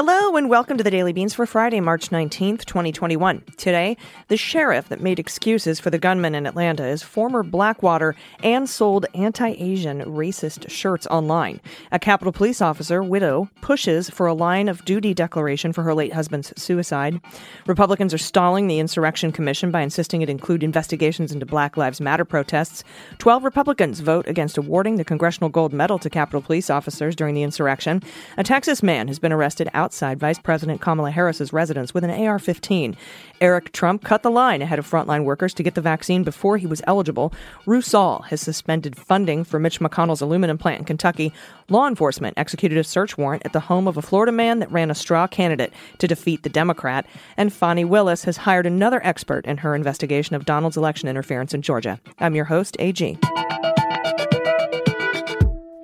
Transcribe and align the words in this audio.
Hello 0.00 0.36
and 0.36 0.48
welcome 0.48 0.78
to 0.78 0.84
the 0.84 0.92
Daily 0.92 1.12
Beans 1.12 1.34
for 1.34 1.44
Friday, 1.44 1.80
March 1.80 2.10
19th, 2.10 2.64
2021. 2.66 3.42
Today, 3.56 3.96
the 4.28 4.36
sheriff 4.36 4.88
that 4.90 5.00
made 5.00 5.18
excuses 5.18 5.80
for 5.80 5.90
the 5.90 5.98
gunman 5.98 6.36
in 6.36 6.46
Atlanta 6.46 6.86
is 6.86 7.02
former 7.02 7.42
Blackwater 7.42 8.14
and 8.44 8.70
sold 8.70 9.06
anti 9.12 9.56
Asian 9.58 10.02
racist 10.04 10.70
shirts 10.70 11.08
online. 11.08 11.60
A 11.90 11.98
Capitol 11.98 12.30
Police 12.30 12.62
officer, 12.62 13.02
widow, 13.02 13.50
pushes 13.60 14.08
for 14.08 14.28
a 14.28 14.34
line 14.34 14.68
of 14.68 14.84
duty 14.84 15.14
declaration 15.14 15.72
for 15.72 15.82
her 15.82 15.94
late 15.94 16.12
husband's 16.12 16.52
suicide. 16.56 17.20
Republicans 17.66 18.14
are 18.14 18.18
stalling 18.18 18.68
the 18.68 18.78
Insurrection 18.78 19.32
Commission 19.32 19.72
by 19.72 19.80
insisting 19.80 20.22
it 20.22 20.30
include 20.30 20.62
investigations 20.62 21.32
into 21.32 21.44
Black 21.44 21.76
Lives 21.76 22.00
Matter 22.00 22.24
protests. 22.24 22.84
Twelve 23.18 23.42
Republicans 23.42 23.98
vote 23.98 24.28
against 24.28 24.58
awarding 24.58 24.94
the 24.94 25.04
Congressional 25.04 25.50
Gold 25.50 25.72
Medal 25.72 25.98
to 25.98 26.08
Capitol 26.08 26.40
Police 26.40 26.70
officers 26.70 27.16
during 27.16 27.34
the 27.34 27.42
insurrection. 27.42 28.00
A 28.36 28.44
Texas 28.44 28.80
man 28.80 29.08
has 29.08 29.18
been 29.18 29.32
arrested 29.32 29.68
outside 29.88 30.20
Vice 30.20 30.38
President 30.38 30.82
Kamala 30.82 31.10
Harris's 31.10 31.50
residence 31.50 31.94
with 31.94 32.04
an 32.04 32.10
AR 32.10 32.38
15. 32.38 32.94
Eric 33.40 33.72
Trump 33.72 34.04
cut 34.04 34.22
the 34.22 34.30
line 34.30 34.60
ahead 34.60 34.78
of 34.78 34.86
frontline 34.86 35.24
workers 35.24 35.54
to 35.54 35.62
get 35.62 35.74
the 35.74 35.80
vaccine 35.80 36.24
before 36.24 36.58
he 36.58 36.66
was 36.66 36.82
eligible. 36.86 37.32
Rusal 37.64 38.22
has 38.26 38.42
suspended 38.42 38.98
funding 38.98 39.44
for 39.44 39.58
Mitch 39.58 39.80
McConnell's 39.80 40.20
aluminum 40.20 40.58
plant 40.58 40.80
in 40.80 40.84
Kentucky. 40.84 41.32
Law 41.70 41.88
enforcement 41.88 42.36
executed 42.36 42.76
a 42.76 42.84
search 42.84 43.16
warrant 43.16 43.46
at 43.46 43.54
the 43.54 43.60
home 43.60 43.88
of 43.88 43.96
a 43.96 44.02
Florida 44.02 44.30
man 44.30 44.58
that 44.58 44.70
ran 44.70 44.90
a 44.90 44.94
straw 44.94 45.26
candidate 45.26 45.72
to 45.96 46.06
defeat 46.06 46.42
the 46.42 46.50
Democrat. 46.50 47.06
And 47.38 47.50
Fani 47.50 47.86
Willis 47.86 48.24
has 48.24 48.36
hired 48.36 48.66
another 48.66 49.00
expert 49.02 49.46
in 49.46 49.56
her 49.56 49.74
investigation 49.74 50.36
of 50.36 50.44
Donald's 50.44 50.76
election 50.76 51.08
interference 51.08 51.54
in 51.54 51.62
Georgia. 51.62 51.98
I'm 52.18 52.34
your 52.34 52.44
host, 52.44 52.76
AG. 52.78 53.18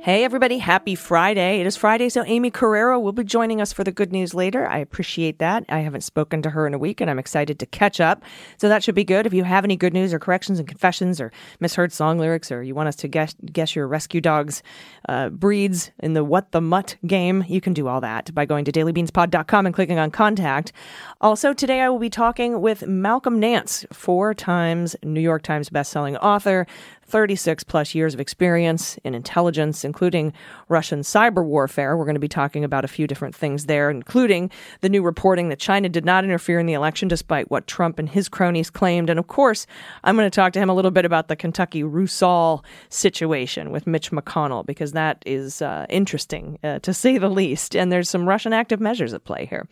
Hey, 0.05 0.23
everybody. 0.23 0.59
Happy 0.59 0.97
Friday. 0.97 1.61
It 1.61 1.67
is 1.67 1.79
Friday, 1.79 2.11
so 2.11 2.23
Aimee 2.27 2.51
Carrero 2.51 3.01
will 3.01 3.13
be 3.13 3.25
joining 3.25 3.63
us 3.63 3.73
for 3.73 3.85
the 3.85 3.91
good 3.91 4.13
news 4.13 4.35
later. 4.35 4.69
I 4.69 4.77
appreciate 4.77 5.39
that. 5.39 5.65
I 5.71 5.79
haven't 5.79 6.03
spoken 6.03 6.43
to 6.43 6.51
her 6.51 6.67
in 6.67 6.75
a 6.75 6.79
week, 6.79 7.01
and 7.01 7.09
I'm 7.09 7.19
excited 7.19 7.59
to 7.59 7.65
catch 7.65 8.01
up. 8.01 8.23
So 8.59 8.69
that 8.69 8.85
should 8.85 8.95
be 8.95 9.05
good. 9.05 9.25
If 9.25 9.33
you 9.33 9.45
have 9.45 9.65
any 9.65 9.77
good 9.77 9.95
news 9.95 10.13
or 10.13 10.19
corrections 10.19 10.59
and 10.59 10.69
confessions 10.69 11.23
or 11.23 11.33
misheard 11.59 11.91
song 11.91 12.19
lyrics, 12.19 12.53
or 12.53 12.63
you 12.63 12.75
want 12.75 12.89
us 12.89 12.97
to 12.97 13.09
guess, 13.09 13.35
guess 13.51 13.75
your 13.75 13.89
rescue 13.89 14.21
dog's 14.21 14.63
uh, 15.09 15.31
breeds 15.31 15.91
in 16.01 16.13
the 16.13 16.23
What 16.23 16.53
the 16.53 16.61
Mutt 16.61 16.97
game, 17.07 17.43
you 17.49 17.63
can 17.63 17.73
do 17.73 17.89
all 17.89 18.03
that 18.03 18.35
by 18.35 18.45
going 18.45 18.67
to 18.67 18.73
dailybeanspod.com 18.73 19.65
and 19.65 19.75
clicking 19.75 19.99
on 19.99 20.11
contact. 20.11 20.75
Also, 21.23 21.55
today 21.55 21.81
I 21.81 21.89
will 21.89 21.99
be 21.99 22.11
talking 22.11 22.61
with 22.61 22.87
Malcolm 22.87 23.41
Nance, 23.41 23.87
four 23.91 24.35
times 24.35 24.97
New 25.03 25.23
York 25.23 25.41
Times 25.41 25.71
bestselling 25.71 26.19
author, 26.23 26.67
36 27.15 27.63
plus 27.63 27.95
years 27.95 28.13
of 28.13 28.19
experience 28.19 28.99
in 29.05 29.15
intelligence, 29.15 29.85
including 29.85 30.33
Russian 30.69 31.03
cyber 31.03 31.45
warfare. 31.45 31.97
We're 31.97 32.07
going 32.07 32.17
to 32.17 32.21
be 32.21 32.27
talking 32.27 32.65
about 32.65 32.85
a 32.85 32.89
few 32.89 33.07
different 33.07 33.37
things 33.37 33.67
there, 33.67 33.89
including 33.89 34.51
the 34.81 34.89
new 34.89 35.01
reporting 35.01 35.49
that 35.51 35.61
China 35.61 35.89
did 35.89 36.05
not 36.05 36.25
interfere 36.25 36.59
in 36.59 36.67
the 36.67 36.73
election, 36.73 37.07
despite 37.07 37.53
what 37.53 37.69
Trump 37.69 38.01
and 38.01 38.09
his 38.09 38.29
cronies 38.29 38.69
claimed. 38.69 39.11
And 39.11 39.21
of 39.21 39.29
course, 39.29 39.65
I'm 40.03 40.17
going 40.17 40.29
to 40.29 40.35
talk 40.35 40.55
to 40.55 40.59
him 40.59 40.69
a 40.69 40.75
little 40.75 40.91
bit 40.91 41.05
about 41.05 41.29
the 41.29 41.37
Kentucky 41.37 41.85
Rusal 41.85 42.65
situation 42.89 43.71
with 43.71 43.87
Mitch 43.87 44.11
McConnell, 44.11 44.67
because 44.67 44.91
that 44.91 45.23
is 45.25 45.63
uh, 45.63 45.87
interesting, 45.89 46.59
uh, 46.65 46.81
to 46.81 46.93
say 46.93 47.17
the 47.17 47.29
least. 47.29 47.77
And 47.77 47.93
there's 47.93 48.11
some 48.11 48.29
Russian 48.29 48.53
active 48.53 48.81
measures 48.81 49.15
at 49.15 49.23
play 49.23 49.47
here. 49.47 49.69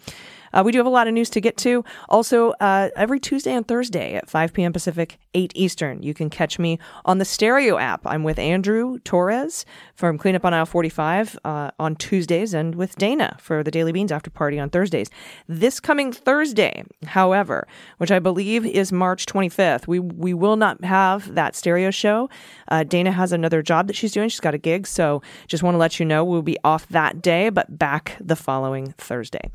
Uh, 0.53 0.63
we 0.65 0.73
do 0.73 0.79
have 0.79 0.87
a 0.87 0.91
lot 0.91 1.07
of 1.07 1.15
news 1.15 1.31
to 1.31 1.41
get 1.41 1.57
to. 1.59 1.85
Also, 2.09 2.51
uh, 2.61 2.91
every 2.97 3.21
Tuesday 3.21 3.53
and 3.53 3.67
Thursday 3.67 4.15
at 4.15 4.29
5 4.29 4.53
p.m. 4.53 4.73
Pacific, 4.73 5.19
8 5.35 5.53
Eastern, 5.55 6.03
you 6.03 6.15
can 6.15 6.31
catch 6.31 6.59
me 6.59 6.79
on 7.05 7.19
the 7.19 7.25
Stereo 7.25 7.79
app. 7.79 8.07
I'm 8.07 8.23
with 8.23 8.39
Andrew 8.39 8.99
Torres 9.01 9.65
from 9.95 10.19
Cleanup 10.19 10.45
on 10.45 10.55
Aisle 10.55 10.67
45 10.67 11.39
uh, 11.45 11.71
on 11.79 11.97
Tuesdays 11.97 12.55
and 12.55 12.75
with 12.75 12.97
Dana 12.97 13.37
for 13.41 13.63
the 13.63 13.71
Daily 13.71 13.93
Beans 13.93 14.13
After 14.13 14.31
Party 14.31 14.59
on 14.59 14.71
Thursdays. 14.71 15.09
This 15.49 15.81
coming 15.81 16.13
Thursday, 16.13 16.85
however, 17.07 17.67
which 17.99 18.11
I 18.11 18.19
believe 18.19 18.67
is 18.67 18.93
March 18.93 19.27
25th, 19.27 19.87
we, 19.87 19.99
we 19.99 20.35
will 20.35 20.57
not 20.57 20.85
have 20.85 21.35
that 21.35 21.57
stereo 21.57 21.91
show. 21.91 22.29
Uh, 22.69 22.85
Dana 22.85 23.13
has 23.13 23.33
another 23.33 23.63
job 23.63 23.87
that 23.87 23.97
she's 23.97 24.13
doing. 24.13 24.29
She's 24.29 24.41
got 24.41 24.55
a 24.55 24.59
gig. 24.59 24.87
So 24.87 25.23
just 25.47 25.63
want 25.63 25.75
to 25.75 25.79
let 25.79 25.99
you 25.99 26.07
know 26.07 26.25
we'll 26.25 26.43
be 26.43 26.59
off 26.65 26.87
that 26.89 27.23
day, 27.23 27.49
but 27.49 27.79
back 27.79 28.17
the 28.21 28.37
following 28.37 28.95
Thursday. 28.99 29.51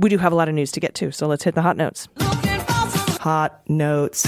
We 0.00 0.08
do 0.08 0.18
have 0.18 0.32
a 0.32 0.36
lot 0.38 0.48
of 0.48 0.54
news 0.54 0.72
to 0.72 0.80
get 0.80 0.94
to, 0.96 1.12
so 1.12 1.26
let's 1.26 1.44
hit 1.44 1.54
the 1.54 1.62
hot 1.62 1.76
notes. 1.76 2.08
Hot 3.20 3.60
notes. 3.68 4.26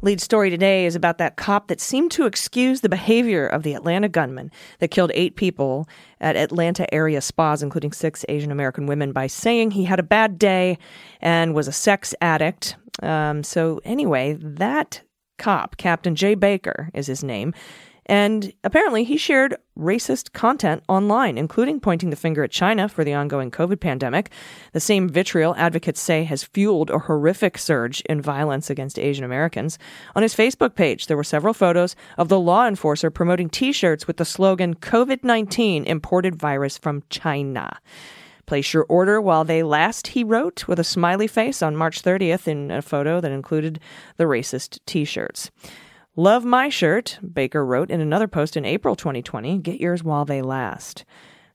Lead 0.00 0.20
story 0.20 0.48
today 0.48 0.86
is 0.86 0.94
about 0.94 1.18
that 1.18 1.36
cop 1.36 1.66
that 1.66 1.80
seemed 1.80 2.12
to 2.12 2.24
excuse 2.24 2.82
the 2.82 2.88
behavior 2.88 3.48
of 3.48 3.64
the 3.64 3.74
Atlanta 3.74 4.08
gunman 4.08 4.48
that 4.78 4.92
killed 4.92 5.10
eight 5.12 5.34
people 5.34 5.88
at 6.20 6.36
Atlanta 6.36 6.92
area 6.94 7.20
spas, 7.20 7.64
including 7.64 7.90
six 7.90 8.24
Asian 8.28 8.52
American 8.52 8.86
women, 8.86 9.10
by 9.10 9.26
saying 9.26 9.72
he 9.72 9.82
had 9.82 9.98
a 9.98 10.04
bad 10.04 10.38
day 10.38 10.78
and 11.20 11.52
was 11.52 11.66
a 11.66 11.72
sex 11.72 12.14
addict. 12.20 12.76
Um, 13.02 13.42
so, 13.42 13.80
anyway, 13.84 14.34
that 14.40 15.02
cop, 15.36 15.76
Captain 15.78 16.14
Jay 16.14 16.36
Baker 16.36 16.90
is 16.94 17.08
his 17.08 17.24
name, 17.24 17.52
and 18.08 18.54
apparently, 18.64 19.04
he 19.04 19.18
shared 19.18 19.56
racist 19.78 20.32
content 20.32 20.82
online, 20.88 21.36
including 21.36 21.78
pointing 21.78 22.08
the 22.08 22.16
finger 22.16 22.42
at 22.42 22.50
China 22.50 22.88
for 22.88 23.04
the 23.04 23.12
ongoing 23.12 23.50
COVID 23.50 23.80
pandemic. 23.80 24.30
The 24.72 24.80
same 24.80 25.10
vitriol 25.10 25.54
advocates 25.56 26.00
say 26.00 26.24
has 26.24 26.42
fueled 26.42 26.88
a 26.88 27.00
horrific 27.00 27.58
surge 27.58 28.00
in 28.02 28.22
violence 28.22 28.70
against 28.70 28.98
Asian 28.98 29.24
Americans. 29.24 29.78
On 30.16 30.22
his 30.22 30.34
Facebook 30.34 30.74
page, 30.74 31.06
there 31.06 31.18
were 31.18 31.24
several 31.24 31.52
photos 31.52 31.94
of 32.16 32.28
the 32.28 32.40
law 32.40 32.66
enforcer 32.66 33.10
promoting 33.10 33.50
t 33.50 33.72
shirts 33.72 34.06
with 34.06 34.16
the 34.16 34.24
slogan 34.24 34.74
COVID 34.74 35.22
19 35.22 35.84
imported 35.84 36.34
virus 36.34 36.78
from 36.78 37.02
China. 37.10 37.78
Place 38.46 38.72
your 38.72 38.86
order 38.88 39.20
while 39.20 39.44
they 39.44 39.62
last, 39.62 40.06
he 40.08 40.24
wrote, 40.24 40.66
with 40.66 40.80
a 40.80 40.84
smiley 40.84 41.26
face 41.26 41.60
on 41.60 41.76
March 41.76 42.02
30th 42.02 42.48
in 42.48 42.70
a 42.70 42.80
photo 42.80 43.20
that 43.20 43.30
included 43.30 43.78
the 44.16 44.24
racist 44.24 44.78
t 44.86 45.04
shirts. 45.04 45.50
Love 46.18 46.44
my 46.44 46.68
shirt, 46.68 47.16
Baker 47.32 47.64
wrote 47.64 47.92
in 47.92 48.00
another 48.00 48.26
post 48.26 48.56
in 48.56 48.64
April 48.64 48.96
2020. 48.96 49.58
Get 49.58 49.80
yours 49.80 50.02
while 50.02 50.24
they 50.24 50.42
last. 50.42 51.04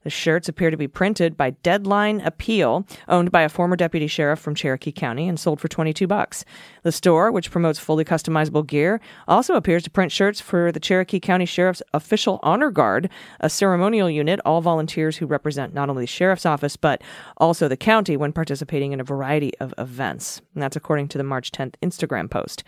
The 0.03 0.09
shirts 0.09 0.47
appear 0.47 0.72
to 0.72 0.78
be 0.78 0.88
printed 0.88 1.35
by 1.35 1.50
Deadline 1.50 2.22
Appeal, 2.22 2.88
owned 3.09 3.29
by 3.29 3.41
a 3.41 3.50
former 3.50 3.75
deputy 3.75 4.07
sheriff 4.07 4.40
from 4.40 4.56
Cherokee 4.56 4.94
County 4.94 5.28
and 5.28 5.38
sold 5.38 5.59
for 5.59 5.68
22 5.68 6.07
bucks. 6.07 6.46
The 6.84 6.94
store, 6.94 7.29
which 7.29 7.51
promotes 7.51 7.78
fully 7.78 8.06
customizable 8.06 8.66
gear, 8.66 9.01
also 9.28 9.56
appears 9.56 9.84
to 9.84 9.91
print 9.91 10.13
shirts 10.13 10.40
for 10.40 10.72
the 10.72 10.80
Cherokee 10.80 11.19
County 11.19 11.45
Sheriff's 11.45 11.84
Official 11.94 12.40
Honor 12.41 12.72
Guard, 12.72 13.09
a 13.41 13.50
ceremonial 13.50 14.09
unit, 14.09 14.40
all 14.45 14.62
volunteers 14.62 15.18
who 15.18 15.25
represent 15.25 15.74
not 15.74 15.90
only 15.90 16.03
the 16.03 16.07
sheriff's 16.07 16.45
office 16.45 16.78
but 16.78 17.01
also 17.35 17.68
the 17.68 17.75
county 17.75 18.16
when 18.16 18.31
participating 18.31 18.94
in 18.94 19.01
a 19.01 19.06
variety 19.06 19.51
of 19.59 19.74
events. 19.78 20.41
And 20.53 20.63
that's 20.63 20.78
according 20.78 21.09
to 21.09 21.18
the 21.18 21.25
March 21.25 21.51
10th 21.51 21.75
Instagram 21.84 22.30
post. 22.30 22.63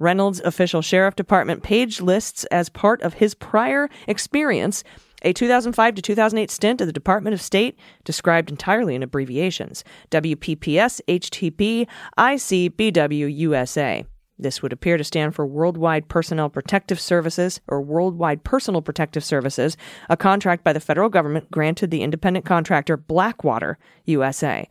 Reynolds' 0.00 0.40
official 0.40 0.82
sheriff 0.82 1.14
department 1.14 1.62
page 1.62 2.00
lists 2.00 2.44
as 2.46 2.68
part 2.68 3.00
of 3.02 3.14
his 3.14 3.34
prior 3.34 3.88
experience 4.08 4.82
a 5.22 5.32
2005 5.32 5.94
to 5.94 6.02
2008 6.02 6.50
stint 6.50 6.80
at 6.80 6.86
the 6.86 6.92
Department 6.92 7.34
of 7.34 7.42
State, 7.42 7.78
described 8.04 8.50
entirely 8.50 8.94
in 8.94 9.02
abbreviations 9.02 9.84
WPPS, 10.10 11.00
HTP, 11.06 11.82
IC, 11.82 12.76
BW, 12.76 13.36
USA. 13.36 14.04
This 14.38 14.62
would 14.62 14.72
appear 14.72 14.96
to 14.96 15.04
stand 15.04 15.34
for 15.34 15.46
Worldwide 15.46 16.08
Personnel 16.08 16.48
Protective 16.48 16.98
Services 16.98 17.60
or 17.68 17.82
Worldwide 17.82 18.42
Personal 18.42 18.80
Protective 18.80 19.22
Services, 19.22 19.76
a 20.08 20.16
contract 20.16 20.64
by 20.64 20.72
the 20.72 20.80
federal 20.80 21.10
government 21.10 21.50
granted 21.50 21.90
the 21.90 22.02
independent 22.02 22.46
contractor 22.46 22.96
Blackwater, 22.96 23.76
USA. 24.06 24.66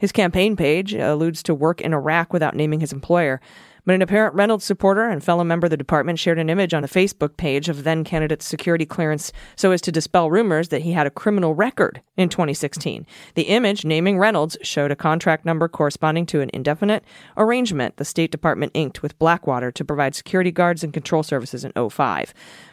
His 0.00 0.10
campaign 0.10 0.56
page 0.56 0.92
alludes 0.92 1.44
to 1.44 1.54
work 1.54 1.80
in 1.80 1.94
Iraq 1.94 2.32
without 2.32 2.56
naming 2.56 2.80
his 2.80 2.92
employer. 2.92 3.40
But 3.84 3.96
an 3.96 4.02
apparent 4.02 4.34
Reynolds 4.34 4.64
supporter 4.64 5.08
and 5.08 5.24
fellow 5.24 5.42
member 5.42 5.66
of 5.66 5.70
the 5.72 5.76
department 5.76 6.18
shared 6.18 6.38
an 6.38 6.48
image 6.48 6.72
on 6.72 6.84
a 6.84 6.88
Facebook 6.88 7.36
page 7.36 7.68
of 7.68 7.82
then 7.82 8.04
candidate's 8.04 8.46
security 8.46 8.86
clearance 8.86 9.32
so 9.56 9.72
as 9.72 9.80
to 9.82 9.92
dispel 9.92 10.30
rumors 10.30 10.68
that 10.68 10.82
he 10.82 10.92
had 10.92 11.06
a 11.06 11.10
criminal 11.10 11.54
record 11.54 12.00
in 12.16 12.28
2016. 12.28 13.04
The 13.34 13.42
image, 13.42 13.84
naming 13.84 14.18
Reynolds, 14.18 14.56
showed 14.62 14.92
a 14.92 14.96
contract 14.96 15.44
number 15.44 15.66
corresponding 15.66 16.26
to 16.26 16.40
an 16.40 16.50
indefinite 16.54 17.04
arrangement 17.36 17.96
the 17.96 18.04
State 18.04 18.30
Department 18.30 18.70
inked 18.74 19.02
with 19.02 19.18
Blackwater 19.18 19.72
to 19.72 19.84
provide 19.84 20.14
security 20.14 20.52
guards 20.52 20.84
and 20.84 20.92
control 20.92 21.24
services 21.24 21.64
in 21.64 21.72
05. 21.72 22.32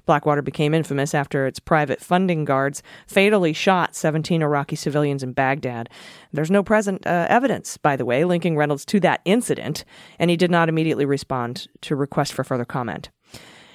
Blackwater 0.09 0.41
became 0.41 0.73
infamous 0.73 1.13
after 1.13 1.45
its 1.45 1.59
private 1.59 2.01
funding 2.01 2.43
guards 2.43 2.81
fatally 3.05 3.53
shot 3.53 3.95
17 3.95 4.41
Iraqi 4.41 4.75
civilians 4.75 5.21
in 5.21 5.33
Baghdad. 5.33 5.87
There's 6.33 6.49
no 6.49 6.63
present 6.63 7.05
uh, 7.05 7.27
evidence, 7.29 7.77
by 7.77 7.95
the 7.95 8.05
way, 8.05 8.23
linking 8.23 8.57
Reynolds 8.57 8.85
to 8.85 8.99
that 9.01 9.21
incident, 9.23 9.85
and 10.17 10.31
he 10.31 10.35
did 10.35 10.49
not 10.49 10.67
immediately 10.67 11.05
respond 11.05 11.67
to 11.81 11.95
requests 11.95 12.31
for 12.31 12.43
further 12.43 12.65
comment. 12.65 13.11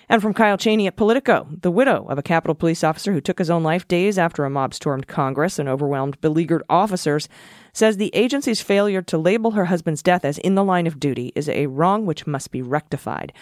And 0.08 0.20
from 0.20 0.34
Kyle 0.34 0.58
Cheney 0.58 0.88
at 0.88 0.96
Politico, 0.96 1.46
the 1.48 1.70
widow 1.70 2.04
of 2.08 2.19
a 2.19 2.22
Capitol 2.22 2.56
police 2.56 2.82
officer 2.82 3.12
who 3.12 3.20
took 3.20 3.38
his 3.38 3.48
own 3.48 3.62
life 3.62 3.86
days 3.86 4.19
after 4.19 4.44
a 4.44 4.50
mob 4.50 4.75
stormed 4.75 5.06
Congress 5.06 5.60
and 5.60 5.69
overwhelmed 5.69 6.20
beleaguered 6.20 6.64
officers, 6.69 7.28
says 7.72 7.96
the 7.96 8.12
agency's 8.12 8.60
failure 8.60 9.02
to 9.02 9.19
label 9.19 9.52
her 9.52 9.66
husband's 9.66 10.02
death 10.02 10.25
as 10.25 10.38
in 10.38 10.56
the 10.56 10.64
line 10.64 10.88
of 10.88 10.98
duty 10.98 11.31
is 11.36 11.48
a 11.48 11.69
wrong 11.69 12.06
which 12.06 12.26
must 12.26 12.50
be 12.50 12.60
rectified. 12.60 13.32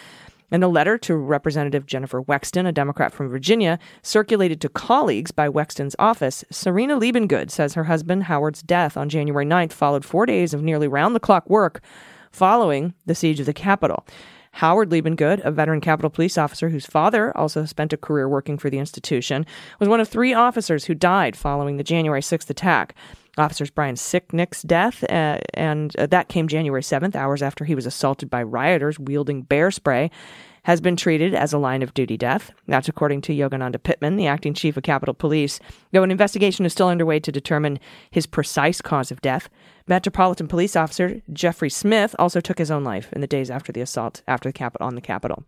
In 0.53 0.61
a 0.61 0.67
letter 0.67 0.99
to 0.99 1.15
Representative 1.15 1.87
Jennifer 1.87 2.21
Wexton, 2.21 2.67
a 2.67 2.71
Democrat 2.71 3.11
from 3.11 3.27
Virginia, 3.27 3.79
circulated 4.03 4.61
to 4.61 4.69
colleagues 4.69 5.31
by 5.31 5.49
Wexton's 5.49 5.95
office, 5.97 6.45
Serena 6.51 6.95
Liebengood 6.95 7.49
says 7.49 7.73
her 7.73 7.85
husband 7.85 8.25
Howard's 8.25 8.61
death 8.61 8.95
on 8.95 9.09
January 9.09 9.47
9th 9.47 9.73
followed 9.73 10.05
four 10.05 10.27
days 10.27 10.53
of 10.53 10.61
nearly 10.61 10.87
round 10.87 11.15
the 11.15 11.19
clock 11.19 11.49
work 11.49 11.81
following 12.31 12.93
the 13.07 13.15
siege 13.15 13.39
of 13.39 13.47
the 13.47 13.53
Capitol. 13.53 14.05
Howard 14.51 14.91
Liebengood, 14.91 15.43
a 15.43 15.49
veteran 15.49 15.81
Capitol 15.81 16.11
police 16.11 16.37
officer 16.37 16.69
whose 16.69 16.85
father 16.85 17.35
also 17.35 17.65
spent 17.65 17.91
a 17.91 17.97
career 17.97 18.29
working 18.29 18.59
for 18.59 18.69
the 18.69 18.77
institution, 18.77 19.47
was 19.79 19.89
one 19.89 19.99
of 19.99 20.07
three 20.07 20.35
officers 20.35 20.85
who 20.85 20.93
died 20.93 21.35
following 21.35 21.77
the 21.77 21.83
January 21.83 22.21
6th 22.21 22.51
attack. 22.51 22.93
Officers 23.37 23.71
Brian 23.71 23.95
Sicknick's 23.95 24.61
death, 24.61 25.03
uh, 25.05 25.39
and 25.55 25.95
uh, 25.97 26.05
that 26.07 26.29
came 26.29 26.47
January 26.47 26.83
7th, 26.83 27.15
hours 27.15 27.41
after 27.41 27.65
he 27.65 27.73
was 27.75 27.85
assaulted 27.85 28.29
by 28.29 28.43
rioters 28.43 28.99
wielding 28.99 29.41
bear 29.41 29.71
spray, 29.71 30.11
has 30.63 30.79
been 30.79 30.95
treated 30.95 31.33
as 31.33 31.51
a 31.51 31.57
line 31.57 31.81
of 31.81 31.93
duty 31.93 32.15
death. 32.15 32.51
That's 32.67 32.87
according 32.87 33.21
to 33.21 33.33
Yogananda 33.33 33.81
Pittman, 33.81 34.15
the 34.15 34.27
acting 34.27 34.53
chief 34.53 34.77
of 34.77 34.83
Capitol 34.83 35.13
Police, 35.13 35.59
though 35.91 36.03
an 36.03 36.11
investigation 36.11 36.65
is 36.65 36.71
still 36.71 36.87
underway 36.87 37.19
to 37.19 37.31
determine 37.31 37.79
his 38.11 38.25
precise 38.25 38.81
cause 38.81 39.11
of 39.11 39.21
death. 39.21 39.49
Metropolitan 39.87 40.47
Police 40.47 40.75
Officer 40.75 41.21
Jeffrey 41.33 41.69
Smith 41.69 42.15
also 42.17 42.39
took 42.39 42.59
his 42.59 42.71
own 42.71 42.83
life 42.83 43.11
in 43.13 43.21
the 43.21 43.27
days 43.27 43.51
after 43.51 43.71
the 43.71 43.81
assault 43.81 44.21
after 44.27 44.49
the 44.49 44.53
Capitol 44.53 44.87
on 44.87 44.95
the 44.95 45.01
Capitol. 45.01 45.43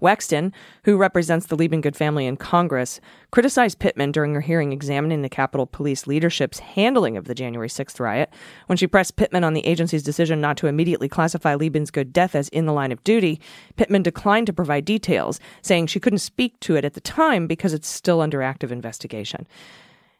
Wexton, 0.00 0.52
who 0.84 0.96
represents 0.96 1.46
the 1.46 1.56
Liebengood 1.56 1.96
family 1.96 2.26
in 2.26 2.36
Congress, 2.36 3.00
criticized 3.30 3.78
Pittman 3.78 4.12
during 4.12 4.34
her 4.34 4.40
hearing 4.40 4.72
examining 4.72 5.22
the 5.22 5.28
Capitol 5.28 5.66
Police 5.66 6.06
leadership's 6.06 6.58
handling 6.58 7.16
of 7.16 7.24
the 7.24 7.34
January 7.34 7.68
6th 7.68 8.00
riot. 8.00 8.30
When 8.66 8.76
she 8.76 8.86
pressed 8.86 9.16
Pittman 9.16 9.44
on 9.44 9.54
the 9.54 9.66
agency's 9.66 10.02
decision 10.02 10.40
not 10.40 10.56
to 10.58 10.66
immediately 10.66 11.08
classify 11.08 11.56
Liebengood's 11.56 12.12
death 12.12 12.34
as 12.34 12.48
in 12.50 12.66
the 12.66 12.72
line 12.72 12.92
of 12.92 13.02
duty, 13.04 13.40
Pittman 13.76 14.02
declined 14.02 14.46
to 14.46 14.52
provide 14.52 14.84
details, 14.84 15.40
saying 15.62 15.86
she 15.86 16.00
couldn't 16.00 16.18
speak 16.18 16.58
to 16.60 16.76
it 16.76 16.84
at 16.84 16.94
the 16.94 17.00
time 17.00 17.46
because 17.46 17.74
it's 17.74 17.88
still 17.88 18.20
under 18.20 18.42
active 18.42 18.72
investigation. 18.72 19.46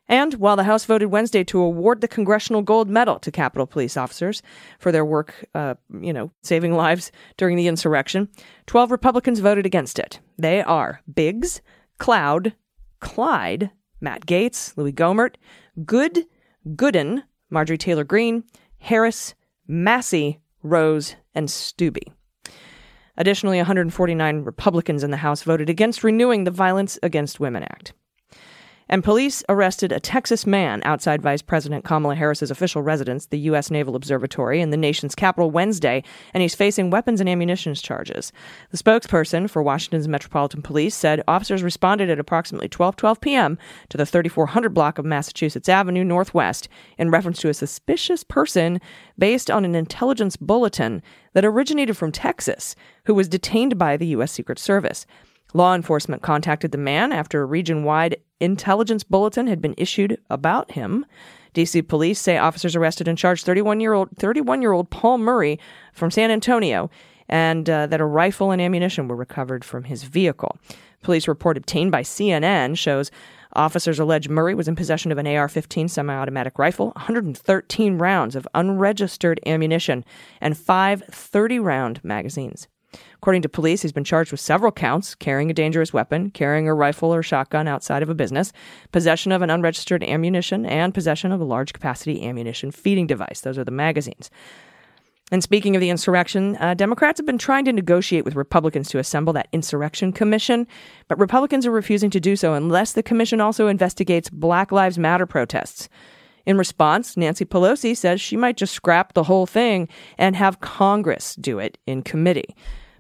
And 0.09 0.35
while 0.35 0.57
the 0.57 0.65
House 0.65 0.85
voted 0.85 1.11
Wednesday 1.11 1.43
to 1.45 1.61
award 1.61 2.01
the 2.01 2.09
Congressional 2.09 2.63
Gold 2.63 2.89
Medal 2.89 3.19
to 3.21 3.33
Capitol 3.33 3.67
police 3.67 3.97
officers 3.97 4.41
for 4.79 4.93
their 4.93 5.05
work, 5.05 5.45
uh, 5.55 5.75
you 6.01 6.13
know, 6.13 6.31
saving 6.43 6.75
lives 6.75 7.11
during 7.37 7.57
the 7.57 7.67
insurrection, 7.67 8.29
12 8.67 8.91
Republicans 8.91 9.41
voted 9.41 9.67
against 9.67 9.99
it. 9.99 10.21
They 10.39 10.63
are 10.63 11.01
Biggs, 11.13 11.61
Cloud, 11.99 12.55
Clyde, 13.01 13.71
Matt 14.01 14.27
Gaetz, 14.27 14.77
Louis 14.77 14.93
Gohmert, 14.93 15.35
Good, 15.85 16.27
Gooden, 16.67 17.23
Marjorie 17.51 17.79
Taylor 17.79 18.05
Greene, 18.05 18.45
Harris, 18.79 19.35
Massie, 19.67 20.41
Rose, 20.63 21.17
and 21.35 21.49
Steube. 21.49 22.03
Additionally, 23.17 23.57
149 23.57 24.45
Republicans 24.45 25.03
in 25.03 25.11
the 25.11 25.17
House 25.17 25.43
voted 25.43 25.71
against 25.71 26.05
renewing 26.05 26.45
the 26.45 26.51
Violence 26.51 26.99
Against 27.03 27.41
Women 27.41 27.63
Act. 27.63 27.93
And 28.89 29.03
police 29.03 29.43
arrested 29.49 29.91
a 29.91 29.99
Texas 29.99 30.47
man 30.47 30.81
outside 30.85 31.21
Vice 31.21 31.43
President 31.43 31.85
Kamala 31.85 32.15
Harris's 32.15 32.53
official 32.53 32.83
residence, 32.83 33.27
the 33.27 33.39
U.S. 33.41 33.69
Naval 33.69 33.97
Observatory, 33.97 34.61
in 34.61 34.71
the 34.71 34.77
nation's 34.77 35.17
capital 35.17 35.51
Wednesday, 35.51 36.05
and 36.33 36.41
he's 36.41 36.55
facing 36.55 36.91
weapons 36.91 37.21
and 37.21 37.29
ammunition 37.29 37.75
charges. 37.75 38.33
The 38.71 38.77
spokesperson 38.77 39.51
for 39.51 39.61
Washington's 39.61 40.07
Metropolitan 40.07 40.63
Police 40.63 40.95
said 40.95 41.23
officers 41.27 41.65
responded 41.65 42.11
at 42.11 42.21
approximately 42.21 42.69
12:12 42.69 43.21
p.m. 43.21 43.59
to 43.89 43.97
the 43.97 44.07
3400 44.07 44.73
block 44.73 44.99
of 44.99 45.05
Massachusetts 45.05 45.69
Avenue 45.69 46.05
Northwest 46.05 46.69
in 46.97 47.11
reference 47.11 47.41
to 47.41 47.49
a 47.49 47.55
suspicious 47.55 48.23
person 48.23 48.81
based 49.19 49.51
on 49.51 49.65
an 49.65 49.75
intelligence 49.75 50.37
bulletin 50.37 51.03
that 51.33 51.45
originated 51.45 51.97
from 51.97 52.13
Texas, 52.13 52.77
who 53.07 53.15
was 53.15 53.29
detained 53.29 53.77
by 53.77 53.97
the 53.97 54.07
U.S. 54.09 54.31
Secret 54.31 54.61
Service. 54.61 55.07
Law 55.55 55.75
enforcement 55.75 56.23
contacted 56.23 56.73
the 56.73 56.79
man 56.79 57.13
after 57.13 57.41
a 57.41 57.47
region 57.47 57.85
wide 57.85 58.17
intelligence 58.41 59.05
bulletin 59.05 59.47
had 59.47 59.61
been 59.61 59.75
issued 59.79 60.21
about 60.29 60.73
him. 60.73 61.07
DC 61.55 61.89
police 61.89 62.21
say 62.21 62.37
officers 62.37 62.77
arrested 62.77 63.09
and 63.09 63.17
charged 63.17 63.47
31 63.47 63.81
year 63.81 63.95
old 63.95 64.11
31 64.19 64.61
year 64.61 64.73
old 64.73 64.91
Paul 64.91 65.19
Murray 65.19 65.59
from 65.95 66.11
San 66.11 66.31
Antonio, 66.31 66.91
and 67.29 67.69
uh, 67.69 67.87
that 67.87 68.01
a 68.01 68.05
rifle 68.05 68.51
and 68.51 68.61
ammunition 68.61 69.09
were 69.09 69.17
recovered 69.17 69.65
from 69.65 69.85
his 69.85 70.05
vehicle. 70.05 70.59
Police 71.03 71.29
report 71.29 71.57
obtained 71.57 71.93
by 71.93 72.03
CNN 72.03 72.77
shows 72.77 73.11
officers 73.55 73.99
allege 73.99 74.29
Murray 74.29 74.55
was 74.55 74.69
in 74.69 74.77
possession 74.77 75.11
of 75.11 75.19
an 75.19 75.27
AR-15 75.27 75.89
semi-automatic 75.89 76.59
rifle, 76.59 76.89
113 76.97 77.97
rounds 77.97 78.37
of 78.37 78.47
unregistered 78.55 79.41
ammunition, 79.47 80.05
and 80.41 80.59
five 80.59 81.03
30-round 81.11 82.05
magazines. 82.05 82.69
According 83.17 83.43
to 83.43 83.49
police, 83.49 83.83
he's 83.83 83.93
been 83.93 84.05
charged 84.05 84.31
with 84.31 84.41
several 84.41 84.73
counts 84.73 85.15
carrying 85.15 85.51
a 85.51 85.55
dangerous 85.55 85.93
weapon, 85.93 86.31
carrying 86.31 86.69
a 86.69 86.75
rifle 86.75 87.13
or 87.13 87.23
shotgun 87.23 87.67
outside 87.67 88.03
of 88.03 88.09
a 88.09 88.15
business, 88.15 88.53
possession 88.93 89.33
of 89.33 89.43
an 89.43 89.51
unregistered 89.51 90.05
ammunition, 90.05 90.65
and 90.65 90.95
possession 90.95 91.33
of 91.33 91.41
a 91.41 91.45
large 91.45 91.73
capacity 91.73 92.27
ammunition 92.27 92.71
feeding 92.71 93.07
device. 93.07 93.41
Those 93.41 93.59
are 93.59 93.65
the 93.65 93.71
magazines. 93.71 94.31
And 95.33 95.43
speaking 95.43 95.75
of 95.75 95.81
the 95.81 95.91
insurrection, 95.91 96.57
uh, 96.59 96.75
Democrats 96.75 97.19
have 97.19 97.27
been 97.27 97.37
trying 97.37 97.65
to 97.65 97.73
negotiate 97.73 98.25
with 98.25 98.37
Republicans 98.37 98.89
to 98.91 98.99
assemble 98.99 99.33
that 99.33 99.49
insurrection 99.53 100.13
commission, 100.13 100.69
but 101.09 101.19
Republicans 101.19 101.67
are 101.67 101.73
refusing 101.73 102.11
to 102.11 102.21
do 102.21 102.37
so 102.37 102.55
unless 102.55 102.93
the 102.93 103.03
commission 103.03 103.41
also 103.41 103.67
investigates 103.67 104.31
Black 104.31 104.71
Lives 104.71 104.99
Matter 104.99 105.27
protests. 105.27 105.89
In 106.47 106.57
response, 106.57 107.17
Nancy 107.17 107.45
Pelosi 107.45 107.97
says 107.97 108.21
she 108.21 108.37
might 108.37 108.57
just 108.57 108.73
scrap 108.73 109.13
the 109.13 109.25
whole 109.25 109.47
thing 109.47 109.89
and 110.17 110.37
have 110.37 110.61
Congress 110.61 111.35
do 111.35 111.59
it 111.59 111.77
in 111.87 112.03
committee. 112.03 112.55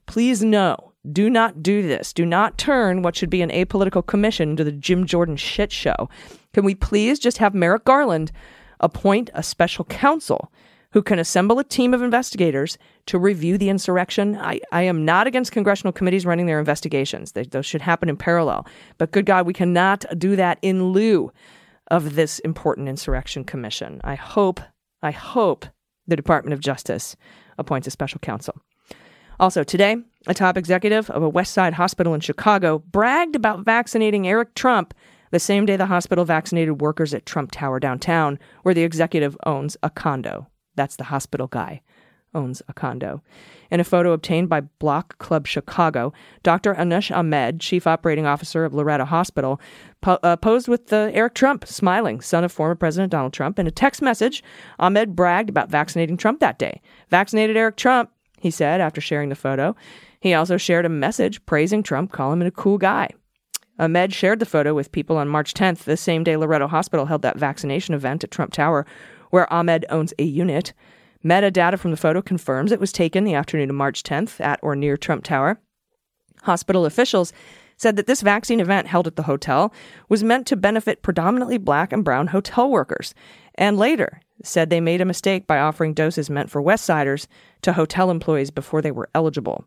Please 0.06 0.42
no, 0.42 0.92
do 1.10 1.30
not 1.30 1.62
do 1.62 1.82
this. 1.82 2.12
Do 2.12 2.26
not 2.26 2.58
turn 2.58 3.02
what 3.02 3.14
should 3.14 3.30
be 3.30 3.42
an 3.42 3.50
apolitical 3.50 4.04
commission 4.04 4.50
into 4.50 4.64
the 4.64 4.72
Jim 4.72 5.06
Jordan 5.06 5.36
shit 5.36 5.70
show. 5.70 6.08
Can 6.52 6.64
we 6.64 6.74
please 6.74 7.18
just 7.20 7.38
have 7.38 7.54
Merrick 7.54 7.84
Garland 7.84 8.32
appoint 8.80 9.30
a 9.32 9.42
special 9.42 9.84
counsel 9.84 10.52
who 10.90 11.02
can 11.02 11.18
assemble 11.18 11.58
a 11.58 11.64
team 11.64 11.92
of 11.94 12.02
investigators 12.02 12.78
to 13.06 13.18
review 13.18 13.58
the 13.58 13.68
insurrection? 13.68 14.36
I, 14.36 14.60
I 14.72 14.82
am 14.82 15.04
not 15.04 15.26
against 15.26 15.52
congressional 15.52 15.92
committees 15.92 16.26
running 16.26 16.46
their 16.46 16.58
investigations. 16.58 17.32
They, 17.32 17.44
those 17.44 17.66
should 17.66 17.82
happen 17.82 18.08
in 18.08 18.16
parallel. 18.16 18.66
But 18.98 19.12
good 19.12 19.26
God, 19.26 19.46
we 19.46 19.52
cannot 19.52 20.04
do 20.18 20.34
that 20.36 20.58
in 20.62 20.92
lieu 20.92 21.30
of 21.88 22.14
this 22.14 22.38
important 22.40 22.88
insurrection 22.88 23.44
commission. 23.44 24.00
I 24.04 24.14
hope, 24.14 24.60
I 25.02 25.10
hope 25.10 25.66
the 26.06 26.16
Department 26.16 26.54
of 26.54 26.60
Justice 26.60 27.16
appoints 27.58 27.86
a 27.86 27.90
special 27.90 28.18
counsel. 28.20 28.56
Also, 29.38 29.62
today, 29.62 29.96
a 30.26 30.34
top 30.34 30.56
executive 30.56 31.10
of 31.10 31.22
a 31.22 31.28
West 31.28 31.52
Side 31.52 31.74
hospital 31.74 32.14
in 32.14 32.20
Chicago 32.20 32.78
bragged 32.78 33.36
about 33.36 33.64
vaccinating 33.64 34.26
Eric 34.26 34.54
Trump 34.54 34.94
the 35.30 35.38
same 35.38 35.66
day 35.66 35.76
the 35.76 35.86
hospital 35.86 36.24
vaccinated 36.24 36.80
workers 36.80 37.12
at 37.12 37.26
Trump 37.26 37.50
Tower 37.50 37.80
downtown, 37.80 38.38
where 38.62 38.74
the 38.74 38.84
executive 38.84 39.36
owns 39.44 39.76
a 39.82 39.90
condo. 39.90 40.46
That's 40.76 40.96
the 40.96 41.04
hospital 41.04 41.48
guy 41.48 41.82
owns 42.36 42.62
a 42.68 42.72
condo. 42.72 43.22
In 43.70 43.80
a 43.80 43.84
photo 43.84 44.12
obtained 44.12 44.48
by 44.48 44.60
Block 44.60 45.18
Club 45.18 45.46
Chicago, 45.46 46.12
Dr. 46.44 46.74
Anosh 46.74 47.14
Ahmed, 47.14 47.58
chief 47.58 47.86
operating 47.86 48.26
officer 48.26 48.64
of 48.64 48.74
Loretto 48.74 49.04
Hospital, 49.04 49.60
po- 50.02 50.20
uh, 50.22 50.36
posed 50.36 50.68
with 50.68 50.92
uh, 50.92 51.10
Eric 51.12 51.34
Trump, 51.34 51.66
smiling, 51.66 52.20
son 52.20 52.44
of 52.44 52.52
former 52.52 52.76
President 52.76 53.10
Donald 53.10 53.32
Trump. 53.32 53.58
In 53.58 53.66
a 53.66 53.72
text 53.72 54.02
message, 54.02 54.44
Ahmed 54.78 55.16
bragged 55.16 55.48
about 55.48 55.70
vaccinating 55.70 56.16
Trump 56.16 56.38
that 56.40 56.58
day. 56.58 56.80
Vaccinated 57.10 57.56
Eric 57.56 57.76
Trump, 57.76 58.10
he 58.38 58.50
said 58.50 58.80
after 58.80 59.00
sharing 59.00 59.30
the 59.30 59.34
photo. 59.34 59.74
He 60.20 60.34
also 60.34 60.56
shared 60.56 60.84
a 60.84 60.90
message 60.90 61.44
praising 61.46 61.82
Trump, 61.82 62.12
calling 62.12 62.40
him 62.40 62.46
a 62.46 62.52
cool 62.52 62.78
guy. 62.78 63.10
Ahmed 63.78 64.12
shared 64.12 64.38
the 64.38 64.46
photo 64.46 64.74
with 64.74 64.92
people 64.92 65.16
on 65.18 65.28
March 65.28 65.52
10th, 65.52 65.84
the 65.84 65.96
same 65.96 66.24
day 66.24 66.36
Loretto 66.36 66.66
Hospital 66.66 67.06
held 67.06 67.22
that 67.22 67.38
vaccination 67.38 67.94
event 67.94 68.24
at 68.24 68.30
Trump 68.30 68.52
Tower, 68.52 68.86
where 69.30 69.52
Ahmed 69.52 69.84
owns 69.90 70.14
a 70.18 70.24
unit. 70.24 70.72
Metadata 71.26 71.76
from 71.76 71.90
the 71.90 71.96
photo 71.96 72.22
confirms 72.22 72.70
it 72.70 72.78
was 72.78 72.92
taken 72.92 73.24
the 73.24 73.34
afternoon 73.34 73.68
of 73.68 73.74
March 73.74 74.04
10th 74.04 74.40
at 74.40 74.60
or 74.62 74.76
near 74.76 74.96
Trump 74.96 75.24
Tower. 75.24 75.60
Hospital 76.42 76.86
officials 76.86 77.32
said 77.76 77.96
that 77.96 78.06
this 78.06 78.22
vaccine 78.22 78.60
event 78.60 78.86
held 78.86 79.08
at 79.08 79.16
the 79.16 79.24
hotel 79.24 79.74
was 80.08 80.22
meant 80.22 80.46
to 80.46 80.56
benefit 80.56 81.02
predominantly 81.02 81.58
black 81.58 81.92
and 81.92 82.04
brown 82.04 82.28
hotel 82.28 82.70
workers, 82.70 83.12
and 83.56 83.76
later 83.76 84.20
said 84.44 84.70
they 84.70 84.80
made 84.80 85.00
a 85.00 85.04
mistake 85.04 85.48
by 85.48 85.58
offering 85.58 85.92
doses 85.92 86.30
meant 86.30 86.48
for 86.48 86.62
Westsiders 86.62 87.26
to 87.62 87.72
hotel 87.72 88.10
employees 88.10 88.52
before 88.52 88.80
they 88.80 88.92
were 88.92 89.08
eligible. 89.12 89.64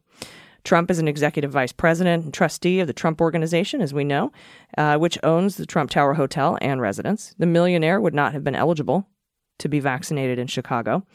Trump 0.63 0.89
is 0.89 0.99
an 0.99 1.07
executive 1.07 1.51
vice 1.51 1.73
president 1.73 2.23
and 2.23 2.33
trustee 2.33 2.79
of 2.79 2.87
the 2.87 2.93
Trump 2.93 3.19
Organization, 3.19 3.81
as 3.81 3.93
we 3.93 4.05
know, 4.05 4.31
uh, 4.77 4.97
which 4.97 5.17
owns 5.23 5.57
the 5.57 5.65
Trump 5.65 5.89
Tower 5.89 6.13
Hotel 6.13 6.57
and 6.61 6.79
residence. 6.79 7.35
The 7.37 7.45
millionaire 7.45 7.99
would 7.99 8.13
not 8.13 8.33
have 8.33 8.43
been 8.43 8.55
eligible 8.55 9.07
to 9.57 9.67
be 9.67 9.79
vaccinated 9.79 10.39
in 10.39 10.47
Chicago. 10.47 11.05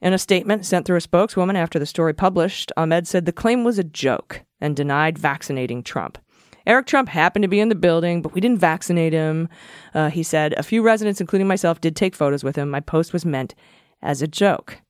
In 0.00 0.12
a 0.12 0.18
statement 0.18 0.64
sent 0.64 0.86
through 0.86 0.96
a 0.96 1.00
spokeswoman 1.00 1.56
after 1.56 1.78
the 1.78 1.86
story 1.86 2.14
published, 2.14 2.70
Ahmed 2.76 3.08
said 3.08 3.26
the 3.26 3.32
claim 3.32 3.64
was 3.64 3.78
a 3.78 3.84
joke 3.84 4.42
and 4.60 4.76
denied 4.76 5.18
vaccinating 5.18 5.82
Trump. 5.82 6.18
Eric 6.66 6.86
Trump 6.86 7.08
happened 7.08 7.42
to 7.42 7.48
be 7.48 7.60
in 7.60 7.68
the 7.70 7.74
building, 7.74 8.22
but 8.22 8.34
we 8.34 8.40
didn't 8.40 8.60
vaccinate 8.60 9.12
him. 9.12 9.48
Uh, 9.94 10.10
he 10.10 10.22
said 10.22 10.52
a 10.58 10.62
few 10.62 10.82
residents, 10.82 11.20
including 11.20 11.48
myself, 11.48 11.80
did 11.80 11.96
take 11.96 12.14
photos 12.14 12.44
with 12.44 12.56
him. 12.56 12.68
My 12.68 12.80
post 12.80 13.12
was 13.12 13.24
meant 13.24 13.54
as 14.02 14.22
a 14.22 14.28
joke. 14.28 14.80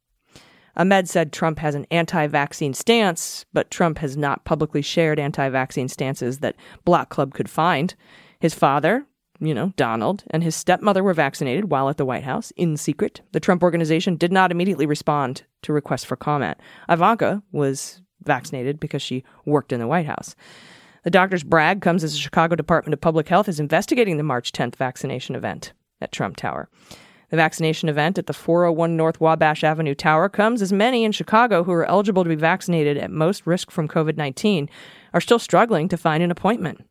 Ahmed 0.76 1.08
said 1.08 1.32
Trump 1.32 1.58
has 1.60 1.74
an 1.74 1.86
anti 1.90 2.26
vaccine 2.26 2.74
stance, 2.74 3.46
but 3.52 3.70
Trump 3.70 3.98
has 3.98 4.16
not 4.16 4.44
publicly 4.44 4.82
shared 4.82 5.18
anti 5.18 5.48
vaccine 5.48 5.88
stances 5.88 6.38
that 6.38 6.56
Block 6.84 7.08
Club 7.08 7.32
could 7.32 7.48
find. 7.48 7.94
His 8.40 8.54
father, 8.54 9.06
you 9.40 9.54
know, 9.54 9.72
Donald, 9.76 10.24
and 10.30 10.42
his 10.42 10.56
stepmother 10.56 11.02
were 11.02 11.14
vaccinated 11.14 11.70
while 11.70 11.88
at 11.88 11.96
the 11.96 12.04
White 12.04 12.24
House 12.24 12.50
in 12.56 12.76
secret. 12.76 13.20
The 13.32 13.40
Trump 13.40 13.62
organization 13.62 14.16
did 14.16 14.32
not 14.32 14.50
immediately 14.50 14.86
respond 14.86 15.42
to 15.62 15.72
requests 15.72 16.04
for 16.04 16.16
comment. 16.16 16.58
Ivanka 16.88 17.42
was 17.52 18.02
vaccinated 18.24 18.80
because 18.80 19.02
she 19.02 19.24
worked 19.44 19.72
in 19.72 19.80
the 19.80 19.86
White 19.86 20.06
House. 20.06 20.34
The 21.04 21.10
doctor's 21.10 21.44
brag 21.44 21.80
comes 21.80 22.02
as 22.02 22.12
the 22.12 22.18
Chicago 22.18 22.56
Department 22.56 22.92
of 22.92 23.00
Public 23.00 23.28
Health 23.28 23.48
is 23.48 23.60
investigating 23.60 24.16
the 24.16 24.22
March 24.22 24.52
10th 24.52 24.76
vaccination 24.76 25.34
event 25.34 25.72
at 26.00 26.12
Trump 26.12 26.36
Tower. 26.36 26.68
The 27.30 27.36
vaccination 27.36 27.88
event 27.88 28.18
at 28.18 28.26
the 28.26 28.32
401 28.32 28.96
North 28.96 29.20
Wabash 29.20 29.62
Avenue 29.62 29.94
Tower 29.94 30.28
comes 30.28 30.62
as 30.62 30.72
many 30.72 31.04
in 31.04 31.12
Chicago 31.12 31.62
who 31.62 31.72
are 31.72 31.84
eligible 31.84 32.24
to 32.24 32.28
be 32.28 32.34
vaccinated 32.34 32.96
at 32.96 33.10
most 33.10 33.46
risk 33.46 33.70
from 33.70 33.86
COVID 33.86 34.16
19 34.16 34.68
are 35.12 35.20
still 35.20 35.38
struggling 35.38 35.88
to 35.88 35.96
find 35.96 36.22
an 36.22 36.30
appointment. 36.30 36.87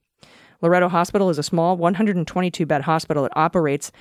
Loretto 0.61 0.89
Hospital 0.89 1.29
is 1.29 1.37
a 1.37 1.43
small 1.43 1.77
122 1.77 2.65
bed 2.65 2.81
hospital 2.83 3.23
that 3.23 3.35
operates 3.35 3.91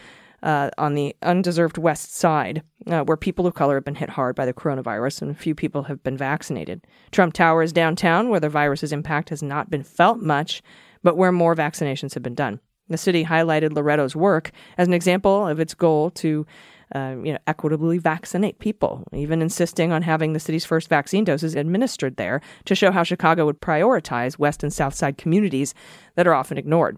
uh, 0.42 0.70
on 0.78 0.94
the 0.94 1.14
undeserved 1.22 1.78
west 1.78 2.14
side, 2.14 2.62
uh, 2.86 3.02
where 3.02 3.16
people 3.16 3.46
of 3.46 3.54
color 3.54 3.74
have 3.74 3.84
been 3.84 3.94
hit 3.94 4.10
hard 4.10 4.36
by 4.36 4.46
the 4.46 4.52
coronavirus 4.52 5.22
and 5.22 5.38
few 5.38 5.54
people 5.54 5.84
have 5.84 6.02
been 6.02 6.16
vaccinated. 6.16 6.86
Trump 7.10 7.34
Tower 7.34 7.62
is 7.62 7.72
downtown, 7.72 8.28
where 8.28 8.40
the 8.40 8.48
virus's 8.48 8.92
impact 8.92 9.30
has 9.30 9.42
not 9.42 9.70
been 9.70 9.82
felt 9.82 10.20
much, 10.20 10.62
but 11.02 11.16
where 11.16 11.32
more 11.32 11.54
vaccinations 11.54 12.14
have 12.14 12.22
been 12.22 12.34
done. 12.34 12.60
The 12.88 12.98
city 12.98 13.24
highlighted 13.24 13.72
Loretto's 13.72 14.14
work 14.14 14.52
as 14.78 14.86
an 14.86 14.94
example 14.94 15.46
of 15.48 15.58
its 15.58 15.74
goal 15.74 16.10
to 16.10 16.46
uh, 16.94 17.16
you 17.22 17.32
know, 17.32 17.38
equitably 17.46 17.98
vaccinate 17.98 18.58
people, 18.58 19.02
even 19.12 19.42
insisting 19.42 19.92
on 19.92 20.02
having 20.02 20.32
the 20.32 20.40
city's 20.40 20.64
first 20.64 20.88
vaccine 20.88 21.24
doses 21.24 21.54
administered 21.54 22.16
there 22.16 22.40
to 22.64 22.74
show 22.74 22.90
how 22.90 23.02
Chicago 23.02 23.44
would 23.46 23.60
prioritize 23.60 24.38
West 24.38 24.62
and 24.62 24.72
South 24.72 24.94
Side 24.94 25.18
communities 25.18 25.74
that 26.14 26.26
are 26.26 26.34
often 26.34 26.58
ignored. 26.58 26.96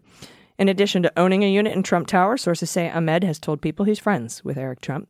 In 0.59 0.68
addition 0.68 1.02
to 1.04 1.12
owning 1.18 1.45
a 1.45 1.50
unit 1.50 1.73
in 1.73 1.83
Trump 1.83 2.09
Tower, 2.09 2.37
sources 2.37 2.68
say 2.71 2.90
Ahmed 2.90 3.23
has 3.25 3.38
told 3.38 3.62
people 3.62 3.85
he's 3.85 3.99
friends 3.99 4.45
with 4.45 4.59
Eric 4.59 4.80
Trump. 4.80 5.09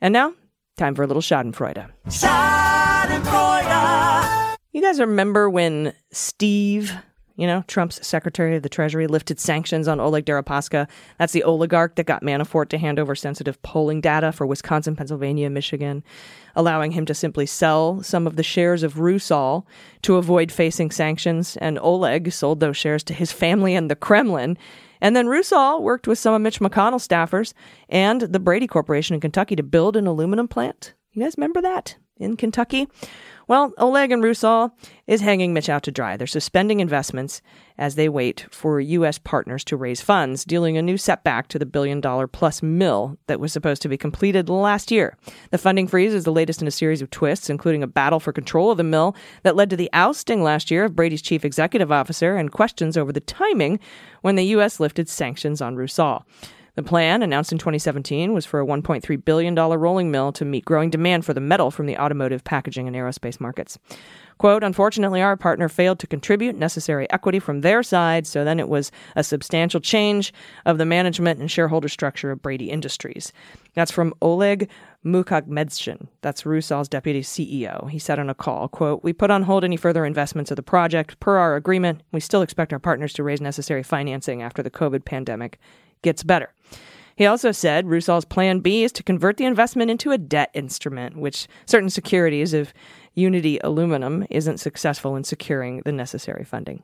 And 0.00 0.12
now, 0.12 0.34
time 0.76 0.94
for 0.94 1.02
a 1.04 1.06
little 1.06 1.22
Schadenfreude. 1.22 1.88
Schadenfreude! 2.08 3.60
You 4.72 4.82
guys 4.82 5.00
remember 5.00 5.48
when 5.48 5.94
Steve 6.12 6.92
you 7.40 7.46
know, 7.46 7.64
Trump's 7.66 8.06
Secretary 8.06 8.54
of 8.54 8.62
the 8.62 8.68
Treasury 8.68 9.06
lifted 9.06 9.40
sanctions 9.40 9.88
on 9.88 9.98
Oleg 9.98 10.26
Deripaska. 10.26 10.86
That's 11.18 11.32
the 11.32 11.42
oligarch 11.42 11.94
that 11.94 12.04
got 12.04 12.22
Manafort 12.22 12.68
to 12.68 12.76
hand 12.76 12.98
over 12.98 13.14
sensitive 13.14 13.60
polling 13.62 14.02
data 14.02 14.30
for 14.30 14.46
Wisconsin, 14.46 14.94
Pennsylvania, 14.94 15.48
Michigan, 15.48 16.04
allowing 16.54 16.92
him 16.92 17.06
to 17.06 17.14
simply 17.14 17.46
sell 17.46 18.02
some 18.02 18.26
of 18.26 18.36
the 18.36 18.42
shares 18.42 18.82
of 18.82 18.98
Rusal 18.98 19.66
to 20.02 20.16
avoid 20.16 20.52
facing 20.52 20.90
sanctions. 20.90 21.56
And 21.56 21.78
Oleg 21.78 22.30
sold 22.30 22.60
those 22.60 22.76
shares 22.76 23.02
to 23.04 23.14
his 23.14 23.32
family 23.32 23.74
and 23.74 23.90
the 23.90 23.96
Kremlin. 23.96 24.58
And 25.00 25.16
then 25.16 25.26
Rusal 25.26 25.80
worked 25.80 26.06
with 26.06 26.18
some 26.18 26.34
of 26.34 26.42
Mitch 26.42 26.60
McConnell 26.60 27.00
staffers 27.00 27.54
and 27.88 28.20
the 28.20 28.38
Braidy 28.38 28.68
Corporation 28.68 29.14
in 29.14 29.20
Kentucky 29.20 29.56
to 29.56 29.62
build 29.62 29.96
an 29.96 30.06
aluminum 30.06 30.46
plant. 30.46 30.92
You 31.12 31.22
guys 31.22 31.38
remember 31.38 31.62
that 31.62 31.96
in 32.18 32.36
Kentucky? 32.36 32.86
Well, 33.50 33.72
Oleg 33.78 34.12
and 34.12 34.22
Rusal 34.22 34.70
is 35.08 35.22
hanging 35.22 35.52
Mitch 35.52 35.68
out 35.68 35.82
to 35.82 35.90
dry. 35.90 36.16
They're 36.16 36.28
suspending 36.28 36.78
investments 36.78 37.42
as 37.76 37.96
they 37.96 38.08
wait 38.08 38.46
for 38.52 38.78
U.S. 38.78 39.18
partners 39.18 39.64
to 39.64 39.76
raise 39.76 40.00
funds, 40.00 40.44
dealing 40.44 40.78
a 40.78 40.82
new 40.82 40.96
setback 40.96 41.48
to 41.48 41.58
the 41.58 41.66
billion 41.66 42.00
dollar 42.00 42.28
plus 42.28 42.62
mill 42.62 43.18
that 43.26 43.40
was 43.40 43.52
supposed 43.52 43.82
to 43.82 43.88
be 43.88 43.96
completed 43.96 44.48
last 44.48 44.92
year. 44.92 45.16
The 45.50 45.58
funding 45.58 45.88
freeze 45.88 46.14
is 46.14 46.22
the 46.22 46.30
latest 46.30 46.62
in 46.62 46.68
a 46.68 46.70
series 46.70 47.02
of 47.02 47.10
twists, 47.10 47.50
including 47.50 47.82
a 47.82 47.88
battle 47.88 48.20
for 48.20 48.32
control 48.32 48.70
of 48.70 48.76
the 48.76 48.84
mill 48.84 49.16
that 49.42 49.56
led 49.56 49.68
to 49.70 49.76
the 49.76 49.90
ousting 49.92 50.44
last 50.44 50.70
year 50.70 50.84
of 50.84 50.94
Braidy's 50.94 51.20
chief 51.20 51.44
executive 51.44 51.90
officer 51.90 52.36
and 52.36 52.52
questions 52.52 52.96
over 52.96 53.12
the 53.12 53.18
timing 53.18 53.80
when 54.20 54.36
the 54.36 54.44
U.S. 54.44 54.78
lifted 54.78 55.08
sanctions 55.08 55.60
on 55.60 55.74
Rusal. 55.74 56.24
The 56.74 56.82
plan, 56.82 57.22
announced 57.22 57.52
in 57.52 57.58
2017, 57.58 58.32
was 58.32 58.46
for 58.46 58.60
a 58.60 58.66
$1.3 58.66 59.24
billion 59.24 59.54
rolling 59.54 60.10
mill 60.10 60.32
to 60.32 60.44
meet 60.44 60.64
growing 60.64 60.90
demand 60.90 61.24
for 61.24 61.34
the 61.34 61.40
metal 61.40 61.70
from 61.70 61.86
the 61.86 61.98
automotive, 61.98 62.44
packaging, 62.44 62.86
and 62.86 62.96
aerospace 62.96 63.40
markets. 63.40 63.78
Quote, 64.38 64.64
unfortunately, 64.64 65.20
our 65.20 65.36
partner 65.36 65.68
failed 65.68 65.98
to 65.98 66.06
contribute 66.06 66.56
necessary 66.56 67.06
equity 67.10 67.38
from 67.38 67.60
their 67.60 67.82
side, 67.82 68.26
so 68.26 68.42
then 68.42 68.58
it 68.58 68.70
was 68.70 68.90
a 69.14 69.22
substantial 69.22 69.80
change 69.80 70.32
of 70.64 70.78
the 70.78 70.86
management 70.86 71.40
and 71.40 71.50
shareholder 71.50 71.88
structure 71.88 72.30
of 72.30 72.40
Braidy 72.40 72.68
Industries. 72.68 73.34
That's 73.74 73.90
from 73.90 74.14
Oleg 74.22 74.70
Mukhamedshin. 75.04 76.08
That's 76.22 76.46
Rusal's 76.46 76.88
deputy 76.88 77.20
CEO. 77.20 77.90
He 77.90 77.98
said 77.98 78.18
on 78.18 78.30
a 78.30 78.34
call, 78.34 78.68
quote, 78.68 79.04
We 79.04 79.12
put 79.12 79.30
on 79.30 79.42
hold 79.42 79.62
any 79.62 79.76
further 79.76 80.06
investments 80.06 80.50
of 80.50 80.56
the 80.56 80.62
project. 80.62 81.20
Per 81.20 81.36
our 81.36 81.56
agreement, 81.56 82.02
we 82.10 82.20
still 82.20 82.40
expect 82.40 82.72
our 82.72 82.78
partners 82.78 83.12
to 83.14 83.22
raise 83.22 83.42
necessary 83.42 83.82
financing 83.82 84.40
after 84.40 84.62
the 84.62 84.70
COVID 84.70 85.04
pandemic 85.04 85.58
gets 86.02 86.22
better. 86.22 86.52
He 87.16 87.26
also 87.26 87.52
said 87.52 87.86
Rusal's 87.86 88.24
plan 88.24 88.60
B 88.60 88.82
is 88.82 88.92
to 88.92 89.02
convert 89.02 89.36
the 89.36 89.44
investment 89.44 89.90
into 89.90 90.10
a 90.10 90.16
debt 90.16 90.50
instrument, 90.54 91.18
which 91.18 91.48
certain 91.66 91.90
securities 91.90 92.54
of 92.54 92.72
Unity 93.14 93.58
Aluminum 93.62 94.26
isn't 94.30 94.58
successful 94.58 95.16
in 95.16 95.24
securing 95.24 95.82
the 95.82 95.92
necessary 95.92 96.44
funding. 96.44 96.82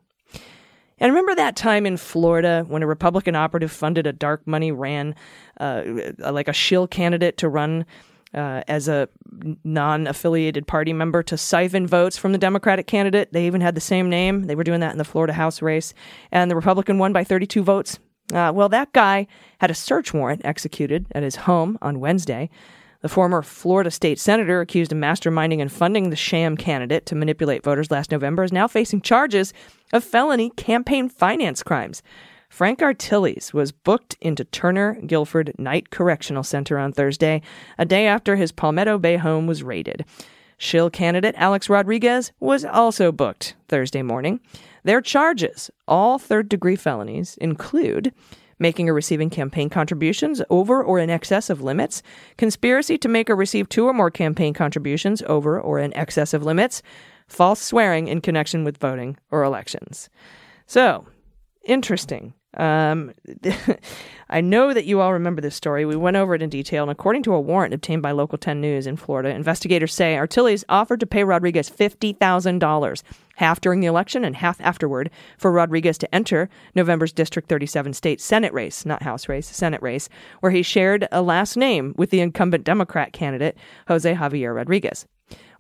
And 0.98 1.12
remember 1.12 1.34
that 1.34 1.56
time 1.56 1.84
in 1.86 1.96
Florida 1.96 2.64
when 2.68 2.82
a 2.82 2.86
Republican 2.86 3.36
operative 3.36 3.70
funded 3.70 4.06
a 4.06 4.12
dark 4.12 4.46
money 4.46 4.72
ran 4.72 5.14
uh, 5.60 5.82
like 6.18 6.48
a 6.48 6.54
shill 6.54 6.86
candidate 6.86 7.36
to 7.38 7.48
run 7.48 7.84
uh, 8.34 8.62
as 8.66 8.88
a 8.88 9.08
non 9.64 10.06
affiliated 10.06 10.66
party 10.66 10.92
member 10.92 11.22
to 11.22 11.36
siphon 11.36 11.86
votes 11.86 12.16
from 12.16 12.32
the 12.32 12.38
Democratic 12.38 12.86
candidate? 12.86 13.32
They 13.32 13.46
even 13.46 13.60
had 13.60 13.74
the 13.74 13.80
same 13.80 14.08
name. 14.08 14.44
They 14.44 14.54
were 14.54 14.64
doing 14.64 14.80
that 14.80 14.92
in 14.92 14.98
the 14.98 15.04
Florida 15.04 15.34
House 15.34 15.60
race. 15.60 15.92
And 16.32 16.50
the 16.50 16.56
Republican 16.56 16.98
won 16.98 17.12
by 17.12 17.24
32 17.24 17.62
votes. 17.62 17.98
Uh, 18.32 18.52
well, 18.54 18.68
that 18.68 18.92
guy 18.92 19.26
had 19.58 19.70
a 19.70 19.74
search 19.74 20.12
warrant 20.12 20.42
executed 20.44 21.06
at 21.12 21.22
his 21.22 21.36
home 21.36 21.78
on 21.80 22.00
Wednesday. 22.00 22.50
The 23.02 23.08
former 23.08 23.42
Florida 23.42 23.90
state 23.90 24.18
senator, 24.18 24.60
accused 24.60 24.90
of 24.90 24.98
masterminding 24.98 25.60
and 25.60 25.70
funding 25.70 26.10
the 26.10 26.16
sham 26.16 26.56
candidate 26.56 27.06
to 27.06 27.14
manipulate 27.14 27.62
voters 27.62 27.90
last 27.90 28.10
November, 28.10 28.42
is 28.42 28.52
now 28.52 28.66
facing 28.66 29.00
charges 29.00 29.52
of 29.92 30.02
felony 30.02 30.50
campaign 30.50 31.08
finance 31.08 31.62
crimes. 31.62 32.02
Frank 32.48 32.80
Artiles 32.80 33.52
was 33.52 33.70
booked 33.70 34.16
into 34.20 34.44
Turner 34.44 34.94
Guilford 35.06 35.52
Knight 35.58 35.90
Correctional 35.90 36.42
Center 36.42 36.78
on 36.78 36.92
Thursday, 36.92 37.42
a 37.76 37.84
day 37.84 38.06
after 38.06 38.36
his 38.36 38.50
Palmetto 38.50 38.98
Bay 38.98 39.16
home 39.16 39.46
was 39.46 39.62
raided. 39.62 40.04
Shill 40.58 40.88
candidate 40.88 41.34
Alex 41.36 41.68
Rodriguez 41.68 42.32
was 42.40 42.64
also 42.64 43.12
booked 43.12 43.54
Thursday 43.68 44.02
morning. 44.02 44.40
Their 44.86 45.00
charges, 45.00 45.68
all 45.88 46.16
third 46.16 46.48
degree 46.48 46.76
felonies, 46.76 47.36
include 47.38 48.14
making 48.60 48.88
or 48.88 48.94
receiving 48.94 49.30
campaign 49.30 49.68
contributions 49.68 50.40
over 50.48 50.80
or 50.80 51.00
in 51.00 51.10
excess 51.10 51.50
of 51.50 51.60
limits, 51.60 52.04
conspiracy 52.38 52.96
to 52.98 53.08
make 53.08 53.28
or 53.28 53.34
receive 53.34 53.68
two 53.68 53.88
or 53.88 53.92
more 53.92 54.12
campaign 54.12 54.54
contributions 54.54 55.22
over 55.26 55.60
or 55.60 55.80
in 55.80 55.92
excess 55.94 56.32
of 56.32 56.44
limits, 56.44 56.82
false 57.26 57.60
swearing 57.60 58.06
in 58.06 58.20
connection 58.20 58.62
with 58.62 58.78
voting 58.78 59.16
or 59.32 59.42
elections. 59.42 60.08
So, 60.66 61.08
interesting. 61.64 62.34
Um, 62.56 63.12
I 64.28 64.40
know 64.40 64.74
that 64.74 64.86
you 64.86 65.00
all 65.00 65.12
remember 65.12 65.40
this 65.40 65.54
story. 65.54 65.84
We 65.84 65.94
went 65.94 66.16
over 66.16 66.34
it 66.34 66.42
in 66.42 66.50
detail, 66.50 66.82
and 66.82 66.90
according 66.90 67.22
to 67.24 67.34
a 67.34 67.40
warrant 67.40 67.74
obtained 67.74 68.02
by 68.02 68.10
Local 68.10 68.38
10 68.38 68.60
News 68.60 68.86
in 68.86 68.96
Florida, 68.96 69.28
investigators 69.28 69.94
say 69.94 70.16
Artiles 70.16 70.64
offered 70.68 71.00
to 71.00 71.06
pay 71.06 71.22
Rodriguez 71.22 71.70
$50,000, 71.70 73.02
half 73.36 73.60
during 73.60 73.80
the 73.80 73.86
election 73.86 74.24
and 74.24 74.34
half 74.34 74.60
afterward, 74.60 75.10
for 75.38 75.52
Rodriguez 75.52 75.96
to 75.98 76.12
enter 76.14 76.48
November's 76.74 77.12
District 77.12 77.48
37 77.48 77.92
state 77.92 78.20
Senate 78.20 78.52
race, 78.52 78.84
not 78.84 79.02
House 79.02 79.28
race, 79.28 79.46
Senate 79.46 79.82
race, 79.82 80.08
where 80.40 80.52
he 80.52 80.62
shared 80.62 81.06
a 81.12 81.22
last 81.22 81.56
name 81.56 81.94
with 81.96 82.10
the 82.10 82.20
incumbent 82.20 82.64
Democrat 82.64 83.12
candidate, 83.12 83.56
Jose 83.86 84.12
Javier 84.12 84.54
Rodriguez. 84.54 85.06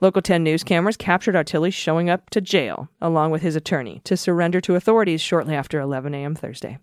Local 0.00 0.22
10 0.22 0.42
news 0.42 0.62
cameras 0.62 0.96
captured 0.96 1.36
Artiles 1.36 1.74
showing 1.74 2.10
up 2.10 2.30
to 2.30 2.40
jail, 2.40 2.88
along 3.00 3.30
with 3.30 3.42
his 3.42 3.56
attorney, 3.56 4.00
to 4.04 4.16
surrender 4.16 4.60
to 4.60 4.74
authorities 4.74 5.20
shortly 5.20 5.54
after 5.54 5.80
11 5.80 6.14
a.m. 6.14 6.34
Thursday. 6.34 6.78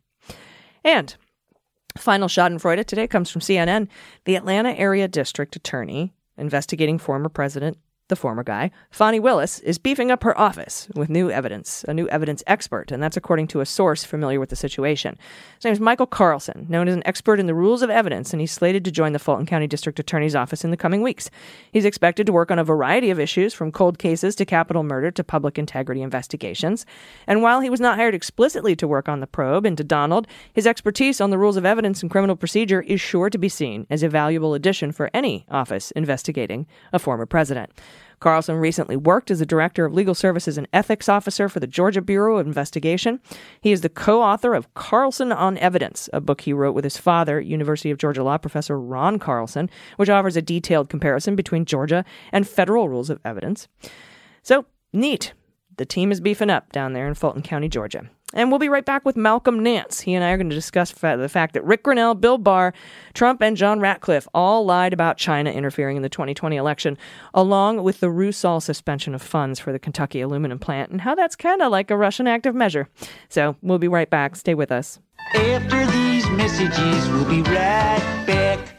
And 0.83 1.15
final 1.97 2.27
Schadenfreude 2.27 2.85
today 2.85 3.07
comes 3.07 3.29
from 3.29 3.41
CNN. 3.41 3.87
The 4.25 4.35
Atlanta 4.35 4.71
area 4.71 5.07
district 5.07 5.55
attorney 5.55 6.13
investigating 6.37 6.97
former 6.97 7.29
President 7.29 7.77
the 8.09 8.15
former 8.15 8.43
guy, 8.43 8.69
Fani 8.91 9.19
Willis, 9.19 9.59
is 9.59 9.77
beefing 9.77 10.11
up 10.11 10.23
her 10.23 10.37
office 10.37 10.89
with 10.93 11.09
new 11.09 11.31
evidence, 11.31 11.85
a 11.87 11.93
new 11.93 12.07
evidence 12.09 12.43
expert, 12.45 12.91
and 12.91 13.01
that's 13.01 13.15
according 13.15 13.47
to 13.47 13.61
a 13.61 13.65
source 13.65 14.03
familiar 14.03 14.39
with 14.39 14.49
the 14.49 14.55
situation. 14.55 15.17
His 15.55 15.63
name 15.63 15.73
is 15.73 15.79
Michael 15.79 16.05
Carlson, 16.05 16.65
known 16.67 16.89
as 16.89 16.95
an 16.95 17.07
expert 17.07 17.39
in 17.39 17.47
the 17.47 17.55
rules 17.55 17.81
of 17.81 17.89
evidence, 17.89 18.33
and 18.33 18.41
he's 18.41 18.51
slated 18.51 18.83
to 18.85 18.91
join 18.91 19.13
the 19.13 19.19
Fulton 19.19 19.45
County 19.45 19.67
District 19.67 19.97
Attorney's 19.99 20.35
Office 20.35 20.65
in 20.65 20.71
the 20.71 20.77
coming 20.77 21.01
weeks. 21.01 21.29
He's 21.71 21.85
expected 21.85 22.25
to 22.27 22.33
work 22.33 22.51
on 22.51 22.59
a 22.59 22.63
variety 22.63 23.09
of 23.09 23.19
issues, 23.19 23.53
from 23.53 23.71
cold 23.71 23.97
cases 23.97 24.35
to 24.35 24.45
capital 24.45 24.83
murder 24.83 25.09
to 25.11 25.23
public 25.23 25.57
integrity 25.57 26.01
investigations. 26.01 26.85
And 27.25 27.41
while 27.41 27.61
he 27.61 27.69
was 27.69 27.79
not 27.79 27.95
hired 27.95 28.15
explicitly 28.15 28.75
to 28.75 28.87
work 28.87 29.07
on 29.07 29.21
the 29.21 29.27
probe 29.27 29.65
into 29.65 29.83
Donald, 29.83 30.27
his 30.53 30.67
expertise 30.67 31.21
on 31.21 31.29
the 31.29 31.37
rules 31.37 31.57
of 31.57 31.65
evidence 31.65 32.01
and 32.01 32.11
criminal 32.11 32.35
procedure 32.35 32.81
is 32.81 32.99
sure 32.99 33.29
to 33.29 33.37
be 33.37 33.49
seen 33.49 33.87
as 33.89 34.03
a 34.03 34.09
valuable 34.09 34.53
addition 34.53 34.91
for 34.91 35.09
any 35.13 35.45
office 35.49 35.91
investigating 35.91 36.67
a 36.91 36.99
former 36.99 37.25
president. 37.25 37.71
Carlson 38.23 38.55
recently 38.55 38.95
worked 38.95 39.31
as 39.31 39.41
a 39.41 39.45
director 39.45 39.83
of 39.83 39.93
legal 39.93 40.15
services 40.15 40.57
and 40.57 40.65
ethics 40.71 41.09
officer 41.09 41.49
for 41.49 41.59
the 41.59 41.67
Georgia 41.67 42.01
Bureau 42.01 42.37
of 42.37 42.47
Investigation. 42.47 43.19
He 43.59 43.73
is 43.73 43.81
the 43.81 43.89
co 43.89 44.21
author 44.21 44.53
of 44.53 44.73
Carlson 44.75 45.33
on 45.33 45.57
Evidence, 45.57 46.09
a 46.13 46.21
book 46.21 46.39
he 46.39 46.53
wrote 46.53 46.73
with 46.73 46.85
his 46.85 46.95
father, 46.95 47.41
University 47.41 47.91
of 47.91 47.97
Georgia 47.97 48.23
law 48.23 48.37
professor 48.37 48.79
Ron 48.79 49.19
Carlson, 49.19 49.69
which 49.97 50.07
offers 50.07 50.37
a 50.37 50.41
detailed 50.41 50.87
comparison 50.87 51.35
between 51.35 51.65
Georgia 51.65 52.05
and 52.31 52.47
federal 52.47 52.87
rules 52.87 53.09
of 53.09 53.19
evidence. 53.25 53.67
So, 54.41 54.67
neat. 54.93 55.33
The 55.75 55.85
team 55.85 56.09
is 56.09 56.21
beefing 56.21 56.49
up 56.49 56.71
down 56.71 56.93
there 56.93 57.07
in 57.07 57.15
Fulton 57.15 57.41
County, 57.41 57.67
Georgia. 57.67 58.09
And 58.33 58.49
we'll 58.49 58.59
be 58.59 58.69
right 58.69 58.83
back 58.85 59.05
with 59.05 59.15
Malcolm 59.15 59.61
Nance. 59.61 60.01
He 60.01 60.13
and 60.13 60.23
I 60.23 60.31
are 60.31 60.37
going 60.37 60.49
to 60.49 60.55
discuss 60.55 60.91
the 60.91 61.29
fact 61.29 61.53
that 61.53 61.63
Rick 61.63 61.83
Grenell, 61.83 62.19
Bill 62.19 62.37
Barr, 62.37 62.73
Trump, 63.13 63.41
and 63.41 63.55
John 63.55 63.79
Ratcliffe 63.79 64.27
all 64.33 64.65
lied 64.65 64.93
about 64.93 65.17
China 65.17 65.51
interfering 65.51 65.97
in 65.97 66.03
the 66.03 66.09
2020 66.09 66.55
election, 66.55 66.97
along 67.33 67.83
with 67.83 67.99
the 67.99 68.07
Rusal 68.07 68.61
suspension 68.61 69.13
of 69.13 69.21
funds 69.21 69.59
for 69.59 69.71
the 69.71 69.79
Kentucky 69.79 70.21
aluminum 70.21 70.59
plant, 70.59 70.91
and 70.91 71.01
how 71.01 71.15
that's 71.15 71.35
kind 71.35 71.61
of 71.61 71.71
like 71.71 71.91
a 71.91 71.97
Russian 71.97 72.27
active 72.27 72.55
measure. 72.55 72.89
So 73.29 73.55
we'll 73.61 73.79
be 73.79 73.87
right 73.87 74.09
back. 74.09 74.35
Stay 74.35 74.55
with 74.55 74.71
us. 74.71 74.99
After 75.35 75.85
these 75.91 76.27
messages, 76.31 77.09
we'll 77.09 77.25
be 77.25 77.41
right 77.43 78.23
back. 78.27 78.72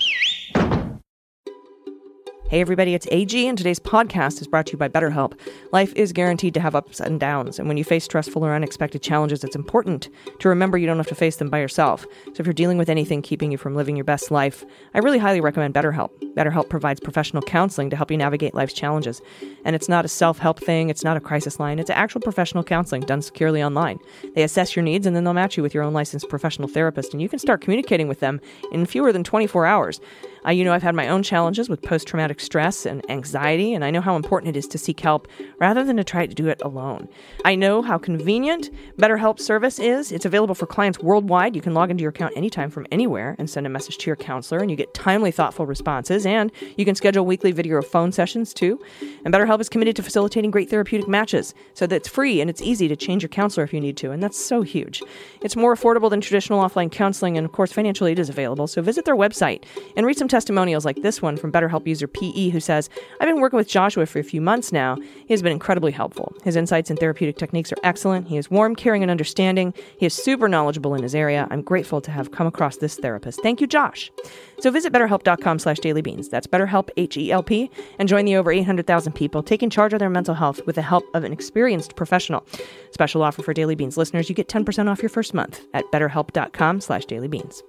Hey 2.54 2.60
everybody, 2.60 2.94
it's 2.94 3.08
AG, 3.10 3.48
and 3.48 3.58
today's 3.58 3.80
podcast 3.80 4.40
is 4.40 4.46
brought 4.46 4.66
to 4.66 4.72
you 4.74 4.78
by 4.78 4.88
BetterHelp. 4.88 5.36
Life 5.72 5.92
is 5.96 6.12
guaranteed 6.12 6.54
to 6.54 6.60
have 6.60 6.76
ups 6.76 7.00
and 7.00 7.18
downs, 7.18 7.58
and 7.58 7.66
when 7.66 7.76
you 7.76 7.82
face 7.82 8.04
stressful 8.04 8.44
or 8.44 8.54
unexpected 8.54 9.02
challenges, 9.02 9.42
it's 9.42 9.56
important 9.56 10.08
to 10.38 10.48
remember 10.48 10.78
you 10.78 10.86
don't 10.86 10.98
have 10.98 11.08
to 11.08 11.16
face 11.16 11.34
them 11.34 11.50
by 11.50 11.58
yourself. 11.58 12.06
So 12.26 12.34
if 12.38 12.46
you're 12.46 12.52
dealing 12.52 12.78
with 12.78 12.88
anything 12.88 13.22
keeping 13.22 13.50
you 13.50 13.58
from 13.58 13.74
living 13.74 13.96
your 13.96 14.04
best 14.04 14.30
life, 14.30 14.64
I 14.94 15.00
really 15.00 15.18
highly 15.18 15.40
recommend 15.40 15.74
BetterHelp. 15.74 16.10
BetterHelp 16.36 16.68
provides 16.68 17.00
professional 17.00 17.42
counseling 17.42 17.90
to 17.90 17.96
help 17.96 18.12
you 18.12 18.16
navigate 18.16 18.54
life's 18.54 18.72
challenges. 18.72 19.20
And 19.64 19.74
it's 19.74 19.88
not 19.88 20.04
a 20.04 20.08
self 20.08 20.38
help 20.38 20.60
thing, 20.60 20.90
it's 20.90 21.02
not 21.02 21.16
a 21.16 21.20
crisis 21.20 21.58
line, 21.58 21.80
it's 21.80 21.90
actual 21.90 22.20
professional 22.20 22.62
counseling 22.62 23.02
done 23.02 23.22
securely 23.22 23.64
online. 23.64 23.98
They 24.36 24.44
assess 24.44 24.76
your 24.76 24.84
needs 24.84 25.08
and 25.08 25.16
then 25.16 25.24
they'll 25.24 25.34
match 25.34 25.56
you 25.56 25.64
with 25.64 25.74
your 25.74 25.82
own 25.82 25.92
licensed 25.92 26.28
professional 26.28 26.68
therapist, 26.68 27.12
and 27.12 27.20
you 27.20 27.28
can 27.28 27.40
start 27.40 27.62
communicating 27.62 28.06
with 28.06 28.20
them 28.20 28.40
in 28.70 28.86
fewer 28.86 29.12
than 29.12 29.24
24 29.24 29.66
hours. 29.66 30.00
I, 30.44 30.52
you 30.52 30.64
know, 30.64 30.72
I've 30.72 30.82
had 30.82 30.94
my 30.94 31.08
own 31.08 31.22
challenges 31.22 31.68
with 31.68 31.82
post 31.82 32.06
traumatic 32.06 32.40
stress 32.40 32.84
and 32.84 33.08
anxiety, 33.10 33.72
and 33.72 33.84
I 33.84 33.90
know 33.90 34.00
how 34.00 34.16
important 34.16 34.54
it 34.54 34.58
is 34.58 34.68
to 34.68 34.78
seek 34.78 35.00
help 35.00 35.28
rather 35.58 35.84
than 35.84 35.96
to 35.96 36.04
try 36.04 36.26
to 36.26 36.34
do 36.34 36.48
it 36.48 36.60
alone. 36.62 37.08
I 37.44 37.54
know 37.54 37.82
how 37.82 37.98
convenient 37.98 38.70
BetterHelp 38.98 39.40
service 39.40 39.78
is. 39.78 40.12
It's 40.12 40.26
available 40.26 40.54
for 40.54 40.66
clients 40.66 40.98
worldwide. 40.98 41.56
You 41.56 41.62
can 41.62 41.74
log 41.74 41.90
into 41.90 42.02
your 42.02 42.10
account 42.10 42.34
anytime 42.36 42.70
from 42.70 42.86
anywhere 42.92 43.36
and 43.38 43.48
send 43.48 43.66
a 43.66 43.70
message 43.70 43.98
to 43.98 44.06
your 44.06 44.16
counselor, 44.16 44.60
and 44.60 44.70
you 44.70 44.76
get 44.76 44.92
timely, 44.94 45.30
thoughtful 45.30 45.66
responses. 45.66 46.26
And 46.26 46.52
you 46.76 46.84
can 46.84 46.94
schedule 46.94 47.24
weekly 47.24 47.52
video 47.52 47.76
or 47.76 47.82
phone 47.82 48.12
sessions 48.12 48.52
too. 48.52 48.80
And 49.24 49.32
BetterHelp 49.32 49.60
is 49.60 49.68
committed 49.68 49.96
to 49.96 50.02
facilitating 50.02 50.50
great 50.50 50.68
therapeutic 50.68 51.08
matches 51.08 51.54
so 51.72 51.86
that 51.86 51.96
it's 51.96 52.08
free 52.08 52.40
and 52.40 52.50
it's 52.50 52.60
easy 52.60 52.88
to 52.88 52.96
change 52.96 53.22
your 53.22 53.28
counselor 53.28 53.64
if 53.64 53.72
you 53.72 53.80
need 53.80 53.96
to, 53.98 54.10
and 54.10 54.22
that's 54.22 54.42
so 54.42 54.62
huge. 54.62 55.02
It's 55.40 55.56
more 55.56 55.74
affordable 55.74 56.10
than 56.10 56.20
traditional 56.20 56.60
offline 56.62 56.90
counseling, 56.90 57.38
and 57.38 57.44
of 57.44 57.52
course, 57.52 57.72
financial 57.72 58.06
aid 58.06 58.18
is 58.18 58.28
available. 58.28 58.66
So 58.66 58.82
visit 58.82 59.04
their 59.04 59.16
website 59.16 59.64
and 59.96 60.04
read 60.04 60.18
some 60.18 60.28
testimonials 60.34 60.84
like 60.84 61.00
this 61.00 61.22
one 61.22 61.36
from 61.36 61.52
BetterHelp 61.52 61.86
user 61.86 62.08
PE, 62.08 62.48
who 62.48 62.58
says, 62.58 62.90
I've 63.20 63.28
been 63.28 63.40
working 63.40 63.56
with 63.56 63.68
Joshua 63.68 64.04
for 64.04 64.18
a 64.18 64.24
few 64.24 64.40
months 64.40 64.72
now. 64.72 64.96
He 64.96 65.32
has 65.32 65.42
been 65.42 65.52
incredibly 65.52 65.92
helpful. 65.92 66.34
His 66.42 66.56
insights 66.56 66.90
and 66.90 66.98
therapeutic 66.98 67.36
techniques 67.36 67.70
are 67.70 67.76
excellent. 67.84 68.26
He 68.26 68.36
is 68.36 68.50
warm, 68.50 68.74
caring, 68.74 69.02
and 69.02 69.12
understanding. 69.12 69.72
He 69.96 70.06
is 70.06 70.12
super 70.12 70.48
knowledgeable 70.48 70.92
in 70.96 71.04
his 71.04 71.14
area. 71.14 71.46
I'm 71.52 71.62
grateful 71.62 72.00
to 72.00 72.10
have 72.10 72.32
come 72.32 72.48
across 72.48 72.78
this 72.78 72.96
therapist. 72.96 73.44
Thank 73.44 73.60
you, 73.60 73.68
Josh. 73.68 74.10
So 74.58 74.72
visit 74.72 74.92
betterhelp.com 74.92 75.60
slash 75.60 75.78
dailybeans. 75.78 76.30
That's 76.30 76.48
BetterHelp, 76.48 76.88
H-E-L-P, 76.96 77.70
and 78.00 78.08
join 78.08 78.24
the 78.24 78.34
over 78.34 78.50
800,000 78.50 79.12
people 79.12 79.44
taking 79.44 79.70
charge 79.70 79.92
of 79.92 80.00
their 80.00 80.10
mental 80.10 80.34
health 80.34 80.60
with 80.66 80.74
the 80.74 80.82
help 80.82 81.04
of 81.14 81.22
an 81.22 81.32
experienced 81.32 81.94
professional. 81.94 82.44
Special 82.90 83.22
offer 83.22 83.44
for 83.44 83.54
Daily 83.54 83.76
Beans 83.76 83.96
listeners. 83.96 84.28
You 84.28 84.34
get 84.34 84.48
10% 84.48 84.90
off 84.90 85.00
your 85.00 85.10
first 85.10 85.32
month 85.32 85.60
at 85.74 85.84
betterhelp.com 85.92 86.80
slash 86.80 87.06
dailybeans. 87.06 87.62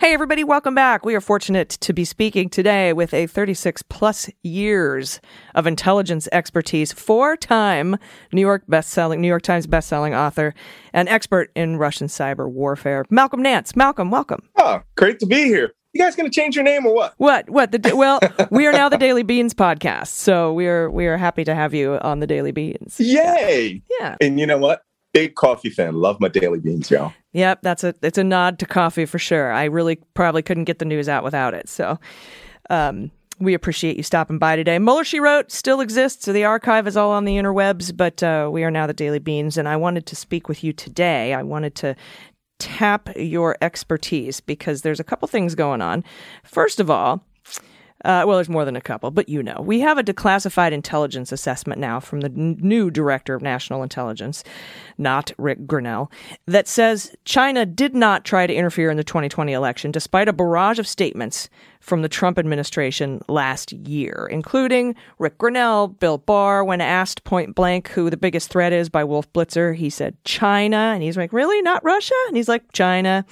Hey, 0.00 0.14
everybody, 0.14 0.44
welcome 0.44 0.74
back. 0.74 1.04
We 1.04 1.14
are 1.14 1.20
fortunate 1.20 1.68
to 1.68 1.92
be 1.92 2.06
speaking 2.06 2.48
today 2.48 2.94
with 2.94 3.12
a 3.12 3.26
36 3.26 3.82
plus 3.82 4.30
years 4.42 5.20
of 5.54 5.66
intelligence 5.66 6.26
expertise, 6.32 6.90
four 6.90 7.36
time 7.36 7.98
New 8.32 8.40
York 8.40 8.62
best-selling, 8.66 9.20
New 9.20 9.28
York 9.28 9.42
Times 9.42 9.66
best-selling 9.66 10.14
author, 10.14 10.54
and 10.94 11.06
expert 11.06 11.52
in 11.54 11.76
Russian 11.76 12.06
cyber 12.06 12.50
warfare, 12.50 13.04
Malcolm 13.10 13.42
Nance. 13.42 13.76
Malcolm, 13.76 14.10
welcome. 14.10 14.40
Oh, 14.56 14.80
great 14.96 15.18
to 15.18 15.26
be 15.26 15.44
here. 15.44 15.74
You 15.92 16.00
guys 16.00 16.16
going 16.16 16.30
to 16.30 16.34
change 16.34 16.54
your 16.54 16.64
name 16.64 16.86
or 16.86 16.94
what? 16.94 17.12
What? 17.18 17.50
What? 17.50 17.70
The 17.70 17.94
well, 17.94 18.20
we 18.50 18.66
are 18.66 18.72
now 18.72 18.88
the 18.88 18.96
Daily 18.96 19.22
Beans 19.22 19.52
podcast, 19.52 20.06
so 20.06 20.54
we 20.54 20.66
are 20.66 20.90
we 20.90 21.08
are 21.08 21.18
happy 21.18 21.44
to 21.44 21.54
have 21.54 21.74
you 21.74 21.98
on 22.00 22.20
the 22.20 22.26
Daily 22.26 22.52
Beans. 22.52 22.98
Yay! 22.98 23.82
Yeah. 24.00 24.16
And 24.22 24.40
you 24.40 24.46
know 24.46 24.56
what? 24.56 24.80
Big 25.12 25.34
coffee 25.34 25.68
fan. 25.68 25.96
Love 25.96 26.20
my 26.20 26.28
daily 26.28 26.60
beans, 26.60 26.90
y'all. 26.90 27.12
Yep, 27.32 27.60
that's 27.62 27.84
a 27.84 27.94
it's 28.02 28.18
a 28.18 28.24
nod 28.24 28.58
to 28.58 28.66
coffee 28.66 29.06
for 29.06 29.18
sure. 29.18 29.52
I 29.52 29.64
really 29.64 29.96
probably 30.14 30.42
couldn't 30.42 30.64
get 30.64 30.78
the 30.78 30.84
news 30.84 31.08
out 31.08 31.22
without 31.22 31.54
it. 31.54 31.68
So, 31.68 31.98
um, 32.70 33.10
we 33.38 33.54
appreciate 33.54 33.96
you 33.96 34.02
stopping 34.02 34.38
by 34.38 34.56
today. 34.56 34.78
Mueller 34.78 35.04
She 35.04 35.18
Wrote 35.18 35.50
still 35.50 35.80
exists. 35.80 36.24
So 36.24 36.32
the 36.32 36.44
archive 36.44 36.86
is 36.86 36.96
all 36.96 37.10
on 37.10 37.24
the 37.24 37.36
interwebs, 37.36 37.96
but 37.96 38.22
uh, 38.22 38.50
we 38.52 38.64
are 38.64 38.70
now 38.70 38.86
the 38.86 38.92
Daily 38.92 39.18
Beans, 39.18 39.56
and 39.56 39.66
I 39.66 39.76
wanted 39.76 40.06
to 40.06 40.16
speak 40.16 40.48
with 40.48 40.62
you 40.62 40.72
today. 40.72 41.32
I 41.32 41.42
wanted 41.42 41.74
to 41.76 41.96
tap 42.58 43.08
your 43.16 43.56
expertise 43.62 44.40
because 44.40 44.82
there's 44.82 45.00
a 45.00 45.04
couple 45.04 45.26
things 45.26 45.54
going 45.54 45.80
on. 45.80 46.04
First 46.44 46.78
of 46.78 46.90
all, 46.90 47.24
uh, 48.04 48.24
well, 48.26 48.36
there's 48.36 48.48
more 48.48 48.64
than 48.64 48.76
a 48.76 48.80
couple, 48.80 49.10
but 49.10 49.28
you 49.28 49.42
know, 49.42 49.60
we 49.60 49.80
have 49.80 49.98
a 49.98 50.02
declassified 50.02 50.72
intelligence 50.72 51.32
assessment 51.32 51.80
now 51.80 52.00
from 52.00 52.20
the 52.20 52.28
n- 52.28 52.56
new 52.60 52.90
director 52.90 53.34
of 53.34 53.42
national 53.42 53.82
intelligence, 53.82 54.42
not 54.96 55.32
Rick 55.36 55.66
Grenell, 55.66 56.10
that 56.46 56.66
says 56.66 57.14
China 57.24 57.66
did 57.66 57.94
not 57.94 58.24
try 58.24 58.46
to 58.46 58.54
interfere 58.54 58.90
in 58.90 58.96
the 58.96 59.04
2020 59.04 59.52
election, 59.52 59.90
despite 59.90 60.28
a 60.28 60.32
barrage 60.32 60.78
of 60.78 60.88
statements 60.88 61.50
from 61.80 62.02
the 62.02 62.08
Trump 62.08 62.38
administration 62.38 63.20
last 63.28 63.72
year, 63.72 64.28
including 64.30 64.94
Rick 65.18 65.38
Grenell, 65.38 65.98
Bill 65.98 66.18
Barr. 66.18 66.64
When 66.64 66.80
asked 66.80 67.24
point 67.24 67.54
blank 67.54 67.88
who 67.88 68.08
the 68.08 68.16
biggest 68.16 68.50
threat 68.50 68.72
is 68.72 68.88
by 68.88 69.04
Wolf 69.04 69.30
Blitzer, 69.32 69.74
he 69.74 69.90
said 69.90 70.16
China, 70.24 70.76
and 70.76 71.02
he's 71.02 71.16
like, 71.16 71.32
"Really, 71.32 71.60
not 71.62 71.84
Russia?" 71.84 72.14
And 72.28 72.36
he's 72.36 72.48
like, 72.48 72.72
"China." 72.72 73.24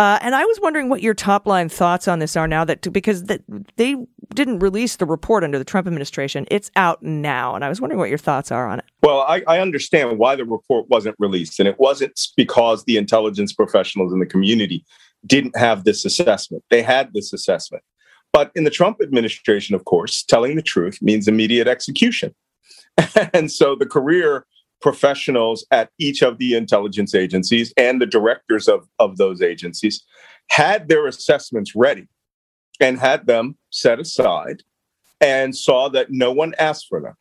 Uh, 0.00 0.18
and 0.22 0.34
I 0.34 0.46
was 0.46 0.58
wondering 0.62 0.88
what 0.88 1.02
your 1.02 1.12
top 1.12 1.46
line 1.46 1.68
thoughts 1.68 2.08
on 2.08 2.20
this 2.20 2.34
are 2.34 2.48
now 2.48 2.64
that 2.64 2.90
because 2.90 3.24
that 3.24 3.42
they 3.76 3.96
didn't 4.32 4.60
release 4.60 4.96
the 4.96 5.04
report 5.04 5.44
under 5.44 5.58
the 5.58 5.64
Trump 5.64 5.86
administration, 5.86 6.46
it's 6.50 6.70
out 6.74 7.02
now, 7.02 7.54
and 7.54 7.62
I 7.62 7.68
was 7.68 7.82
wondering 7.82 7.98
what 7.98 8.08
your 8.08 8.16
thoughts 8.16 8.50
are 8.50 8.66
on 8.66 8.78
it. 8.78 8.86
Well, 9.02 9.26
I, 9.28 9.42
I 9.46 9.58
understand 9.58 10.18
why 10.18 10.36
the 10.36 10.46
report 10.46 10.88
wasn't 10.88 11.16
released, 11.18 11.60
and 11.60 11.68
it 11.68 11.78
wasn't 11.78 12.18
because 12.34 12.84
the 12.84 12.96
intelligence 12.96 13.52
professionals 13.52 14.10
in 14.10 14.20
the 14.20 14.26
community 14.26 14.86
didn't 15.26 15.54
have 15.58 15.84
this 15.84 16.06
assessment. 16.06 16.64
They 16.70 16.80
had 16.80 17.12
this 17.12 17.34
assessment. 17.34 17.84
But 18.32 18.52
in 18.54 18.64
the 18.64 18.70
Trump 18.70 19.02
administration, 19.02 19.74
of 19.74 19.84
course, 19.84 20.22
telling 20.22 20.56
the 20.56 20.62
truth 20.62 21.02
means 21.02 21.28
immediate 21.28 21.68
execution. 21.68 22.34
and 23.34 23.52
so 23.52 23.76
the 23.76 23.84
career 23.84 24.46
professionals 24.80 25.64
at 25.70 25.90
each 25.98 26.22
of 26.22 26.38
the 26.38 26.54
intelligence 26.54 27.14
agencies 27.14 27.72
and 27.76 28.00
the 28.00 28.06
directors 28.06 28.68
of, 28.68 28.88
of 28.98 29.16
those 29.16 29.42
agencies 29.42 30.04
had 30.50 30.88
their 30.88 31.06
assessments 31.06 31.74
ready 31.74 32.08
and 32.80 32.98
had 32.98 33.26
them 33.26 33.56
set 33.70 34.00
aside 34.00 34.62
and 35.20 35.56
saw 35.56 35.88
that 35.88 36.10
no 36.10 36.32
one 36.32 36.54
asked 36.58 36.86
for 36.88 37.00
them. 37.00 37.14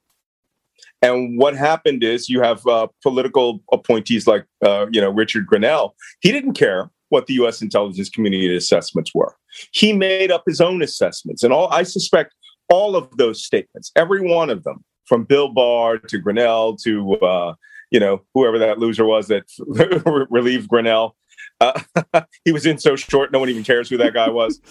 And 1.01 1.37
what 1.37 1.55
happened 1.55 2.03
is 2.03 2.29
you 2.29 2.41
have 2.41 2.65
uh, 2.67 2.87
political 3.03 3.61
appointees 3.71 4.27
like, 4.27 4.45
uh, 4.65 4.87
you 4.91 4.99
know, 4.99 5.09
Richard 5.09 5.47
Grenell. 5.47 5.91
He 6.21 6.31
didn't 6.31 6.53
care 6.53 6.89
what 7.09 7.27
the 7.27 7.33
U.S. 7.35 7.61
intelligence 7.61 8.09
community 8.09 8.55
assessments 8.55 9.13
were. 9.13 9.35
He 9.71 9.93
made 9.93 10.31
up 10.31 10.43
his 10.45 10.61
own 10.61 10.81
assessments, 10.81 11.43
and 11.43 11.53
all 11.53 11.69
I 11.69 11.83
suspect 11.83 12.35
all 12.69 12.95
of 12.95 13.09
those 13.17 13.43
statements, 13.43 13.91
every 13.95 14.21
one 14.21 14.49
of 14.49 14.63
them, 14.63 14.83
from 15.09 15.23
Bill 15.23 15.49
Barr 15.49 15.97
to 15.97 16.21
Grenell 16.21 16.81
to 16.83 17.15
uh, 17.15 17.55
you 17.91 17.99
know 17.99 18.21
whoever 18.33 18.59
that 18.59 18.79
loser 18.79 19.05
was 19.05 19.27
that 19.27 19.43
relieved 20.29 20.69
Grenell. 20.69 21.13
Uh, 21.59 21.81
he 22.45 22.53
was 22.53 22.65
in 22.65 22.77
so 22.77 22.95
short, 22.95 23.31
no 23.33 23.39
one 23.39 23.49
even 23.49 23.63
cares 23.63 23.89
who 23.89 23.97
that 23.97 24.13
guy 24.13 24.29
was. 24.29 24.61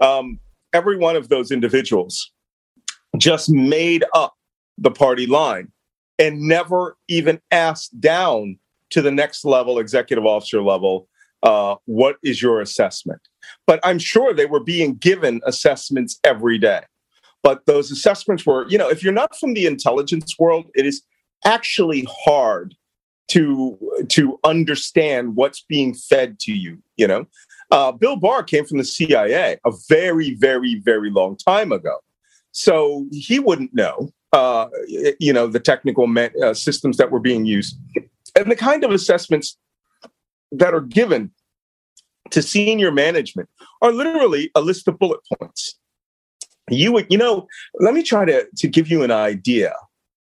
Um, 0.00 0.40
every 0.74 0.98
one 0.98 1.16
of 1.16 1.28
those 1.28 1.50
individuals 1.50 2.32
just 3.16 3.48
made 3.48 4.04
up 4.12 4.34
the 4.76 4.90
party 4.90 5.26
line 5.26 5.70
and 6.18 6.40
never 6.40 6.96
even 7.08 7.40
asked 7.50 7.98
down 8.00 8.58
to 8.90 9.00
the 9.00 9.10
next 9.10 9.44
level, 9.44 9.78
executive 9.78 10.26
officer 10.26 10.62
level, 10.62 11.08
uh, 11.42 11.76
what 11.86 12.16
is 12.22 12.42
your 12.42 12.60
assessment? 12.60 13.20
But 13.66 13.80
I'm 13.84 13.98
sure 13.98 14.32
they 14.32 14.46
were 14.46 14.62
being 14.62 14.94
given 14.94 15.40
assessments 15.46 16.18
every 16.24 16.58
day. 16.58 16.82
But 17.44 17.64
those 17.66 17.92
assessments 17.92 18.44
were, 18.44 18.66
you 18.68 18.76
know, 18.76 18.88
if 18.88 19.04
you're 19.04 19.12
not 19.12 19.36
from 19.38 19.54
the 19.54 19.66
intelligence 19.66 20.34
world, 20.38 20.66
it 20.74 20.84
is 20.84 21.02
actually 21.44 22.08
hard 22.10 22.74
to 23.28 23.78
to 24.08 24.40
understand 24.42 25.36
what's 25.36 25.62
being 25.68 25.94
fed 25.94 26.40
to 26.40 26.52
you. 26.52 26.82
You 26.96 27.06
know, 27.06 27.26
uh, 27.70 27.92
Bill 27.92 28.16
Barr 28.16 28.42
came 28.42 28.64
from 28.64 28.78
the 28.78 28.84
CIA 28.84 29.58
a 29.64 29.72
very, 29.88 30.34
very, 30.34 30.80
very 30.84 31.10
long 31.10 31.36
time 31.36 31.70
ago, 31.70 31.98
so 32.50 33.06
he 33.12 33.38
wouldn't 33.38 33.72
know 33.72 34.10
uh, 34.34 34.68
you 35.20 35.32
know, 35.32 35.46
the 35.46 35.60
technical 35.60 36.12
uh, 36.42 36.52
systems 36.54 36.96
that 36.96 37.12
were 37.12 37.20
being 37.20 37.44
used, 37.44 37.78
and 38.34 38.50
the 38.50 38.56
kind 38.56 38.82
of 38.82 38.90
assessments 38.90 39.56
that 40.50 40.74
are 40.74 40.80
given 40.80 41.30
to 42.30 42.42
senior 42.42 42.90
management 42.90 43.48
are 43.80 43.92
literally 43.92 44.50
a 44.56 44.60
list 44.60 44.88
of 44.88 44.98
bullet 44.98 45.20
points. 45.38 45.78
You 46.70 46.92
would, 46.92 47.06
you 47.10 47.18
know, 47.18 47.46
let 47.74 47.94
me 47.94 48.02
try 48.02 48.24
to 48.24 48.46
to 48.56 48.68
give 48.68 48.88
you 48.88 49.02
an 49.02 49.10
idea 49.10 49.74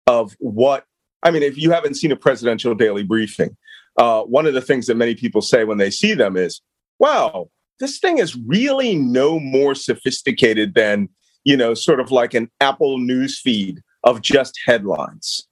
of 0.07 0.35
what 0.39 0.85
I 1.23 1.31
mean. 1.31 1.43
If 1.43 1.57
you 1.57 1.71
haven't 1.71 1.95
seen 1.95 2.11
a 2.11 2.17
presidential 2.17 2.75
daily 2.75 3.03
briefing, 3.03 3.55
uh, 3.97 4.23
one 4.23 4.45
of 4.45 4.53
the 4.53 4.61
things 4.61 4.87
that 4.87 4.95
many 4.95 5.15
people 5.15 5.41
say 5.41 5.63
when 5.63 5.77
they 5.77 5.89
see 5.89 6.13
them 6.13 6.35
is, 6.35 6.61
"Wow, 6.99 7.49
this 7.79 7.99
thing 7.99 8.17
is 8.17 8.35
really 8.45 8.95
no 8.95 9.39
more 9.39 9.75
sophisticated 9.75 10.73
than." 10.73 11.09
You 11.43 11.55
know, 11.55 11.73
sort 11.73 12.01
of 12.01 12.11
like 12.11 12.33
an 12.33 12.51
Apple 12.59 12.97
news 12.97 13.39
feed 13.39 13.81
of 14.03 14.21
just 14.21 14.59
headlines. 14.65 15.47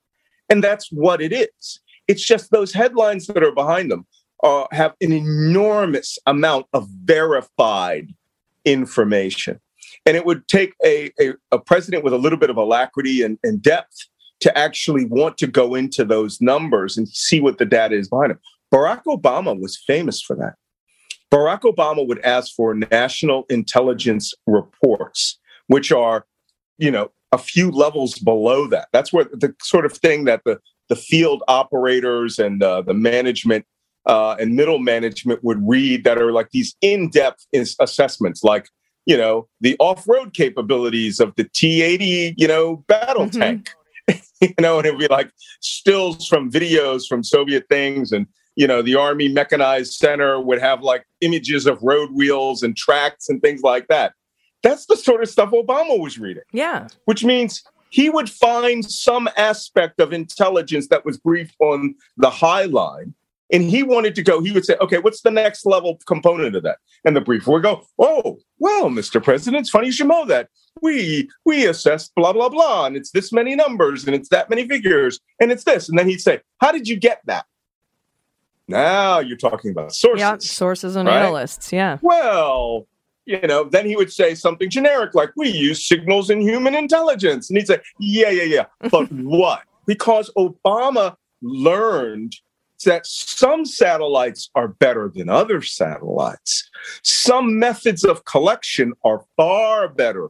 And 0.49 0.61
that's 0.61 0.91
what 0.91 1.21
it 1.21 1.31
is. 1.31 1.79
It's 2.07 2.25
just 2.25 2.51
those 2.51 2.73
headlines 2.73 3.27
that 3.27 3.43
are 3.43 3.53
behind 3.53 3.91
them 3.91 4.05
uh, 4.43 4.65
have 4.71 4.93
an 5.01 5.11
enormous 5.11 6.19
amount 6.25 6.67
of 6.73 6.87
verified 7.03 8.13
information. 8.63 9.59
And 10.05 10.15
it 10.17 10.25
would 10.25 10.47
take 10.47 10.73
a, 10.83 11.11
a, 11.19 11.33
a 11.51 11.59
president 11.59 12.03
with 12.03 12.13
a 12.13 12.17
little 12.17 12.37
bit 12.37 12.49
of 12.49 12.57
alacrity 12.57 13.21
and, 13.21 13.37
and, 13.43 13.61
depth 13.61 14.07
to 14.41 14.57
actually 14.57 15.05
want 15.05 15.37
to 15.37 15.47
go 15.47 15.75
into 15.75 16.03
those 16.03 16.41
numbers 16.41 16.97
and 16.97 17.07
see 17.07 17.39
what 17.39 17.57
the 17.57 17.65
data 17.65 17.95
is 17.95 18.09
behind 18.09 18.31
it. 18.31 18.37
Barack 18.73 19.03
Obama 19.07 19.59
was 19.59 19.77
famous 19.87 20.21
for 20.21 20.35
that. 20.35 20.55
Barack 21.31 21.61
Obama 21.61 22.05
would 22.05 22.19
ask 22.19 22.53
for 22.53 22.73
national 22.73 23.45
intelligence 23.49 24.33
reports, 24.45 25.39
which 25.67 25.91
are, 25.91 26.25
you 26.77 26.91
know, 26.91 27.11
a 27.31 27.37
few 27.37 27.71
levels 27.71 28.19
below 28.19 28.67
that. 28.67 28.87
That's 28.93 29.11
where 29.11 29.25
the 29.25 29.55
sort 29.61 29.85
of 29.85 29.93
thing 29.93 30.25
that 30.25 30.41
the 30.45 30.59
the 30.87 30.95
field 30.95 31.43
operators 31.47 32.37
and 32.37 32.61
uh, 32.61 32.81
the 32.81 32.93
management 32.93 33.65
uh, 34.05 34.35
and 34.39 34.55
middle 34.55 34.79
management 34.79 35.43
would 35.43 35.59
read 35.67 36.03
that 36.03 36.19
are 36.19 36.31
like 36.31 36.51
these 36.51 36.75
in-depth 36.81 37.47
assessments, 37.79 38.43
like 38.43 38.69
you 39.05 39.17
know 39.17 39.47
the 39.61 39.75
off-road 39.79 40.33
capabilities 40.33 41.19
of 41.19 41.35
the 41.35 41.49
T-80, 41.53 42.35
you 42.37 42.47
know, 42.47 42.77
battle 42.87 43.25
mm-hmm. 43.25 43.39
tank. 43.39 43.69
you 44.41 44.53
know, 44.59 44.77
and 44.77 44.85
it'd 44.85 44.99
be 44.99 45.07
like 45.07 45.31
stills 45.61 46.27
from 46.27 46.51
videos 46.51 47.07
from 47.07 47.23
Soviet 47.23 47.65
things, 47.69 48.11
and 48.11 48.27
you 48.55 48.67
know, 48.67 48.81
the 48.81 48.95
Army 48.95 49.27
Mechanized 49.27 49.93
Center 49.93 50.39
would 50.39 50.59
have 50.61 50.81
like 50.81 51.05
images 51.21 51.65
of 51.65 51.81
road 51.81 52.11
wheels 52.13 52.63
and 52.63 52.75
tracks 52.75 53.29
and 53.29 53.41
things 53.41 53.61
like 53.61 53.87
that. 53.87 54.13
That's 54.63 54.85
the 54.85 54.97
sort 54.97 55.21
of 55.21 55.29
stuff 55.29 55.51
Obama 55.51 55.99
was 55.99 56.17
reading. 56.17 56.43
Yeah. 56.51 56.87
Which 57.05 57.23
means 57.23 57.63
he 57.89 58.09
would 58.09 58.29
find 58.29 58.83
some 58.83 59.29
aspect 59.37 59.99
of 59.99 60.13
intelligence 60.13 60.87
that 60.87 61.05
was 61.05 61.17
briefed 61.17 61.55
on 61.59 61.95
the 62.17 62.29
high 62.29 62.65
line. 62.65 63.13
And 63.51 63.63
he 63.63 63.83
wanted 63.83 64.15
to 64.15 64.23
go, 64.23 64.41
he 64.41 64.51
would 64.51 64.65
say, 64.65 64.75
okay, 64.81 64.97
what's 64.97 65.21
the 65.21 65.31
next 65.31 65.65
level 65.65 65.99
component 66.07 66.55
of 66.55 66.63
that? 66.63 66.79
And 67.03 67.15
the 67.15 67.21
briefer 67.21 67.51
would 67.51 67.63
go, 67.63 67.85
oh, 67.99 68.39
well, 68.57 68.89
Mr. 68.89 69.23
President, 69.23 69.61
it's 69.61 69.69
funny 69.69 69.87
you 69.87 69.91
should 69.91 70.07
know 70.07 70.25
that. 70.25 70.49
We 70.81 71.29
we 71.45 71.65
assessed 71.67 72.13
blah, 72.15 72.33
blah, 72.33 72.49
blah, 72.49 72.85
and 72.85 72.97
it's 72.97 73.11
this 73.11 73.31
many 73.31 73.55
numbers 73.55 74.05
and 74.05 74.13
it's 74.15 74.29
that 74.29 74.49
many 74.49 74.67
figures 74.67 75.19
and 75.39 75.51
it's 75.51 75.63
this. 75.63 75.87
And 75.87 75.97
then 75.97 76.09
he'd 76.09 76.19
say, 76.19 76.41
How 76.59 76.71
did 76.71 76.87
you 76.87 76.97
get 76.97 77.21
that? 77.25 77.45
Now 78.67 79.19
you're 79.19 79.37
talking 79.37 79.71
about 79.71 79.93
sources. 79.93 80.19
Yeah, 80.19 80.37
sources 80.39 80.95
and 80.95 81.07
right? 81.07 81.21
analysts. 81.21 81.71
Yeah. 81.71 81.99
Well, 82.01 82.87
you 83.25 83.39
know, 83.41 83.63
then 83.63 83.85
he 83.85 83.95
would 83.95 84.11
say 84.11 84.35
something 84.35 84.69
generic 84.69 85.15
like, 85.15 85.31
we 85.35 85.49
use 85.49 85.87
signals 85.87 86.29
in 86.29 86.41
human 86.41 86.75
intelligence. 86.75 87.49
And 87.49 87.57
he'd 87.57 87.67
say, 87.67 87.79
yeah, 87.99 88.29
yeah, 88.29 88.43
yeah. 88.43 88.89
But 88.89 89.11
what? 89.11 89.61
Because 89.85 90.31
Obama 90.37 91.15
learned 91.41 92.35
that 92.83 93.05
some 93.05 93.65
satellites 93.65 94.49
are 94.55 94.67
better 94.67 95.11
than 95.13 95.29
other 95.29 95.61
satellites. 95.61 96.69
Some 97.03 97.57
methods 97.57 98.03
of 98.03 98.25
collection 98.25 98.93
are 99.03 99.25
far 99.37 99.87
better 99.87 100.29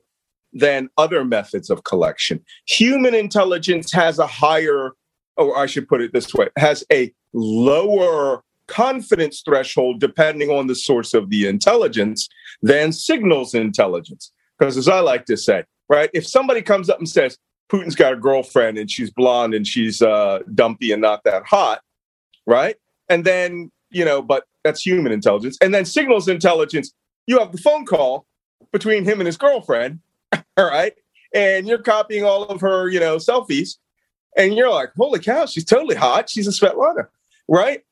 than 0.53 0.89
other 0.97 1.25
methods 1.25 1.69
of 1.69 1.83
collection. 1.83 2.43
Human 2.67 3.13
intelligence 3.13 3.91
has 3.91 4.19
a 4.19 4.27
higher, 4.27 4.91
or 5.37 5.57
I 5.57 5.65
should 5.65 5.87
put 5.87 6.01
it 6.01 6.13
this 6.13 6.33
way, 6.33 6.47
has 6.57 6.83
a 6.91 7.13
lower 7.33 8.43
confidence 8.67 9.41
threshold 9.45 9.99
depending 9.99 10.49
on 10.49 10.67
the 10.67 10.75
source 10.75 11.13
of 11.13 11.29
the 11.29 11.47
intelligence 11.47 12.27
than 12.61 12.91
signals 12.91 13.53
intelligence. 13.53 14.31
Because 14.57 14.77
as 14.77 14.87
I 14.87 15.01
like 15.01 15.25
to 15.25 15.37
say, 15.37 15.65
right, 15.89 16.09
if 16.13 16.25
somebody 16.25 16.61
comes 16.61 16.89
up 16.89 16.99
and 16.99 17.09
says, 17.09 17.37
Putin's 17.69 17.95
got 17.95 18.13
a 18.13 18.17
girlfriend 18.17 18.77
and 18.77 18.89
she's 18.89 19.09
blonde 19.09 19.53
and 19.53 19.67
she's 19.67 20.01
uh, 20.01 20.39
dumpy 20.53 20.91
and 20.91 21.01
not 21.01 21.23
that 21.23 21.45
hot, 21.45 21.81
right? 22.45 22.75
And 23.09 23.25
then, 23.25 23.71
you 23.89 24.05
know, 24.05 24.21
but 24.21 24.45
that's 24.63 24.85
human 24.85 25.11
intelligence. 25.11 25.57
And 25.61 25.73
then 25.73 25.85
signals 25.85 26.27
intelligence, 26.27 26.93
you 27.27 27.39
have 27.39 27.51
the 27.51 27.57
phone 27.57 27.85
call 27.85 28.25
between 28.71 29.05
him 29.05 29.19
and 29.19 29.27
his 29.27 29.37
girlfriend, 29.37 29.99
all 30.33 30.69
right? 30.69 30.93
And 31.33 31.67
you're 31.67 31.81
copying 31.81 32.23
all 32.23 32.45
of 32.45 32.61
her, 32.61 32.89
you 32.89 32.99
know, 32.99 33.17
selfies. 33.17 33.77
And 34.37 34.55
you're 34.55 34.71
like, 34.71 34.91
holy 34.97 35.19
cow, 35.19 35.45
she's 35.45 35.65
totally 35.65 35.95
hot. 35.95 36.29
She's 36.29 36.47
a 36.47 36.51
Svetlana, 36.51 37.07
right? 37.47 37.83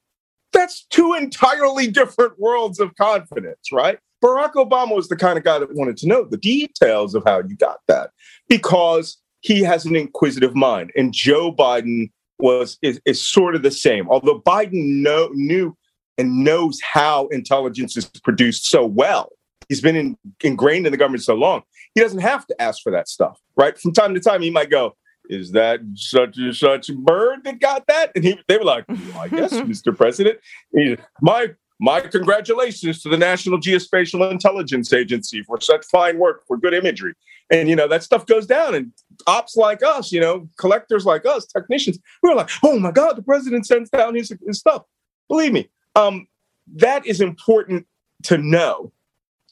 That's 0.52 0.86
two 0.86 1.14
entirely 1.14 1.88
different 1.88 2.40
worlds 2.40 2.80
of 2.80 2.96
confidence, 2.96 3.72
right? 3.72 4.00
Barack 4.24 4.54
Obama 4.54 4.96
was 4.96 5.10
the 5.10 5.16
kind 5.16 5.38
of 5.38 5.44
guy 5.44 5.60
that 5.60 5.74
wanted 5.74 5.98
to 5.98 6.08
know 6.08 6.24
the 6.24 6.38
details 6.38 7.14
of 7.16 7.24
how 7.26 7.40
you 7.40 7.56
got 7.58 7.80
that 7.88 8.12
because 8.48 9.18
he 9.42 9.62
has 9.62 9.86
an 9.86 9.96
inquisitive 9.96 10.56
mind. 10.56 10.92
And 10.96 11.14
Joe 11.14 11.54
Biden 11.54 12.10
was 12.44 12.78
is, 12.82 13.02
is 13.06 13.26
sort 13.26 13.56
of 13.56 13.64
the 13.64 13.72
same. 13.72 14.10
Although 14.10 14.42
Biden 14.42 15.02
know, 15.02 15.30
knew 15.34 15.76
and 16.18 16.44
knows 16.44 16.80
how 16.82 17.28
intelligence 17.28 17.96
is 17.96 18.06
produced 18.06 18.68
so 18.68 18.86
well, 18.86 19.30
he's 19.70 19.82
been 19.82 19.96
in, 19.96 20.18
ingrained 20.44 20.86
in 20.86 20.92
the 20.92 20.98
government 20.98 21.24
so 21.24 21.36
long, 21.36 21.64
he 21.96 22.02
doesn't 22.02 22.20
have 22.20 22.46
to 22.48 22.62
ask 22.62 22.84
for 22.84 22.92
that 22.92 23.08
stuff, 23.08 23.40
right? 23.56 23.80
From 23.80 23.94
time 23.94 24.14
to 24.14 24.20
time, 24.20 24.42
he 24.42 24.50
might 24.52 24.70
go, 24.70 24.96
is 25.30 25.54
that 25.54 25.80
such 25.96 26.38
and 26.38 26.54
such 26.54 26.94
bird 26.94 27.46
that 27.46 27.62
got 27.62 27.88
that? 27.88 28.12
And 28.14 28.26
he, 28.26 28.38
they 28.50 28.58
were 28.58 28.66
like, 28.66 28.86
well, 28.90 29.20
I 29.20 29.30
guess, 29.30 29.54
Mr. 29.54 29.96
President. 29.96 30.38
He, 30.76 30.98
my 31.22 31.52
my 31.80 32.02
congratulations 32.02 33.02
to 33.04 33.10
the 33.10 33.18
National 33.18 33.60
Geospatial 33.60 34.30
Intelligence 34.32 34.94
Agency 34.94 35.44
for 35.44 35.60
such 35.60 35.86
fine 35.86 36.20
work 36.20 36.44
for 36.48 36.58
good 36.58 36.74
imagery. 36.74 37.14
And 37.52 37.68
you 37.70 37.76
know 37.76 37.88
that 37.88 38.04
stuff 38.04 38.26
goes 38.26 38.46
down, 38.46 38.76
and 38.76 38.92
ops 39.28 39.56
like 39.56 39.84
us, 39.84 40.12
you 40.12 40.20
know, 40.20 40.48
collectors 40.58 41.06
like 41.06 41.26
us, 41.26 41.46
technicians, 41.46 42.00
we're 42.22 42.36
like, 42.36 42.50
oh 42.64 42.80
my 42.80 42.92
God, 42.92 43.16
the 43.16 43.24
president 43.24 43.66
sends 43.66 43.90
down 43.90 44.16
his, 44.16 44.32
his 44.46 44.60
stuff. 44.60 44.84
Believe 45.30 45.54
me, 45.54 45.70
um, 45.96 46.28
that 46.76 47.06
is 47.06 47.22
important 47.22 47.86
to 48.24 48.38
know. 48.38 48.92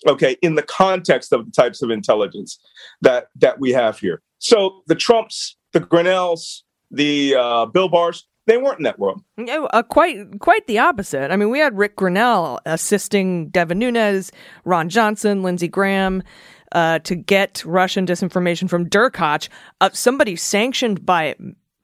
Okay, 0.08 0.36
in 0.42 0.56
the 0.56 0.64
context 0.64 1.32
of 1.32 1.46
the 1.46 1.52
types 1.52 1.84
of 1.84 1.92
intelligence 1.92 2.58
that 3.02 3.28
that 3.36 3.60
we 3.60 3.72
have 3.72 4.00
here. 4.00 4.24
So 4.40 4.82
the 4.88 4.96
Trumps 4.96 5.56
the 5.74 5.80
Grenells, 5.80 6.62
the 6.90 7.36
uh, 7.38 7.66
Bill 7.68 7.88
Barrs, 7.88 8.28
They 8.48 8.58
weren't 8.58 8.80
in 8.80 8.84
that 8.84 8.98
world. 8.98 9.22
No, 9.38 9.68
uh, 9.68 9.84
quite 9.84 10.40
quite 10.40 10.66
the 10.68 10.80
opposite. 10.80 11.32
I 11.32 11.36
mean, 11.36 11.50
we 11.50 11.60
had 11.60 11.78
Rick 11.78 11.96
Grenell 11.96 12.60
assisting 12.66 13.50
Devin 13.50 13.80
Nunes, 13.80 14.32
Ron 14.66 14.90
Johnson, 14.90 15.44
Lindsey 15.44 15.68
Graham 15.68 16.24
uh, 16.72 17.00
to 17.00 17.16
get 17.16 17.64
Russian 17.66 18.06
disinformation 18.06 18.70
from 18.70 18.90
Derkach, 18.90 19.50
uh, 19.82 19.90
somebody 19.94 20.36
sanctioned 20.36 21.06
by 21.06 21.36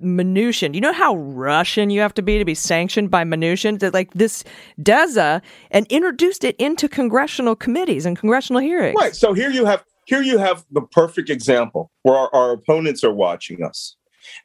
Mnuchin. 0.01 0.75
You 0.75 0.81
know 0.81 0.93
how 0.93 1.15
Russian 1.15 1.89
you 1.89 2.01
have 2.01 2.13
to 2.15 2.21
be 2.21 2.37
to 2.37 2.45
be 2.45 2.55
sanctioned 2.55 3.09
by 3.09 3.23
Mnuchin? 3.23 3.79
That 3.79 3.93
like 3.93 4.13
this 4.13 4.43
DEZA 4.81 5.41
and 5.71 5.87
introduced 5.87 6.43
it 6.43 6.55
into 6.57 6.87
congressional 6.87 7.55
committees 7.55 8.05
and 8.05 8.17
congressional 8.17 8.61
hearings. 8.61 8.95
Right. 8.97 9.15
So 9.15 9.33
here 9.33 9.49
you 9.49 9.65
have 9.65 9.83
here 10.05 10.21
you 10.21 10.37
have 10.37 10.65
the 10.71 10.81
perfect 10.81 11.29
example 11.29 11.91
where 12.03 12.15
our, 12.15 12.33
our 12.33 12.51
opponents 12.51 13.03
are 13.03 13.13
watching 13.13 13.63
us. 13.63 13.95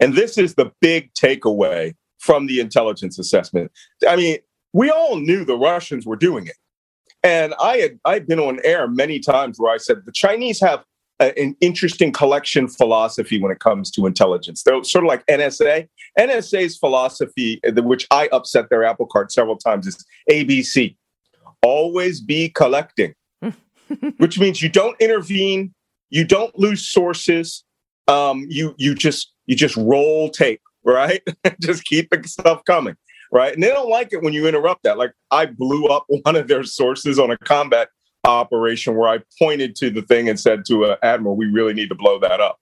And 0.01 0.15
this 0.15 0.39
is 0.39 0.55
the 0.55 0.73
big 0.81 1.13
takeaway 1.15 1.95
from 2.19 2.47
the 2.47 2.61
intelligence 2.61 3.19
assessment. 3.19 3.71
I 4.09 4.17
mean, 4.17 4.39
we 4.73 4.91
all 4.91 5.17
knew 5.17 5.45
the 5.45 5.57
Russians 5.57 6.07
were 6.07 6.17
doing 6.17 6.47
it. 6.47 6.57
And 7.23 7.55
I 7.61 7.77
had 7.79 7.99
I've 8.05 8.27
been 8.27 8.41
on 8.41 8.59
air 8.65 8.89
many 8.89 9.21
times 9.21 9.59
where 9.59 9.73
I 9.73 9.77
said 9.77 10.05
the 10.05 10.13
Chinese 10.13 10.61
have 10.61 10.85
a, 11.21 11.39
an 11.39 11.57
interesting 11.61 12.13
collection 12.13 12.69
philosophy 12.69 13.41
when 13.41 13.53
it 13.53 13.61
comes 13.61 13.91
to 13.93 14.07
intelligence. 14.07 14.63
They're 14.63 14.83
sort 14.83 15.05
of 15.05 15.09
like 15.09 15.25
NSA. 15.27 15.89
NSA's 16.19 16.77
philosophy, 16.77 17.61
uh, 17.67 17.83
which 17.83 18.07
I 18.11 18.29
upset 18.33 18.71
their 18.71 18.85
apple 18.85 19.07
cart 19.07 19.31
several 19.31 19.57
times, 19.57 19.87
is 19.87 20.05
ABC: 20.31 20.97
always 21.63 22.21
be 22.21 22.49
collecting, 22.49 23.15
which 24.19 24.39
means 24.41 24.61
you 24.61 24.69
don't 24.69 25.01
intervene, 25.01 25.73
you 26.11 26.25
don't 26.25 26.59
lose 26.59 26.87
sources, 26.87 27.65
um, 28.09 28.47
you 28.49 28.75
you 28.79 28.95
just 28.95 29.33
you 29.47 29.55
just 29.55 29.77
roll 29.77 30.29
tape, 30.29 30.63
right? 30.85 31.23
just 31.61 31.85
keep 31.85 32.11
the 32.11 32.27
stuff 32.27 32.65
coming 32.65 32.97
right? 33.33 33.55
And 33.55 33.63
they 33.63 33.69
don't 33.69 33.89
like 33.89 34.13
it 34.13 34.23
when 34.23 34.35
you 34.35 34.47
interrupt 34.47 34.85
that. 34.85 34.99
Like 34.99 35.15
I 35.31 35.47
blew 35.47 35.89
up 35.89 36.05
one 36.23 36.37
of 36.37 36.47
their 36.47 36.63
sources 36.63 37.19
on 37.19 37.31
a 37.33 37.39
combat 37.39 37.89
operation 38.25 38.95
where 38.95 39.09
I 39.09 39.19
pointed 39.39 39.75
to 39.77 39.91
the 39.91 40.03
thing 40.03 40.29
and 40.29 40.39
said 40.39 40.65
to 40.67 40.85
an 40.85 40.97
admiral, 41.03 41.35
"We 41.35 41.47
really 41.47 41.75
need 41.75 41.89
to 41.89 41.97
blow 41.97 42.21
that 42.21 42.41
up." 42.41 42.59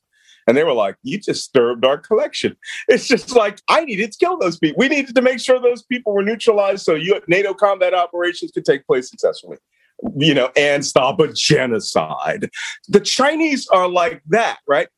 And 0.46 0.56
they 0.56 0.64
were 0.64 0.72
like, 0.72 0.96
"You 1.02 1.18
disturbed 1.20 1.84
our 1.84 1.98
collection." 1.98 2.56
It's 2.88 3.06
just 3.06 3.36
like 3.36 3.60
I 3.68 3.84
needed 3.84 4.12
to 4.12 4.18
kill 4.18 4.38
those 4.38 4.58
people. 4.58 4.78
We 4.78 4.88
needed 4.88 5.14
to 5.14 5.22
make 5.22 5.40
sure 5.40 5.60
those 5.60 5.82
people 5.82 6.14
were 6.14 6.22
neutralized 6.22 6.84
so 6.84 6.94
you, 6.94 7.20
NATO 7.28 7.52
combat 7.52 7.92
operations 7.92 8.52
could 8.52 8.64
take 8.64 8.86
place 8.86 9.10
successfully. 9.10 9.58
You 10.16 10.32
know, 10.32 10.50
and 10.56 10.82
stop 10.82 11.20
a 11.20 11.30
genocide. 11.30 12.48
The 12.88 13.00
Chinese 13.00 13.68
are 13.68 13.86
like 13.86 14.22
that, 14.30 14.60
right? 14.66 14.88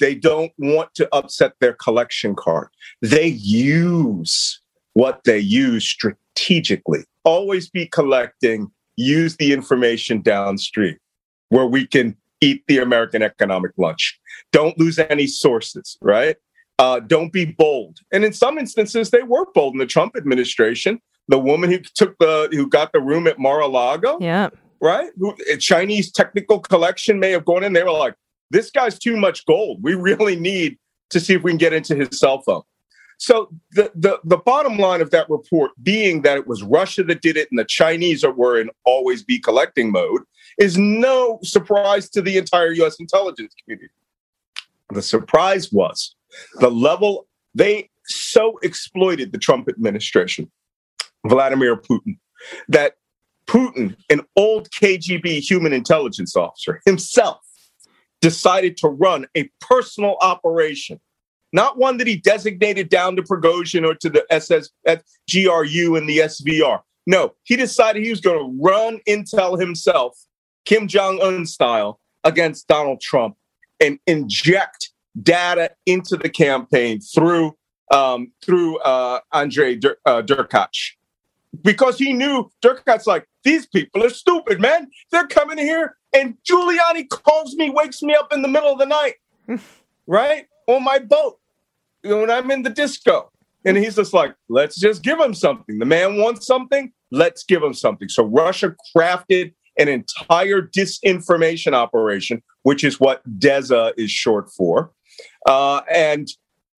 They 0.00 0.14
don't 0.14 0.52
want 0.56 0.94
to 0.94 1.14
upset 1.14 1.52
their 1.60 1.74
collection 1.74 2.34
card. 2.34 2.68
They 3.02 3.26
use 3.26 4.60
what 4.96 5.22
they 5.24 5.38
use 5.38 5.86
strategically. 5.86 7.04
Always 7.22 7.68
be 7.68 7.84
collecting, 7.84 8.70
use 8.96 9.36
the 9.36 9.52
information 9.52 10.22
downstream 10.22 10.96
where 11.50 11.66
we 11.66 11.86
can 11.86 12.16
eat 12.40 12.64
the 12.66 12.78
American 12.78 13.20
economic 13.22 13.72
lunch. 13.76 14.18
Don't 14.52 14.78
lose 14.78 14.98
any 14.98 15.26
sources, 15.26 15.98
right? 16.00 16.36
Uh, 16.78 17.00
don't 17.00 17.30
be 17.30 17.44
bold. 17.44 17.98
And 18.10 18.24
in 18.24 18.32
some 18.32 18.56
instances, 18.56 19.10
they 19.10 19.22
were 19.22 19.44
bold 19.52 19.74
in 19.74 19.80
the 19.80 19.86
Trump 19.86 20.16
administration. 20.16 20.98
The 21.28 21.38
woman 21.38 21.70
who 21.70 21.80
took 21.94 22.16
the 22.18 22.48
who 22.52 22.66
got 22.66 22.92
the 22.94 23.00
room 23.02 23.26
at 23.26 23.38
Mar-a-Lago, 23.38 24.16
Yeah. 24.18 24.48
right? 24.80 25.10
Who, 25.18 25.36
a 25.52 25.58
Chinese 25.58 26.10
technical 26.10 26.58
collection 26.58 27.20
may 27.20 27.32
have 27.32 27.44
gone 27.44 27.64
in. 27.64 27.74
They 27.74 27.82
were 27.82 27.90
like, 27.90 28.14
"This 28.50 28.70
guy's 28.70 28.98
too 28.98 29.18
much 29.18 29.44
gold. 29.44 29.82
We 29.82 29.92
really 29.94 30.36
need 30.36 30.78
to 31.10 31.20
see 31.20 31.34
if 31.34 31.42
we 31.42 31.50
can 31.50 31.58
get 31.58 31.74
into 31.74 31.94
his 31.94 32.18
cell 32.18 32.40
phone." 32.40 32.62
So 33.18 33.48
the, 33.72 33.90
the 33.94 34.20
the 34.24 34.36
bottom 34.36 34.78
line 34.78 35.00
of 35.00 35.10
that 35.10 35.28
report 35.30 35.70
being 35.82 36.22
that 36.22 36.36
it 36.36 36.46
was 36.46 36.62
Russia 36.62 37.02
that 37.04 37.22
did 37.22 37.36
it 37.36 37.48
and 37.50 37.58
the 37.58 37.64
Chinese 37.64 38.24
were 38.24 38.60
in 38.60 38.70
always 38.84 39.22
be 39.22 39.38
collecting 39.38 39.90
mode 39.90 40.22
is 40.58 40.76
no 40.76 41.38
surprise 41.42 42.10
to 42.10 42.20
the 42.20 42.36
entire 42.36 42.72
U.S. 42.72 42.96
intelligence 43.00 43.54
community. 43.62 43.90
The 44.92 45.02
surprise 45.02 45.72
was 45.72 46.14
the 46.60 46.70
level 46.70 47.26
they 47.54 47.90
so 48.04 48.58
exploited 48.62 49.32
the 49.32 49.38
Trump 49.38 49.68
administration, 49.68 50.50
Vladimir 51.26 51.76
Putin, 51.76 52.18
that 52.68 52.94
Putin, 53.46 53.96
an 54.10 54.20
old 54.36 54.70
KGB 54.70 55.40
human 55.40 55.72
intelligence 55.72 56.36
officer 56.36 56.82
himself, 56.84 57.38
decided 58.20 58.76
to 58.78 58.88
run 58.88 59.26
a 59.36 59.48
personal 59.60 60.16
operation 60.20 61.00
not 61.56 61.78
one 61.78 61.96
that 61.96 62.06
he 62.06 62.16
designated 62.16 62.90
down 62.90 63.16
to 63.16 63.22
Prigozhin 63.22 63.86
or 63.86 63.94
to 63.94 64.10
the 64.10 64.26
SS, 64.30 64.68
GRU 64.84 65.96
and 65.96 66.06
the 66.06 66.18
SVR. 66.18 66.82
No, 67.06 67.32
he 67.44 67.56
decided 67.56 68.04
he 68.04 68.10
was 68.10 68.20
going 68.20 68.38
to 68.38 68.62
run 68.62 69.00
intel 69.08 69.58
himself, 69.58 70.18
Kim 70.66 70.86
Jong 70.86 71.18
Un 71.22 71.46
style, 71.46 71.98
against 72.24 72.68
Donald 72.68 73.00
Trump 73.00 73.36
and 73.80 73.98
inject 74.06 74.90
data 75.22 75.70
into 75.86 76.18
the 76.18 76.28
campaign 76.28 77.00
through 77.00 77.56
um, 77.90 78.32
through 78.44 78.78
uh, 78.80 79.20
Andre 79.32 79.76
Dur- 79.76 79.98
uh, 80.04 80.20
Derkach. 80.20 80.92
Because 81.62 81.98
he 81.98 82.12
knew 82.12 82.50
Derkach's 82.62 83.06
like, 83.06 83.26
these 83.44 83.66
people 83.66 84.04
are 84.04 84.10
stupid, 84.10 84.60
man. 84.60 84.90
They're 85.10 85.26
coming 85.26 85.56
here, 85.56 85.96
and 86.12 86.36
Giuliani 86.44 87.08
calls 87.08 87.54
me, 87.54 87.70
wakes 87.70 88.02
me 88.02 88.14
up 88.14 88.30
in 88.32 88.42
the 88.42 88.48
middle 88.48 88.72
of 88.72 88.78
the 88.78 88.84
night, 88.84 89.14
right? 90.06 90.48
On 90.66 90.84
my 90.84 90.98
boat 90.98 91.38
when 92.06 92.30
I'm 92.30 92.50
in 92.50 92.62
the 92.62 92.70
disco. 92.70 93.30
And 93.64 93.76
he's 93.76 93.96
just 93.96 94.14
like, 94.14 94.34
let's 94.48 94.78
just 94.78 95.02
give 95.02 95.18
him 95.18 95.34
something. 95.34 95.78
The 95.78 95.84
man 95.84 96.18
wants 96.18 96.46
something, 96.46 96.92
let's 97.10 97.42
give 97.42 97.62
him 97.62 97.74
something. 97.74 98.08
So 98.08 98.24
Russia 98.24 98.76
crafted 98.96 99.52
an 99.76 99.88
entire 99.88 100.62
disinformation 100.62 101.72
operation, 101.72 102.42
which 102.62 102.84
is 102.84 103.00
what 103.00 103.22
DEZA 103.38 103.92
is 103.96 104.10
short 104.10 104.50
for, 104.52 104.92
uh, 105.46 105.80
and 105.92 106.28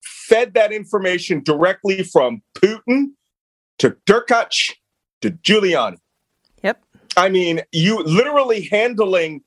fed 0.03 0.55
that 0.55 0.73
information 0.73 1.43
directly 1.43 2.03
from 2.03 2.43
Putin 2.55 3.09
to 3.79 3.97
Derkach 4.07 4.73
to 5.21 5.31
Giuliani. 5.31 5.99
Yep. 6.63 6.83
I 7.17 7.29
mean, 7.29 7.61
you 7.73 8.03
literally 8.03 8.69
handling 8.71 9.43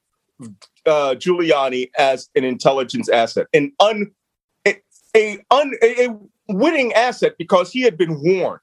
uh, 0.86 1.16
Giuliani 1.18 1.90
as 1.98 2.30
an 2.36 2.44
intelligence 2.44 3.10
asset, 3.10 3.48
an 3.54 3.72
un 3.80 4.12
a, 5.16 5.40
un, 5.52 5.74
a, 5.82 6.06
a 6.08 6.18
winning 6.50 6.94
asset 6.94 7.34
because 7.38 7.72
he 7.72 7.82
had 7.82 7.98
been 7.98 8.22
warned. 8.22 8.60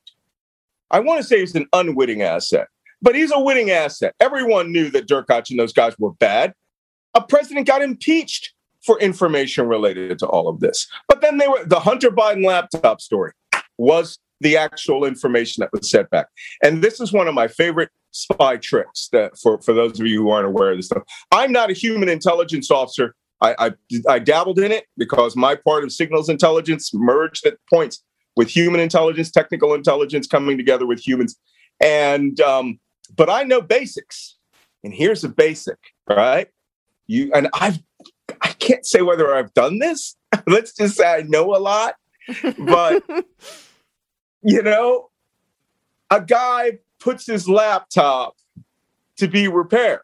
I 0.91 1.01
want 1.01 1.21
to 1.21 1.27
say 1.27 1.41
he's 1.41 1.55
an 1.55 1.67
unwitting 1.73 2.23
asset, 2.23 2.69
but 3.03 3.15
he's 3.15 3.33
a 3.33 3.41
winning 3.41 3.71
asset. 3.71 4.15
Everyone 4.21 4.73
knew 4.73 4.91
that 4.91 5.07
Derkach 5.07 5.51
and 5.51 5.59
those 5.59 5.73
guys 5.73 5.95
were 5.99 6.13
bad. 6.15 6.55
A 7.15 7.21
president 7.21 7.67
got 7.67 7.83
impeached 7.83 8.55
for 8.85 8.99
information 9.01 9.67
related 9.67 10.19
to 10.21 10.27
all 10.27 10.49
of 10.49 10.61
this. 10.61 10.87
But 11.09 11.21
then 11.21 11.39
they 11.39 11.49
were 11.49 11.65
the 11.65 11.81
Hunter 11.81 12.11
Biden 12.11 12.45
laptop 12.45 13.01
story 13.01 13.33
was 13.77 14.19
the 14.41 14.57
actual 14.57 15.05
information 15.05 15.61
that 15.61 15.71
was 15.73 15.91
set 15.91 16.09
back. 16.11 16.29
And 16.63 16.83
this 16.83 17.01
is 17.01 17.13
one 17.13 17.29
of 17.29 17.35
my 17.35 17.49
favorite 17.49 17.91
spy 18.13 18.57
tricks 18.57 19.09
that 19.13 19.37
for, 19.39 19.61
for 19.63 19.75
those 19.75 19.99
of 20.01 20.07
you 20.07 20.23
who 20.23 20.31
aren't 20.31 20.47
aware 20.47 20.71
of 20.71 20.79
this 20.79 20.87
stuff. 20.87 21.03
I'm 21.33 21.53
not 21.53 21.71
a 21.71 21.75
human 21.75 22.09
intelligence 22.09 22.71
officer 22.71 23.15
I, 23.41 23.55
I, 23.59 23.73
I 24.09 24.19
dabbled 24.19 24.59
in 24.59 24.73
it 24.73 24.87
because 24.97 25.37
my 25.37 25.55
part 25.55 25.85
of 25.85 25.93
signals 25.93 26.29
intelligence 26.29 26.91
merged 26.93 27.47
at 27.47 27.55
points 27.71 28.03
with 28.37 28.49
human 28.49 28.81
intelligence, 28.81 29.31
technical 29.31 29.75
intelligence 29.75 30.27
coming 30.27 30.57
together 30.57 30.87
with 30.87 31.07
humans, 31.07 31.37
and 31.81 32.41
um, 32.41 32.79
but 33.17 33.29
I 33.29 33.43
know 33.43 33.61
basics. 33.61 34.37
And 34.85 34.95
here's 34.95 35.25
a 35.25 35.29
basic, 35.29 35.79
right? 36.09 36.49
You 37.07 37.31
and 37.35 37.49
I've 37.55 37.79
I 38.41 38.53
can't 38.53 38.87
say 38.87 39.03
whether 39.03 39.35
I've 39.35 39.53
done 39.55 39.79
this. 39.79 40.17
Let's 40.47 40.75
just 40.75 40.97
say 40.97 41.07
I 41.07 41.23
know 41.23 41.55
a 41.55 41.59
lot, 41.59 41.95
but 42.59 43.03
you 44.43 44.63
know, 44.63 45.11
a 46.11 46.21
guy 46.21 46.79
puts 47.01 47.27
his 47.27 47.49
laptop 47.49 48.37
to 49.17 49.29
be 49.29 49.49
repaired, 49.49 50.01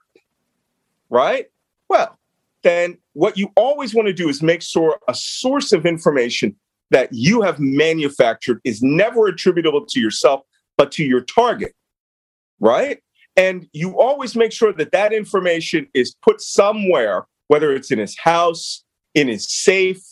right? 1.09 1.47
Well, 1.89 2.19
then 2.65 2.99
what 3.13 3.39
you 3.39 3.51
always 3.57 3.95
want 3.95 4.09
to 4.09 4.13
do 4.13 4.29
is 4.29 4.43
make 4.43 4.63
sure 4.63 4.99
a 5.09 5.15
source 5.15 5.73
of 5.73 5.87
information 5.87 6.57
that 6.91 7.09
you 7.13 7.43
have 7.43 7.59
manufactured 7.61 8.61
is 8.65 8.83
never 8.83 9.27
attributable 9.27 9.87
to 9.87 10.01
yourself, 10.01 10.41
but 10.77 10.91
to 10.93 11.05
your 11.05 11.21
target, 11.21 11.73
right? 12.61 13.01
And 13.37 13.69
you 13.73 13.99
always 13.99 14.37
make 14.37 14.53
sure 14.53 14.73
that 14.73 14.93
that 14.93 15.13
information 15.13 15.87
is 15.95 16.15
put 16.23 16.41
somewhere, 16.41 17.27
whether 17.49 17.73
it's 17.73 17.91
in 17.91 17.99
his 17.99 18.19
house, 18.19 18.85
in 19.15 19.29
his 19.29 19.49
safe, 19.49 20.03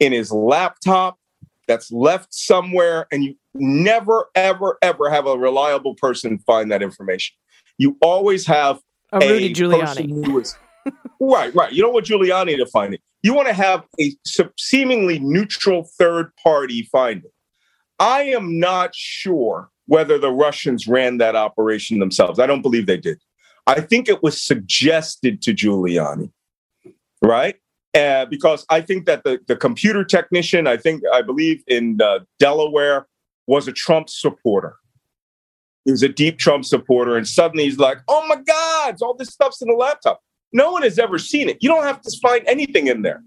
in 0.00 0.12
his 0.12 0.32
laptop, 0.32 1.18
that's 1.66 1.90
left 1.92 2.34
somewhere. 2.34 3.06
And 3.12 3.24
you 3.24 3.36
never, 3.54 4.26
ever, 4.34 4.78
ever 4.82 5.10
have 5.10 5.26
a 5.26 5.36
reliable 5.36 5.94
person 5.94 6.38
find 6.38 6.70
that 6.72 6.82
information. 6.82 7.36
You 7.78 7.96
always 8.02 8.46
have 8.46 8.80
A 9.12 9.18
Rudy 9.20 9.54
person 9.54 10.08
Giuliani. 10.08 10.26
who 10.26 10.40
is 10.40 10.56
right, 11.20 11.54
right. 11.54 11.72
You 11.72 11.82
don't 11.82 11.92
want 11.92 12.06
Giuliani 12.06 12.56
to 12.56 12.66
find 12.66 12.94
it. 12.94 13.00
You 13.22 13.34
want 13.34 13.48
to 13.48 13.54
have 13.54 13.84
a 14.00 14.12
seemingly 14.58 15.18
neutral 15.18 15.88
third 15.98 16.30
party 16.42 16.82
find 16.92 17.24
it. 17.24 17.32
I 17.98 18.22
am 18.22 18.58
not 18.58 18.94
sure 18.94 19.70
whether 19.86 20.18
the 20.18 20.30
Russians 20.30 20.86
ran 20.86 21.18
that 21.18 21.36
operation 21.36 21.98
themselves. 21.98 22.38
I 22.38 22.46
don't 22.46 22.62
believe 22.62 22.86
they 22.86 22.96
did. 22.96 23.18
I 23.66 23.80
think 23.80 24.08
it 24.08 24.22
was 24.22 24.40
suggested 24.40 25.40
to 25.42 25.54
Giuliani, 25.54 26.30
right? 27.22 27.56
Uh, 27.94 28.26
because 28.26 28.66
I 28.68 28.80
think 28.80 29.06
that 29.06 29.24
the, 29.24 29.38
the 29.46 29.56
computer 29.56 30.04
technician, 30.04 30.66
I 30.66 30.76
think, 30.76 31.02
I 31.12 31.22
believe 31.22 31.62
in 31.66 32.00
uh, 32.02 32.20
Delaware, 32.38 33.06
was 33.46 33.68
a 33.68 33.72
Trump 33.72 34.10
supporter. 34.10 34.76
He 35.84 35.90
was 35.90 36.02
a 36.02 36.08
deep 36.08 36.38
Trump 36.38 36.64
supporter. 36.64 37.16
And 37.16 37.28
suddenly 37.28 37.64
he's 37.64 37.78
like, 37.78 37.98
oh 38.08 38.26
my 38.26 38.36
God, 38.36 38.96
all 39.00 39.14
this 39.14 39.28
stuff's 39.28 39.62
in 39.62 39.68
the 39.68 39.74
laptop. 39.74 40.20
No 40.54 40.70
one 40.70 40.82
has 40.82 40.98
ever 40.98 41.18
seen 41.18 41.48
it. 41.48 41.58
You 41.60 41.68
don't 41.68 41.82
have 41.82 42.00
to 42.00 42.18
find 42.22 42.46
anything 42.46 42.86
in 42.86 43.02
there. 43.02 43.22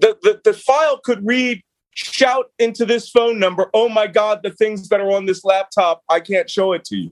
The, 0.00 0.16
the, 0.22 0.40
the 0.44 0.52
file 0.52 1.00
could 1.02 1.26
read, 1.26 1.62
shout 1.94 2.52
into 2.58 2.84
this 2.84 3.08
phone 3.08 3.40
number, 3.40 3.70
oh 3.74 3.88
my 3.88 4.06
God, 4.06 4.40
the 4.42 4.50
things 4.50 4.88
that 4.90 5.00
are 5.00 5.10
on 5.10 5.26
this 5.26 5.44
laptop, 5.44 6.02
I 6.08 6.20
can't 6.20 6.48
show 6.48 6.74
it 6.74 6.84
to 6.84 6.96
you. 6.96 7.10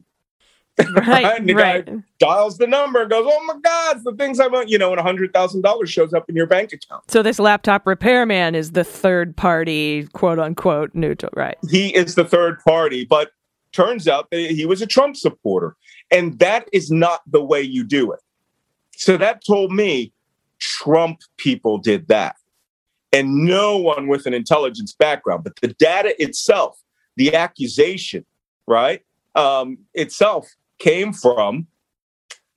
Right, 0.78 1.24
And 1.38 1.48
the 1.48 1.54
right. 1.54 1.86
guy 1.86 1.96
dials 2.18 2.58
the 2.58 2.66
number 2.66 3.00
and 3.00 3.10
goes, 3.10 3.26
oh 3.26 3.44
my 3.46 3.56
God, 3.62 4.04
the 4.04 4.12
things 4.12 4.40
I 4.40 4.46
want, 4.46 4.68
you 4.68 4.76
know, 4.76 4.92
and 4.92 5.00
$100,000 5.00 5.88
shows 5.88 6.12
up 6.12 6.28
in 6.28 6.36
your 6.36 6.46
bank 6.46 6.74
account. 6.74 7.10
So 7.10 7.22
this 7.22 7.38
laptop 7.38 7.86
repairman 7.86 8.54
is 8.54 8.72
the 8.72 8.84
third 8.84 9.36
party, 9.36 10.06
quote 10.12 10.38
unquote, 10.38 10.94
neutral, 10.94 11.32
right? 11.34 11.56
he 11.70 11.94
is 11.94 12.14
the 12.14 12.24
third 12.24 12.60
party, 12.60 13.06
but 13.06 13.30
turns 13.72 14.06
out 14.06 14.28
that 14.30 14.50
he 14.50 14.66
was 14.66 14.82
a 14.82 14.86
Trump 14.86 15.16
supporter. 15.16 15.76
And 16.10 16.38
that 16.38 16.68
is 16.72 16.90
not 16.90 17.20
the 17.26 17.42
way 17.42 17.62
you 17.62 17.82
do 17.82 18.12
it. 18.12 18.20
So 18.96 19.16
that 19.16 19.44
told 19.44 19.72
me 19.72 20.12
Trump 20.58 21.20
people 21.36 21.78
did 21.78 22.08
that. 22.08 22.36
And 23.12 23.46
no 23.46 23.78
one 23.78 24.08
with 24.08 24.26
an 24.26 24.34
intelligence 24.34 24.92
background, 24.92 25.44
but 25.44 25.54
the 25.62 25.68
data 25.68 26.20
itself, 26.22 26.78
the 27.16 27.34
accusation, 27.34 28.26
right, 28.66 29.02
um, 29.34 29.78
itself 29.94 30.48
came 30.78 31.12
from 31.12 31.66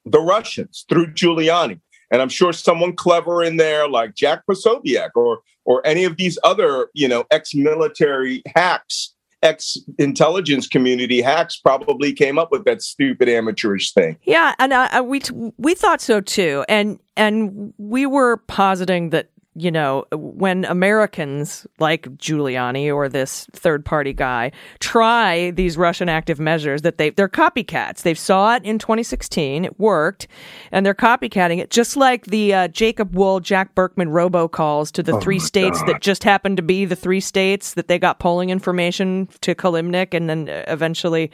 the 0.05 0.19
Russians 0.19 0.85
through 0.89 1.07
Giuliani. 1.13 1.79
And 2.11 2.21
I'm 2.21 2.29
sure 2.29 2.51
someone 2.51 2.95
clever 2.95 3.43
in 3.43 3.57
there, 3.57 3.87
like 3.87 4.15
Jack 4.15 4.43
Posobiec 4.49 5.11
or 5.15 5.39
or 5.65 5.85
any 5.85 6.03
of 6.03 6.17
these 6.17 6.39
other, 6.43 6.89
you 6.93 7.07
know, 7.07 7.25
ex-military 7.29 8.41
hacks, 8.55 9.13
ex-intelligence 9.41 10.67
community 10.67 11.21
hacks, 11.21 11.57
probably 11.57 12.13
came 12.13 12.37
up 12.37 12.51
with 12.51 12.65
that 12.65 12.81
stupid 12.81 13.29
amateurish 13.29 13.93
thing. 13.93 14.17
Yeah, 14.23 14.53
and 14.59 14.73
uh, 14.73 15.03
we 15.05 15.21
we 15.57 15.75
thought 15.75 16.01
so 16.01 16.21
too, 16.21 16.65
and 16.67 16.99
and 17.15 17.73
we 17.77 18.05
were 18.05 18.37
positing 18.47 19.11
that 19.11 19.29
you 19.55 19.71
know 19.71 20.05
when 20.13 20.63
Americans 20.65 21.65
like 21.79 22.03
Giuliani 22.17 22.93
or 22.93 23.09
this 23.09 23.47
third 23.53 23.83
party 23.83 24.13
guy 24.13 24.51
try 24.79 25.51
these 25.51 25.75
Russian 25.77 26.07
active 26.07 26.39
measures 26.39 26.83
that 26.83 26.97
they 26.97 27.09
they're 27.09 27.27
copycats. 27.27 28.03
They 28.03 28.13
saw 28.13 28.55
it 28.55 28.63
in 28.63 28.77
2016, 28.79 29.65
it 29.65 29.79
worked, 29.79 30.27
and 30.71 30.85
they're 30.85 30.93
copycatting 30.93 31.57
it 31.59 31.69
just 31.71 31.97
like 31.97 32.25
the 32.25 32.53
uh, 32.53 32.67
Jacob 32.69 33.15
Wohl, 33.15 33.39
Jack 33.39 33.75
Burkman 33.75 34.09
robocalls 34.09 34.91
to 34.93 35.03
the 35.03 35.19
three 35.19 35.39
states 35.39 35.79
that 35.87 36.01
just 36.01 36.23
happened 36.23 36.57
to 36.57 36.63
be 36.63 36.85
the 36.85 36.95
three 36.95 37.19
states 37.21 37.73
that 37.73 37.87
they 37.87 37.97
got 37.99 38.19
polling 38.19 38.49
information 38.51 39.27
to 39.41 39.55
Kilimnik 39.55 40.13
and 40.13 40.29
then 40.29 40.47
uh, 40.49 40.63
eventually 40.67 41.31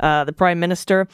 uh, 0.00 0.24
the 0.24 0.32
prime 0.32 0.60
minister. 0.60 1.08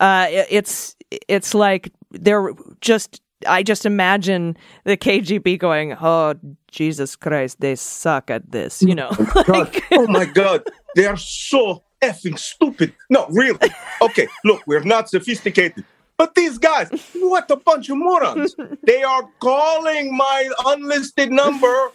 Uh, 0.00 0.26
it- 0.30 0.46
it's 0.50 0.96
it's 1.28 1.54
like 1.54 1.90
they're 2.10 2.52
just. 2.80 3.20
I 3.46 3.62
just 3.62 3.84
imagine 3.84 4.56
the 4.84 4.96
KGB 4.96 5.58
going, 5.58 5.94
"Oh 6.00 6.34
Jesus 6.70 7.16
Christ, 7.16 7.60
they 7.60 7.74
suck 7.74 8.30
at 8.30 8.50
this," 8.50 8.82
you 8.82 8.94
know. 8.94 9.10
Oh 9.36 9.42
God, 9.44 9.82
oh 9.92 10.06
my 10.06 10.24
God, 10.24 10.62
they 10.94 11.06
are 11.06 11.16
so 11.16 11.82
effing 12.02 12.38
stupid. 12.38 12.94
No, 13.10 13.26
really. 13.30 13.70
Okay, 14.00 14.28
look, 14.44 14.62
we're 14.66 14.80
not 14.80 15.08
sophisticated. 15.08 15.84
But 16.16 16.34
these 16.34 16.56
guys, 16.58 16.88
what 17.14 17.50
a 17.50 17.56
bunch 17.56 17.90
of 17.90 17.98
morons. 17.98 18.56
They 18.84 19.02
are 19.02 19.28
calling 19.40 20.16
my 20.16 20.48
unlisted 20.64 21.30
number 21.30 21.90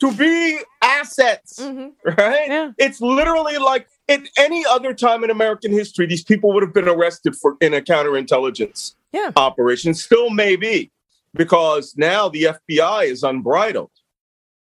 to 0.00 0.12
be 0.12 0.58
assets, 0.82 1.60
mm-hmm. 1.60 1.88
right? 2.18 2.48
Yeah. 2.48 2.72
It's 2.78 3.00
literally 3.00 3.56
like 3.56 3.88
at 4.08 4.20
any 4.36 4.66
other 4.66 4.92
time 4.92 5.24
in 5.24 5.30
American 5.30 5.72
history, 5.72 6.06
these 6.06 6.24
people 6.24 6.52
would 6.52 6.62
have 6.62 6.74
been 6.74 6.88
arrested 6.88 7.34
for 7.36 7.56
in 7.60 7.72
a 7.72 7.80
counterintelligence 7.80 8.94
Yeah. 9.14 9.30
operation. 9.36 9.94
Still 9.94 10.30
may 10.30 10.56
be, 10.56 10.90
because 11.34 11.94
now 11.96 12.28
the 12.28 12.48
FBI 12.68 13.06
is 13.06 13.22
unbridled, 13.22 13.92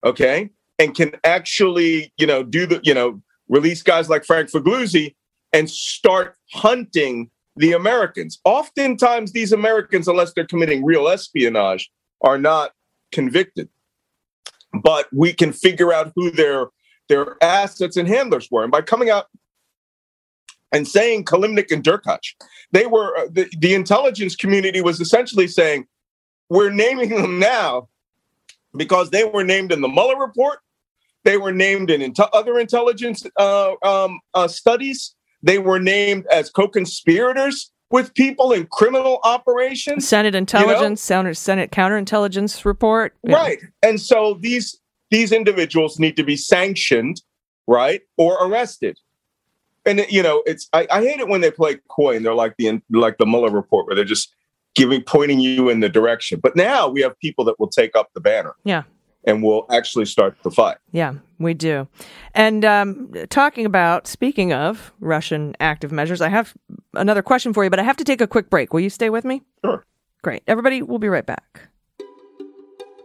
okay, 0.05 0.51
and 0.79 0.95
can 0.95 1.13
actually, 1.25 2.13
you 2.19 2.27
know, 2.27 2.43
do 2.43 2.67
the, 2.67 2.81
you 2.83 2.93
know, 2.93 3.23
release 3.49 3.83
guys 3.83 4.09
like 4.09 4.25
Frank 4.25 4.51
Figliuzzi 4.51 5.15
and 5.53 5.71
start 5.71 6.37
hunting 6.53 7.31
the 7.57 7.73
Americans. 7.73 8.41
Oftentimes, 8.45 9.33
these 9.33 9.53
Americans, 9.53 10.09
unless 10.09 10.33
they're 10.33 10.47
committing 10.47 10.85
real 10.85 11.09
espionage, 11.09 11.91
are 12.23 12.39
not 12.39 12.73
convicted. 13.13 13.69
But 14.83 15.09
we 15.13 15.33
can 15.33 15.53
figure 15.53 15.93
out 15.93 16.13
who 16.17 16.31
their 16.31 16.67
their 17.09 17.37
assets 17.43 17.97
and 17.97 18.09
handlers 18.09 18.49
were, 18.51 18.63
and 18.63 18.71
by 18.71 18.83
coming 18.83 19.11
out 19.11 19.27
and 20.73 20.87
saying 20.87 21.25
Kilimnik 21.25 21.71
and 21.71 21.83
Derkach, 21.83 22.35
they 22.73 22.87
were 22.87 23.17
uh, 23.17 23.27
the, 23.31 23.51
the 23.59 23.75
intelligence 23.75 24.37
community 24.37 24.81
was 24.81 25.01
essentially 25.01 25.49
saying, 25.49 25.87
"We're 26.49 26.71
naming 26.71 27.11
them 27.11 27.39
now 27.39 27.89
because 28.77 29.11
they 29.11 29.25
were 29.25 29.45
named 29.45 29.73
in 29.73 29.81
the 29.81 29.89
Mueller 29.89 30.19
report, 30.19 30.61
they 31.25 31.37
were 31.37 31.53
named 31.53 31.91
in 31.91 32.01
inte- 32.01 32.29
other 32.33 32.59
intelligence 32.59 33.27
uh, 33.37 33.73
um, 33.83 34.21
uh, 34.35 34.49
studies, 34.49 35.15
they 35.43 35.59
were 35.59 35.81
named 35.81 36.27
as 36.33 36.51
co-conspirators 36.51 37.73
with 37.91 38.15
people 38.15 38.53
in 38.53 38.67
criminal 38.71 39.19
operations." 39.25 40.07
Senate 40.07 40.35
intelligence, 40.35 41.03
Senate, 41.03 41.37
Senate 41.37 41.73
counterintelligence 41.73 42.65
report. 42.65 43.17
Yeah. 43.25 43.35
Right. 43.35 43.59
And 43.83 44.01
so 44.01 44.39
these 44.41 44.79
these 45.11 45.33
individuals 45.33 45.99
need 45.99 46.17
to 46.17 46.23
be 46.23 46.37
sanctioned, 46.37 47.23
right, 47.67 48.03
or 48.17 48.35
arrested. 48.47 48.99
And 49.91 50.07
you 50.09 50.23
know, 50.23 50.43
it's 50.47 50.69
I, 50.73 50.87
I 50.91 51.03
hate 51.03 51.21
it 51.21 51.29
when 51.29 51.41
they 51.41 51.51
play 51.51 51.79
coy 51.89 52.17
and 52.17 52.25
they're 52.25 52.35
like 52.35 52.55
the 52.59 52.81
like 52.91 53.19
the 53.19 53.27
Mueller 53.27 53.51
report 53.51 53.87
where 53.87 53.97
they're 53.97 54.05
just 54.05 54.35
giving 54.77 55.03
pointing 55.03 55.41
you 55.41 55.69
in 55.69 55.81
the 55.81 55.89
direction. 55.89 56.39
But 56.41 56.55
now 56.55 56.89
we 56.89 57.01
have 57.03 57.19
people 57.19 57.45
that 57.47 57.59
will 57.59 57.69
take 57.69 57.97
up 57.97 58.11
the 58.15 58.21
banner 58.21 58.55
Yeah. 58.65 58.85
and 59.25 59.43
will 59.43 59.67
actually 59.71 60.05
start 60.07 60.37
the 60.45 60.51
fight. 60.51 60.77
Yeah, 60.93 61.15
we 61.41 61.55
do. 61.55 61.89
And 62.35 62.65
um, 62.65 63.13
talking 63.31 63.67
about, 63.67 64.07
speaking 64.07 64.53
of 64.53 64.93
Russian 65.01 65.57
active 65.59 65.91
measures, 65.91 66.21
I 66.21 66.29
have 66.29 66.55
another 66.95 67.21
question 67.23 67.53
for 67.53 67.65
you, 67.65 67.71
but 67.71 67.81
I 67.81 67.83
have 67.83 67.97
to 67.97 68.05
take 68.05 68.21
a 68.21 68.29
quick 68.29 68.49
break. 68.49 68.73
Will 68.73 68.81
you 68.81 68.91
stay 68.91 69.11
with 69.11 69.25
me? 69.25 69.43
Sure. 69.65 69.85
Great. 70.23 70.43
Everybody, 70.47 70.83
we'll 70.83 70.99
be 71.01 71.09
right 71.09 71.27
back. 71.27 71.63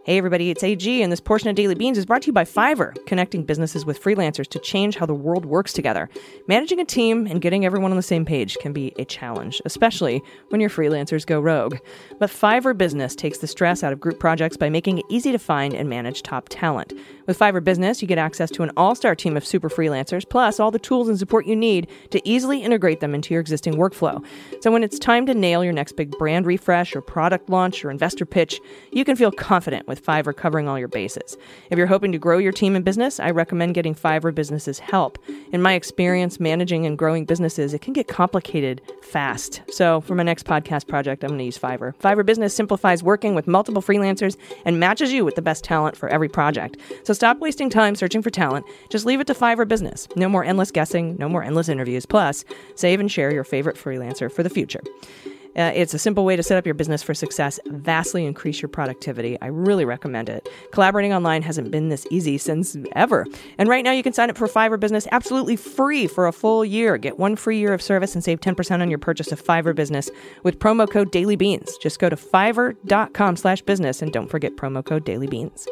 Hey, 0.06 0.18
everybody, 0.18 0.50
it's 0.50 0.62
AG, 0.62 1.02
and 1.02 1.10
this 1.10 1.18
portion 1.18 1.48
of 1.48 1.56
Daily 1.56 1.74
Beans 1.74 1.98
is 1.98 2.06
brought 2.06 2.22
to 2.22 2.26
you 2.28 2.32
by 2.32 2.44
Fiverr, 2.44 2.94
connecting 3.06 3.42
businesses 3.42 3.84
with 3.84 4.00
freelancers 4.00 4.46
to 4.50 4.60
change 4.60 4.94
how 4.94 5.04
the 5.04 5.12
world 5.12 5.44
works 5.44 5.72
together. 5.72 6.08
Managing 6.46 6.78
a 6.78 6.84
team 6.84 7.26
and 7.26 7.42
getting 7.42 7.64
everyone 7.64 7.90
on 7.90 7.96
the 7.96 8.04
same 8.04 8.24
page 8.24 8.56
can 8.60 8.72
be 8.72 8.92
a 9.00 9.04
challenge, 9.04 9.60
especially 9.64 10.22
when 10.50 10.60
your 10.60 10.70
freelancers 10.70 11.26
go 11.26 11.40
rogue. 11.40 11.78
But 12.20 12.30
Fiverr 12.30 12.78
Business 12.78 13.16
takes 13.16 13.38
the 13.38 13.48
stress 13.48 13.82
out 13.82 13.92
of 13.92 13.98
group 13.98 14.20
projects 14.20 14.56
by 14.56 14.68
making 14.68 14.98
it 14.98 15.06
easy 15.08 15.32
to 15.32 15.40
find 15.40 15.74
and 15.74 15.88
manage 15.88 16.22
top 16.22 16.46
talent. 16.48 16.92
With 17.26 17.38
Fiverr 17.38 17.64
Business, 17.64 18.00
you 18.00 18.06
get 18.06 18.18
access 18.18 18.52
to 18.52 18.62
an 18.62 18.70
all 18.76 18.94
star 18.94 19.16
team 19.16 19.36
of 19.36 19.44
super 19.44 19.68
freelancers, 19.68 20.28
plus 20.28 20.60
all 20.60 20.70
the 20.70 20.78
tools 20.78 21.08
and 21.08 21.18
support 21.18 21.46
you 21.46 21.56
need 21.56 21.88
to 22.10 22.26
easily 22.28 22.62
integrate 22.62 23.00
them 23.00 23.16
into 23.16 23.34
your 23.34 23.40
existing 23.40 23.74
workflow. 23.74 24.24
So 24.60 24.70
when 24.70 24.84
it's 24.84 24.98
time 24.98 25.26
to 25.26 25.34
nail 25.34 25.64
your 25.64 25.72
next 25.72 25.96
big 25.96 26.12
brand 26.18 26.46
refresh 26.46 26.94
or 26.94 27.00
product 27.00 27.50
launch 27.50 27.84
or 27.84 27.90
investor 27.90 28.24
pitch, 28.24 28.60
you 28.92 29.04
can 29.04 29.16
feel 29.16 29.32
confident 29.32 29.88
with 29.88 30.04
Fiverr 30.04 30.36
covering 30.36 30.68
all 30.68 30.78
your 30.78 30.86
bases. 30.86 31.36
If 31.70 31.78
you're 31.78 31.88
hoping 31.88 32.12
to 32.12 32.18
grow 32.18 32.38
your 32.38 32.52
team 32.52 32.76
and 32.76 32.84
business, 32.84 33.18
I 33.18 33.32
recommend 33.32 33.74
getting 33.74 33.94
Fiverr 33.94 34.32
Business's 34.32 34.78
help. 34.78 35.18
In 35.52 35.60
my 35.60 35.72
experience 35.72 36.38
managing 36.38 36.86
and 36.86 36.96
growing 36.96 37.24
businesses, 37.24 37.74
it 37.74 37.80
can 37.80 37.92
get 37.92 38.06
complicated 38.06 38.80
fast. 39.02 39.62
So 39.70 40.00
for 40.00 40.14
my 40.14 40.22
next 40.22 40.46
podcast 40.46 40.86
project, 40.86 41.24
I'm 41.24 41.30
going 41.30 41.38
to 41.38 41.44
use 41.44 41.58
Fiverr. 41.58 41.96
Fiverr 41.96 42.24
Business 42.24 42.54
simplifies 42.54 43.02
working 43.02 43.34
with 43.34 43.48
multiple 43.48 43.82
freelancers 43.82 44.36
and 44.64 44.78
matches 44.78 45.12
you 45.12 45.24
with 45.24 45.34
the 45.34 45.42
best 45.42 45.64
talent 45.64 45.96
for 45.96 46.08
every 46.08 46.28
project. 46.28 46.76
So 47.02 47.15
stop 47.16 47.38
wasting 47.38 47.68
time 47.68 47.94
searching 47.94 48.22
for 48.22 48.30
talent. 48.30 48.66
Just 48.90 49.06
leave 49.06 49.20
it 49.20 49.26
to 49.26 49.34
Fiverr 49.34 49.66
Business. 49.66 50.06
No 50.16 50.28
more 50.28 50.44
endless 50.44 50.70
guessing, 50.70 51.16
no 51.18 51.28
more 51.28 51.42
endless 51.42 51.68
interviews. 51.68 52.06
Plus, 52.06 52.44
save 52.74 53.00
and 53.00 53.10
share 53.10 53.32
your 53.32 53.44
favorite 53.44 53.76
freelancer 53.76 54.30
for 54.30 54.42
the 54.42 54.50
future. 54.50 54.82
Uh, 55.56 55.72
it's 55.74 55.94
a 55.94 55.98
simple 55.98 56.24
way 56.24 56.36
to 56.36 56.42
set 56.42 56.58
up 56.58 56.66
your 56.66 56.74
business 56.74 57.02
for 57.02 57.14
success, 57.14 57.58
vastly 57.66 58.26
increase 58.26 58.60
your 58.60 58.68
productivity. 58.68 59.40
I 59.40 59.46
really 59.46 59.86
recommend 59.86 60.28
it. 60.28 60.48
Collaborating 60.70 61.14
online 61.14 61.42
hasn't 61.42 61.70
been 61.70 61.88
this 61.88 62.06
easy 62.10 62.36
since 62.36 62.76
ever. 62.92 63.26
And 63.56 63.68
right 63.68 63.82
now, 63.82 63.92
you 63.92 64.02
can 64.02 64.12
sign 64.12 64.28
up 64.28 64.36
for 64.36 64.48
Fiverr 64.48 64.78
Business 64.78 65.08
absolutely 65.12 65.56
free 65.56 66.06
for 66.06 66.26
a 66.26 66.32
full 66.32 66.64
year. 66.64 66.98
Get 66.98 67.18
one 67.18 67.36
free 67.36 67.58
year 67.58 67.72
of 67.72 67.80
service 67.80 68.14
and 68.14 68.22
save 68.22 68.40
10% 68.40 68.82
on 68.82 68.90
your 68.90 68.98
purchase 68.98 69.32
of 69.32 69.42
Fiverr 69.42 69.74
Business 69.74 70.10
with 70.42 70.58
promo 70.58 70.88
code 70.90 71.10
DailyBeans. 71.10 71.80
Just 71.80 71.98
go 71.98 72.10
to 72.10 72.16
fiverr.com 72.16 73.36
slash 73.36 73.62
business 73.62 74.02
and 74.02 74.12
don't 74.12 74.28
forget 74.28 74.56
promo 74.56 74.84
code 74.84 75.06
DailyBeans. 75.06 75.66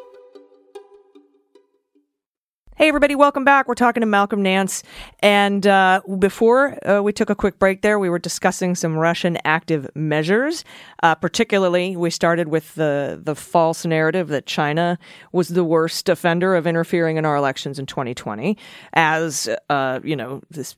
Hey, 2.76 2.88
everybody, 2.88 3.14
welcome 3.14 3.44
back. 3.44 3.68
We're 3.68 3.74
talking 3.74 4.00
to 4.00 4.06
Malcolm 4.06 4.42
Nance. 4.42 4.82
And 5.20 5.64
uh, 5.64 6.00
before 6.18 6.76
uh, 6.84 7.02
we 7.02 7.12
took 7.12 7.30
a 7.30 7.34
quick 7.36 7.60
break 7.60 7.82
there, 7.82 8.00
we 8.00 8.10
were 8.10 8.18
discussing 8.18 8.74
some 8.74 8.96
Russian 8.96 9.38
active 9.44 9.88
measures. 9.94 10.64
Uh, 11.00 11.14
particularly, 11.14 11.94
we 11.94 12.10
started 12.10 12.48
with 12.48 12.74
the, 12.74 13.20
the 13.22 13.36
false 13.36 13.86
narrative 13.86 14.26
that 14.26 14.46
China 14.46 14.98
was 15.30 15.50
the 15.50 15.62
worst 15.62 16.08
offender 16.08 16.56
of 16.56 16.66
interfering 16.66 17.16
in 17.16 17.24
our 17.24 17.36
elections 17.36 17.78
in 17.78 17.86
2020, 17.86 18.58
as, 18.94 19.48
uh, 19.70 20.00
you 20.02 20.16
know, 20.16 20.42
this 20.50 20.74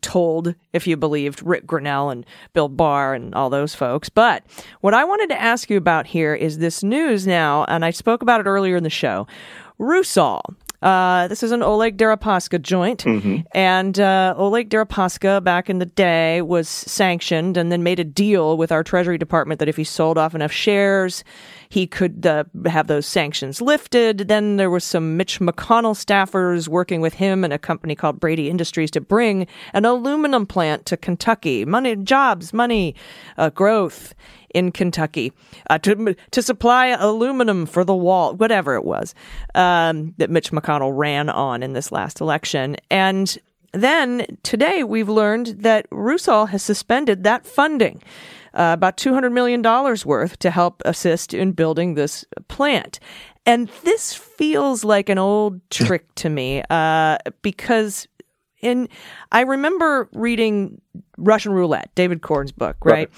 told 0.00 0.52
if 0.72 0.84
you 0.88 0.96
believed 0.96 1.44
Rick 1.44 1.64
Grenell 1.64 2.10
and 2.10 2.26
Bill 2.54 2.68
Barr 2.68 3.14
and 3.14 3.32
all 3.36 3.50
those 3.50 3.72
folks. 3.72 4.08
But 4.08 4.42
what 4.80 4.94
I 4.94 5.04
wanted 5.04 5.28
to 5.28 5.40
ask 5.40 5.70
you 5.70 5.76
about 5.76 6.08
here 6.08 6.34
is 6.34 6.58
this 6.58 6.82
news 6.82 7.24
now, 7.24 7.64
and 7.66 7.84
I 7.84 7.92
spoke 7.92 8.20
about 8.20 8.40
it 8.40 8.48
earlier 8.48 8.74
in 8.74 8.82
the 8.82 8.90
show. 8.90 9.28
Rusal, 9.78 10.42
uh, 10.82 11.28
this 11.28 11.42
is 11.42 11.52
an 11.52 11.62
Oleg 11.62 11.96
Deripaska 11.96 12.60
joint, 12.60 13.04
and 13.52 13.98
uh, 13.98 14.34
Oleg 14.36 14.70
Deripaska 14.70 15.42
back 15.42 15.70
in 15.70 15.78
the 15.78 15.86
day 15.86 16.42
was 16.42 16.68
sanctioned 16.68 17.56
and 17.56 17.72
then 17.72 17.82
made 17.82 17.98
a 17.98 18.04
deal 18.04 18.56
with 18.56 18.70
our 18.70 18.84
Treasury 18.84 19.18
Department 19.18 19.58
that 19.58 19.68
if 19.68 19.76
he 19.76 19.84
sold 19.84 20.18
off 20.18 20.34
enough 20.34 20.52
shares, 20.52 21.24
he 21.68 21.86
could 21.86 22.26
uh, 22.26 22.44
have 22.66 22.86
those 22.86 23.06
sanctions 23.06 23.60
lifted. 23.60 24.28
Then 24.28 24.56
there 24.56 24.70
was 24.70 24.84
some 24.84 25.16
Mitch 25.16 25.40
McConnell 25.40 25.94
staffers 25.94 26.68
working 26.68 27.00
with 27.00 27.14
him 27.14 27.44
and 27.44 27.52
a 27.52 27.58
company 27.58 27.94
called 27.94 28.20
Braidy 28.20 28.48
Industries 28.48 28.90
to 28.92 29.00
bring 29.00 29.46
an 29.72 29.84
aluminum 29.84 30.46
plant 30.46 30.86
to 30.86 30.96
Kentucky. 30.96 31.64
Money, 31.64 31.96
jobs, 31.96 32.52
money, 32.52 32.94
uh, 33.36 33.50
growth 33.50 34.14
in 34.54 34.72
Kentucky 34.72 35.32
uh, 35.70 35.78
to 35.78 36.14
to 36.30 36.42
supply 36.42 36.88
aluminum 36.88 37.66
for 37.66 37.84
the 37.84 37.94
wall, 37.94 38.34
whatever 38.34 38.74
it 38.74 38.84
was 38.84 39.14
um, 39.54 40.14
that 40.18 40.30
Mitch 40.30 40.50
McConnell 40.52 40.96
ran 40.96 41.28
on 41.28 41.62
in 41.62 41.72
this 41.72 41.92
last 41.92 42.20
election, 42.20 42.76
and. 42.90 43.38
Then 43.72 44.38
today 44.42 44.84
we've 44.84 45.08
learned 45.08 45.48
that 45.58 45.86
Rusal 45.90 46.48
has 46.48 46.62
suspended 46.62 47.24
that 47.24 47.44
funding, 47.44 48.02
uh, 48.54 48.72
about 48.72 48.96
$200 48.96 49.32
million 49.32 49.60
worth 49.60 50.38
to 50.38 50.50
help 50.50 50.80
assist 50.86 51.34
in 51.34 51.52
building 51.52 51.92
this 51.92 52.24
plant. 52.48 52.98
And 53.44 53.68
this 53.84 54.14
feels 54.14 54.82
like 54.82 55.08
an 55.08 55.18
old 55.18 55.60
trick 55.70 56.12
to 56.16 56.28
me 56.28 56.62
uh, 56.70 57.18
because 57.42 58.08
in 58.60 58.88
I 59.30 59.42
remember 59.42 60.08
reading 60.12 60.80
Russian 61.18 61.52
Roulette, 61.52 61.90
David 61.94 62.22
Corn's 62.22 62.52
book, 62.52 62.76
right? 62.84 63.10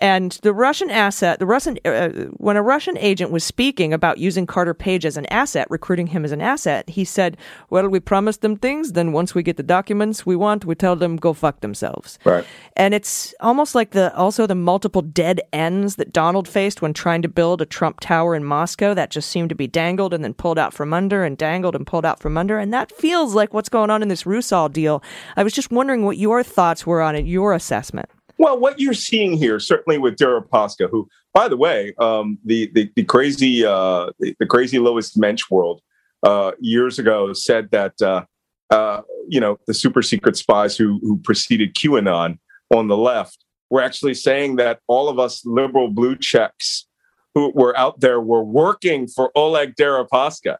And 0.00 0.32
the 0.42 0.52
Russian 0.52 0.90
asset, 0.90 1.38
the 1.38 1.46
Russian 1.46 1.78
uh, 1.84 2.10
when 2.36 2.56
a 2.56 2.62
Russian 2.62 2.96
agent 2.98 3.30
was 3.30 3.44
speaking 3.44 3.92
about 3.92 4.18
using 4.18 4.46
Carter 4.46 4.74
Page 4.74 5.04
as 5.04 5.16
an 5.16 5.26
asset, 5.26 5.66
recruiting 5.70 6.08
him 6.08 6.24
as 6.24 6.32
an 6.32 6.40
asset, 6.40 6.88
he 6.88 7.04
said, 7.04 7.36
"Well, 7.68 7.88
we 7.88 8.00
promised 8.00 8.42
them 8.42 8.56
things, 8.56 8.92
then 8.92 9.12
once 9.12 9.34
we 9.34 9.42
get 9.42 9.56
the 9.56 9.62
documents 9.62 10.24
we 10.24 10.36
want, 10.36 10.64
we 10.64 10.74
tell 10.74 10.96
them 10.96 11.16
go 11.16 11.32
fuck 11.32 11.60
themselves." 11.60 12.18
Right. 12.24 12.44
And 12.76 12.94
it's 12.94 13.34
almost 13.40 13.74
like 13.74 13.90
the 13.90 14.14
also 14.16 14.46
the 14.46 14.54
multiple 14.54 15.02
dead 15.02 15.40
ends 15.52 15.96
that 15.96 16.12
Donald 16.12 16.46
faced 16.48 16.82
when 16.82 16.92
trying 16.92 17.22
to 17.22 17.28
build 17.28 17.60
a 17.60 17.66
Trump 17.66 18.00
Tower 18.00 18.34
in 18.34 18.44
Moscow 18.44 18.94
that 18.94 19.10
just 19.10 19.28
seemed 19.30 19.48
to 19.48 19.54
be 19.54 19.66
dangled 19.66 20.14
and 20.14 20.22
then 20.22 20.34
pulled 20.34 20.58
out 20.58 20.72
from 20.72 20.92
under 20.92 21.24
and 21.24 21.36
dangled 21.36 21.74
and 21.74 21.86
pulled 21.86 22.04
out 22.04 22.20
from 22.20 22.36
under. 22.36 22.58
And 22.58 22.72
that 22.72 22.92
feels 22.92 23.34
like 23.34 23.52
what's 23.52 23.68
going 23.68 23.90
on 23.90 24.02
in 24.02 24.08
this 24.08 24.24
Rusal 24.24 24.70
deal. 24.72 25.02
I 25.36 25.42
was 25.42 25.52
just 25.52 25.70
wondering 25.70 26.04
what 26.04 26.16
your 26.16 26.42
thoughts 26.42 26.86
were 26.86 27.02
on 27.02 27.16
it, 27.16 27.19
your 27.26 27.52
assessment. 27.52 28.08
Well, 28.38 28.58
what 28.58 28.80
you're 28.80 28.94
seeing 28.94 29.36
here, 29.36 29.60
certainly 29.60 29.98
with 29.98 30.16
Deripaska, 30.16 30.88
who, 30.90 31.08
by 31.34 31.48
the 31.48 31.58
way, 31.58 31.92
um, 31.98 32.38
the, 32.44 32.70
the 32.74 32.90
the 32.96 33.04
crazy 33.04 33.66
uh, 33.66 34.10
the, 34.18 34.34
the 34.38 34.46
crazy 34.46 34.78
Louise 34.78 35.14
Mensch 35.16 35.50
world 35.50 35.82
uh, 36.22 36.52
years 36.58 36.98
ago 36.98 37.32
said 37.34 37.70
that 37.70 38.00
uh, 38.00 38.24
uh, 38.70 39.02
you 39.28 39.40
know 39.40 39.58
the 39.66 39.74
super 39.74 40.00
secret 40.00 40.36
spies 40.36 40.76
who 40.76 40.98
who 41.02 41.18
preceded 41.18 41.74
QAnon 41.74 42.38
on 42.74 42.88
the 42.88 42.96
left 42.96 43.44
were 43.68 43.82
actually 43.82 44.14
saying 44.14 44.56
that 44.56 44.80
all 44.86 45.08
of 45.08 45.18
us 45.18 45.44
liberal 45.44 45.88
blue 45.88 46.16
checks 46.16 46.86
who 47.34 47.52
were 47.54 47.76
out 47.76 48.00
there 48.00 48.20
were 48.20 48.42
working 48.42 49.06
for 49.06 49.30
Oleg 49.34 49.74
Deripaska. 49.76 50.56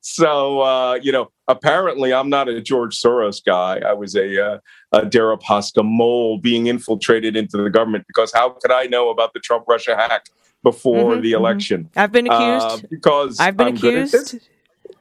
So 0.00 0.62
uh, 0.62 0.94
you 0.94 1.12
know, 1.12 1.30
apparently, 1.50 2.12
I'm 2.14 2.28
not 2.30 2.48
a 2.48 2.60
George 2.60 3.00
Soros 3.00 3.44
guy. 3.44 3.80
I 3.86 3.92
was 3.92 4.14
a, 4.14 4.44
uh, 4.54 4.58
a 4.92 5.00
Deripaska 5.02 5.84
mole 5.84 6.38
being 6.38 6.66
infiltrated 6.66 7.36
into 7.36 7.56
the 7.56 7.70
government 7.70 8.04
because 8.06 8.32
how 8.32 8.50
could 8.50 8.72
I 8.72 8.84
know 8.86 9.10
about 9.10 9.32
the 9.34 9.40
Trump 9.40 9.64
Russia 9.68 9.96
hack 9.96 10.26
before 10.62 11.16
Mhm, 11.16 11.22
the 11.22 11.32
mhm. 11.32 11.36
election? 11.36 11.90
I've 11.96 12.12
been 12.12 12.26
accused. 12.26 12.66
Uh, 12.66 12.78
because 12.90 13.38
I've 13.40 13.56
been 13.56 13.68
I'm 13.68 13.74
good 13.74 13.94
accused. 13.96 14.12
this. 14.34 14.48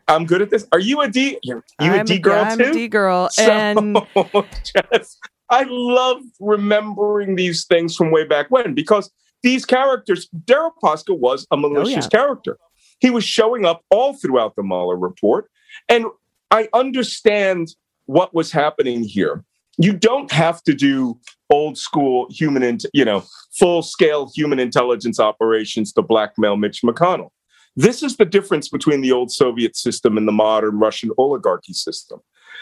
I'm 0.08 0.26
good 0.26 0.42
at 0.42 0.50
this. 0.50 0.68
Are 0.72 0.80
you 0.80 1.02
a 1.02 1.08
D? 1.08 1.38
I'm 1.78 1.94
a 2.02 2.04
D 2.04 2.18
girl 2.18 2.44
I'm 2.44 2.58
too? 2.58 2.64
a 2.64 2.74
D 2.74 2.88
girl, 2.88 3.30
So, 3.30 3.44
and 3.44 3.96
I 5.52 5.66
love 5.68 6.22
remembering 6.40 7.36
these 7.36 7.66
things 7.66 7.96
from 7.96 8.12
way 8.12 8.24
back 8.26 8.48
when 8.50 8.74
because 8.74 9.12
these 9.44 9.66
characters, 9.66 10.28
Deripaska 10.46 11.18
was 11.18 11.48
a 11.52 11.58
malicious 11.58 12.06
Oh, 12.06 12.10
yeah. 12.14 12.20
character. 12.22 12.58
He 13.00 13.10
was 13.10 13.24
showing 13.24 13.66
up 13.66 13.84
all 13.90 14.14
throughout 14.14 14.56
the 14.56 14.64
Mueller 14.64 14.98
report. 14.98 15.50
And 15.88 16.06
I 16.52 16.68
understand 16.74 17.70
what 18.06 18.34
was 18.34 18.52
happening 18.52 19.04
here. 19.04 19.44
You 19.78 19.94
don't 19.94 20.32
have 20.32 20.62
to 20.64 20.74
do 20.74 21.20
old 21.50 21.78
school 21.78 22.28
human, 22.30 22.64
int- 22.64 22.86
you 22.94 23.06
know, 23.06 23.24
full 23.58 23.82
scale 23.82 24.32
human 24.36 24.60
intelligence 24.60 25.20
operations 25.20 25.94
to 25.94 26.02
blackmail 26.02 26.58
Mitch 26.58 26.82
McConnell. 26.82 27.30
This 27.76 28.04
is 28.04 28.18
the 28.18 28.26
difference 28.26 28.68
between 28.68 29.02
the 29.02 29.12
old 29.12 29.32
Soviet 29.32 29.78
system 29.78 30.18
and 30.18 30.28
the 30.28 30.32
modern 30.32 30.80
Russian 30.80 31.12
oligarchy 31.18 31.74
system. 31.74 32.20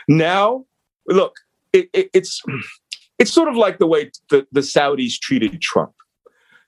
Now, 0.08 0.66
look, 1.08 1.38
it, 1.74 1.90
it, 1.94 2.10
it's 2.14 2.44
it's 3.20 3.32
sort 3.32 3.48
of 3.48 3.56
like 3.56 3.80
the 3.80 3.88
way 3.88 4.12
the, 4.30 4.46
the 4.52 4.62
Saudis 4.62 5.20
treated 5.20 5.60
Trump. 5.62 5.94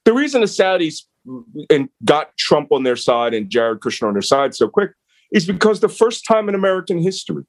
The 0.06 0.14
reason 0.14 0.42
the 0.42 0.48
Saudis 0.48 1.04
mm, 1.28 1.44
and 1.70 1.90
got 2.06 2.36
Trump 2.38 2.72
on 2.72 2.84
their 2.84 2.96
side 2.96 3.34
and 3.34 3.50
Jared 3.50 3.82
Kushner 3.82 4.08
on 4.08 4.14
their 4.14 4.22
side 4.22 4.56
so 4.56 4.68
quick 4.68 4.92
is 5.32 5.46
because 5.46 5.80
the 5.80 5.90
first 5.90 6.26
time 6.26 6.50
in 6.50 6.56
American 6.56 7.02
history, 7.02 7.44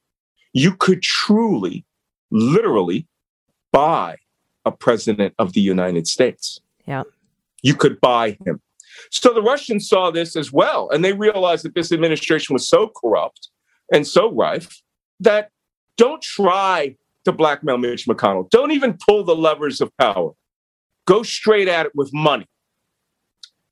you 0.53 0.75
could 0.75 1.03
truly, 1.03 1.85
literally 2.31 3.07
buy 3.73 4.17
a 4.65 4.73
president 4.73 5.35
of 5.39 5.53
the 5.53 5.61
United 5.61 6.07
States. 6.07 6.61
Yeah. 6.87 7.05
You 7.63 7.75
could 7.75 8.01
buy 8.01 8.37
him. 8.45 8.61
So 9.11 9.33
the 9.33 9.43
Russians 9.43 9.89
saw 9.89 10.11
this 10.11 10.37
as 10.37 10.53
well, 10.53 10.91
and 10.91 11.05
they 11.05 11.13
realized 11.13 11.65
that 11.65 11.75
this 11.75 11.93
administration 11.93 12.53
was 12.53 12.69
so 12.69 12.89
corrupt 12.89 13.49
and 13.93 14.07
so 14.07 14.31
rife 14.33 14.83
that 15.21 15.51
don't 15.97 16.23
try 16.23 16.97
to 17.25 17.33
blackmail 17.33 17.79
Mitch 17.79 18.07
McConnell. 18.07 18.49
Don't 18.51 18.71
even 18.73 18.99
pull 19.07 19.25
the 19.25 19.37
levers 19.37 19.81
of 19.81 19.97
power. 19.99 20.33
Go 21.07 21.23
straight 21.23 21.69
at 21.69 21.87
it 21.87 21.93
with 21.95 22.11
money. 22.13 22.47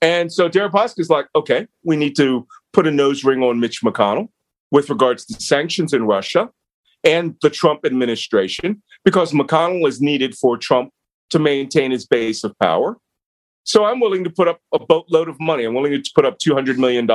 And 0.01 0.33
so 0.33 0.49
Deripaska 0.49 1.01
is 1.01 1.11
like, 1.11 1.27
okay, 1.35 1.67
we 1.85 1.97
need 1.97 2.15
to 2.17 2.47
put 2.79 2.87
a 2.87 2.93
nose 2.93 3.25
ring 3.25 3.43
on 3.43 3.59
Mitch 3.59 3.83
McConnell 3.83 4.29
with 4.71 4.89
regards 4.89 5.25
to 5.25 5.43
sanctions 5.43 5.93
in 5.93 6.05
Russia 6.05 6.49
and 7.03 7.35
the 7.43 7.51
Trump 7.51 7.85
administration, 7.85 8.81
because 9.05 9.33
McConnell 9.33 9.89
is 9.89 10.01
needed 10.01 10.37
for 10.37 10.57
Trump 10.57 10.93
to 11.31 11.41
maintain 11.41 11.91
his 11.91 12.07
base 12.07 12.45
of 12.45 12.57
power. 12.61 12.97
So 13.65 13.85
I'm 13.85 13.99
willing 13.99 14.23
to 14.23 14.31
put 14.31 14.47
up 14.47 14.61
a 14.73 14.79
boatload 14.79 15.29
of 15.29 15.41
money. 15.41 15.65
I'm 15.65 15.75
willing 15.75 16.01
to 16.01 16.11
put 16.15 16.25
up 16.25 16.39
$200 16.39 16.77
million 16.77 17.09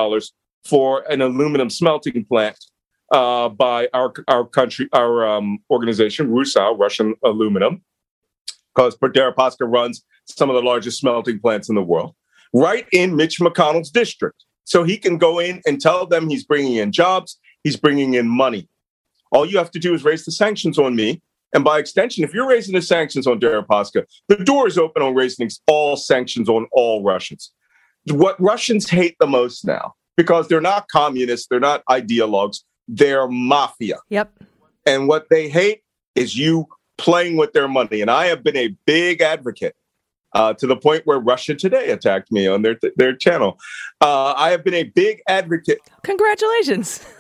for 0.66 1.10
an 1.10 1.22
aluminum 1.22 1.70
smelting 1.70 2.26
plant 2.26 2.58
uh, 3.14 3.48
by 3.48 3.88
our, 3.94 4.12
our 4.28 4.46
country, 4.46 4.90
our 4.92 5.26
um, 5.26 5.60
organization, 5.72 6.28
Rusal, 6.28 6.78
Russian 6.78 7.16
Aluminum, 7.24 7.82
because 8.76 8.98
Deripaska 8.98 9.66
runs 9.66 10.04
some 10.26 10.50
of 10.50 10.58
the 10.58 10.62
largest 10.62 11.00
smelting 11.00 11.40
plants 11.40 11.70
in 11.70 11.76
the 11.76 11.82
world, 11.82 12.16
right 12.54 12.86
in 12.92 13.16
Mitch 13.16 13.40
McConnell's 13.40 13.92
district. 13.92 14.44
So 14.66 14.84
he 14.84 14.98
can 14.98 15.18
go 15.18 15.40
in 15.40 15.62
and 15.66 15.80
tell 15.80 16.06
them 16.06 16.30
he's 16.30 16.44
bringing 16.44 16.76
in 16.76 16.92
jobs, 16.92 17.40
he's 17.64 17.76
bringing 17.76 18.14
in 18.14 18.28
money. 18.28 18.68
All 19.32 19.46
you 19.46 19.58
have 19.58 19.72
to 19.72 19.80
do 19.80 19.94
is 19.94 20.04
raise 20.04 20.26
the 20.26 20.32
sanctions 20.32 20.78
on 20.78 20.96
me. 20.96 21.22
And 21.54 21.64
by 21.64 21.78
extension, 21.80 22.24
if 22.24 22.34
you're 22.34 22.48
raising 22.48 22.74
the 22.74 22.82
sanctions 22.82 23.28
on 23.28 23.40
Deripaska, 23.40 24.06
the 24.28 24.38
door 24.38 24.68
is 24.68 24.78
open 24.78 25.04
on 25.04 25.14
raising 25.14 25.50
all 25.68 25.96
sanctions 25.96 26.50
on 26.50 26.68
all 26.72 27.04
Russians. 27.04 27.52
What 28.06 28.40
Russians 28.40 28.90
hate 28.90 29.16
the 29.20 29.28
most 29.28 29.64
now, 29.66 29.94
because 30.18 30.48
they're 30.48 30.62
not 30.62 30.88
communists, 30.88 31.48
they're 31.48 31.60
not 31.60 31.84
ideologues, 31.86 32.64
they're 32.88 33.28
mafia. 33.28 34.00
yep. 34.10 34.32
And 34.86 35.08
what 35.08 35.30
they 35.30 35.48
hate 35.48 35.82
is 36.16 36.36
you 36.36 36.68
playing 36.98 37.38
with 37.38 37.54
their 37.54 37.68
money. 37.68 38.02
And 38.02 38.12
I 38.12 38.26
have 38.26 38.44
been 38.44 38.58
a 38.58 38.76
big 38.86 39.22
advocate 39.22 39.76
uh, 40.34 40.54
to 40.54 40.68
the 40.68 40.76
point 40.76 41.02
where 41.06 41.20
Russia 41.20 41.56
Today 41.56 41.90
attacked 41.90 42.32
me 42.32 42.48
on 42.48 42.62
their 42.62 42.78
their 42.98 43.16
channel. 43.16 43.60
Uh, 44.02 44.34
I 44.36 44.52
have 44.52 44.64
been 44.64 44.74
a 44.74 44.84
big 44.84 45.22
advocate. 45.28 45.80
Congratulations. 46.04 47.06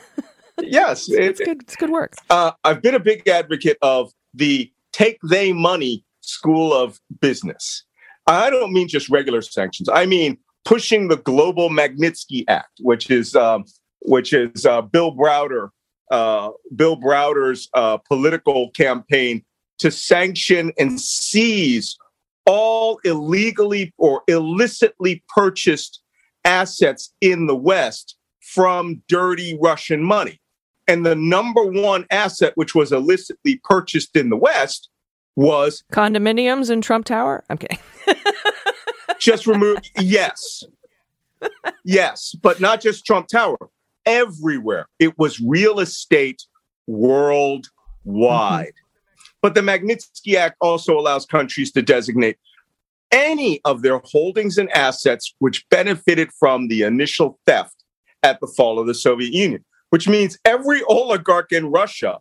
Yes, 0.62 1.10
it- 1.10 1.20
It's 1.24 1.40
good. 1.40 1.64
It's 1.64 1.76
good 1.76 1.90
work. 1.90 2.14
uh, 2.30 2.52
I've 2.64 2.80
been 2.84 2.94
a 2.94 3.00
big 3.00 3.28
advocate 3.28 3.78
of 3.82 4.12
the 4.36 4.72
take 4.92 5.18
they 5.28 5.52
money 5.52 6.06
school 6.22 6.72
of 6.72 7.00
business. 7.22 7.84
I 8.28 8.52
don't 8.52 8.72
mean 8.72 8.88
just 8.88 9.10
regular 9.10 9.42
sanctions. 9.42 9.90
I 9.90 10.06
mean 10.06 10.38
pushing 10.64 11.08
the 11.08 11.18
Global 11.18 11.70
Magnitsky 11.72 12.44
Act, 12.48 12.70
which 12.82 13.10
is 13.10 13.36
um, 13.36 13.66
which 14.04 14.32
is 14.32 14.64
uh, 14.68 14.84
Bill 14.84 15.12
Browder 15.12 15.70
uh, 16.12 16.52
Bill 16.76 16.98
Browder's 16.98 17.68
uh, 17.74 17.98
political 17.98 18.70
campaign 18.72 19.44
to 19.80 19.90
sanction 19.90 20.72
and 20.78 21.02
seize 21.02 21.98
all 22.46 23.00
illegally 23.04 23.94
or 23.98 24.24
illicitly 24.28 25.24
purchased 25.34 26.02
assets 26.46 27.14
in 27.22 27.48
the 27.48 27.56
West 27.56 28.16
from 28.42 29.02
dirty 29.08 29.58
Russian 29.62 30.04
money. 30.04 30.40
And 30.88 31.06
the 31.06 31.16
number 31.16 31.64
one 31.64 32.06
asset, 32.12 32.54
which 32.56 32.76
was 32.76 32.92
illicitly 32.92 33.62
purchased 33.64 34.16
in 34.16 34.30
the 34.30 34.38
West, 34.38 34.90
was 35.36 35.84
Condominiums 35.92 36.70
in 36.70 36.82
Trump 36.82 37.06
Tower? 37.06 37.44
I'm 37.50 37.58
kidding. 37.58 37.80
just 39.20 39.48
remove. 39.48 39.80
yes. 40.00 40.64
Yes. 41.84 42.36
But 42.42 42.60
not 42.60 42.82
just 42.82 43.06
Trump 43.06 43.28
Tower, 43.28 43.58
everywhere. 44.06 44.88
It 45.00 45.18
was 45.18 45.40
real 45.40 45.80
estate 45.80 46.44
worldwide. 46.88 47.64
Mm-hmm. 48.06 48.83
But 49.44 49.56
the 49.56 49.62
Magnitsky 49.62 50.36
Act 50.36 50.56
also 50.62 50.98
allows 50.98 51.26
countries 51.26 51.70
to 51.74 51.82
designate 51.82 52.38
any 53.12 53.60
of 53.66 53.82
their 53.82 54.02
holdings 54.06 54.58
and 54.58 54.72
assets 54.72 55.36
which 55.40 55.68
benefited 55.70 56.32
from 56.40 56.70
the 56.70 56.82
initial 56.82 57.38
theft 57.46 57.84
at 58.24 58.40
the 58.40 58.48
fall 58.48 58.80
of 58.80 58.88
the 58.88 58.96
Soviet 58.96 59.34
Union, 59.34 59.64
which 59.90 60.08
means 60.08 60.40
every 60.46 60.82
oligarch 60.88 61.52
in 61.52 61.68
Russia 61.70 62.20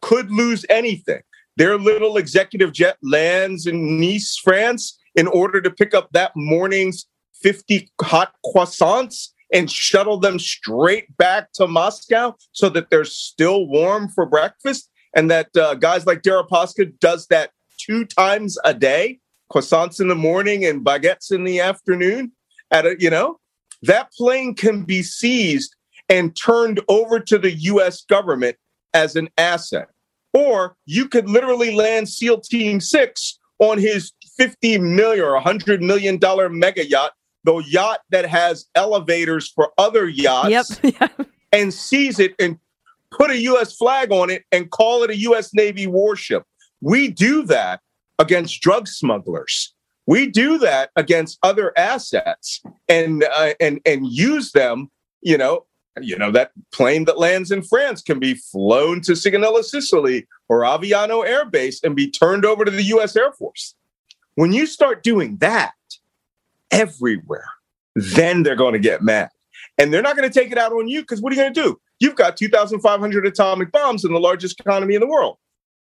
could 0.00 0.30
lose 0.32 0.64
anything. 0.70 1.20
Their 1.58 1.76
little 1.76 2.16
executive 2.16 2.72
jet 2.72 2.96
lands 3.02 3.66
in 3.66 4.00
Nice, 4.00 4.38
France, 4.42 4.98
in 5.14 5.26
order 5.26 5.60
to 5.60 5.70
pick 5.70 5.92
up 5.92 6.08
that 6.12 6.32
morning's 6.34 7.06
50 7.42 7.90
hot 8.00 8.32
croissants 8.46 9.28
and 9.52 9.70
shuttle 9.70 10.18
them 10.18 10.38
straight 10.38 11.14
back 11.18 11.52
to 11.52 11.66
Moscow 11.66 12.34
so 12.52 12.70
that 12.70 12.88
they're 12.88 13.04
still 13.04 13.66
warm 13.66 14.08
for 14.08 14.24
breakfast. 14.24 14.88
And 15.14 15.30
that 15.30 15.54
uh, 15.56 15.74
guys 15.74 16.06
like 16.06 16.22
Deripaska 16.22 16.98
does 17.00 17.26
that 17.28 17.50
two 17.78 18.04
times 18.04 18.58
a 18.64 18.72
day, 18.74 19.18
croissants 19.52 20.00
in 20.00 20.08
the 20.08 20.14
morning 20.14 20.64
and 20.64 20.84
baguettes 20.84 21.30
in 21.30 21.44
the 21.44 21.60
afternoon. 21.60 22.32
At 22.70 22.86
a, 22.86 22.96
you 22.98 23.10
know, 23.10 23.38
that 23.82 24.10
plane 24.12 24.54
can 24.54 24.84
be 24.84 25.02
seized 25.02 25.74
and 26.08 26.34
turned 26.36 26.80
over 26.88 27.20
to 27.20 27.38
the 27.38 27.52
U.S. 27.52 28.02
government 28.04 28.56
as 28.94 29.16
an 29.16 29.28
asset. 29.36 29.88
Or 30.32 30.76
you 30.86 31.08
could 31.08 31.28
literally 31.28 31.74
land 31.74 32.08
SEAL 32.08 32.40
Team 32.40 32.80
Six 32.80 33.38
on 33.58 33.76
his 33.78 34.12
50 34.38 34.78
million 34.78 35.24
or 35.24 35.34
100 35.34 35.82
million 35.82 36.16
dollar 36.16 36.48
mega 36.48 36.86
yacht, 36.88 37.12
the 37.44 37.56
yacht 37.68 38.00
that 38.10 38.24
has 38.26 38.66
elevators 38.74 39.48
for 39.50 39.72
other 39.76 40.08
yachts, 40.08 40.80
Yep. 40.82 41.28
and 41.52 41.74
seize 41.74 42.18
it 42.18 42.34
and 42.38 42.58
put 43.12 43.30
a 43.30 43.38
U.S. 43.38 43.76
flag 43.76 44.10
on 44.10 44.30
it 44.30 44.44
and 44.50 44.70
call 44.70 45.02
it 45.02 45.10
a 45.10 45.16
U.S. 45.18 45.54
Navy 45.54 45.86
warship. 45.86 46.44
We 46.80 47.08
do 47.08 47.44
that 47.44 47.80
against 48.18 48.60
drug 48.60 48.88
smugglers. 48.88 49.74
We 50.06 50.26
do 50.28 50.58
that 50.58 50.90
against 50.96 51.38
other 51.42 51.72
assets 51.78 52.62
and 52.88 53.24
uh, 53.24 53.54
and 53.60 53.80
and 53.86 54.06
use 54.06 54.52
them. 54.52 54.90
You 55.20 55.38
know, 55.38 55.66
you 56.00 56.18
know 56.18 56.32
that 56.32 56.50
plane 56.72 57.04
that 57.04 57.18
lands 57.18 57.50
in 57.50 57.62
France 57.62 58.02
can 58.02 58.18
be 58.18 58.34
flown 58.34 59.00
to 59.02 59.12
Sigonella, 59.12 59.62
Sicily, 59.62 60.26
or 60.48 60.62
Aviano 60.62 61.24
Air 61.24 61.44
Base 61.44 61.82
and 61.84 61.94
be 61.94 62.10
turned 62.10 62.44
over 62.44 62.64
to 62.64 62.70
the 62.70 62.82
U.S. 62.84 63.14
Air 63.14 63.32
Force. 63.32 63.74
When 64.34 64.52
you 64.52 64.66
start 64.66 65.02
doing 65.02 65.36
that 65.38 65.74
everywhere, 66.70 67.48
then 67.94 68.42
they're 68.42 68.56
going 68.56 68.72
to 68.72 68.78
get 68.78 69.02
mad. 69.02 69.28
And 69.78 69.92
they're 69.92 70.02
not 70.02 70.16
going 70.16 70.28
to 70.28 70.40
take 70.40 70.50
it 70.50 70.58
out 70.58 70.72
on 70.72 70.88
you 70.88 71.02
because 71.02 71.20
what 71.20 71.32
are 71.32 71.36
you 71.36 71.42
going 71.42 71.54
to 71.54 71.62
do? 71.62 71.80
You've 72.02 72.16
got 72.16 72.36
2,500 72.36 73.26
atomic 73.26 73.70
bombs 73.70 74.04
in 74.04 74.12
the 74.12 74.18
largest 74.18 74.58
economy 74.58 74.96
in 74.96 75.00
the 75.00 75.06
world. 75.06 75.38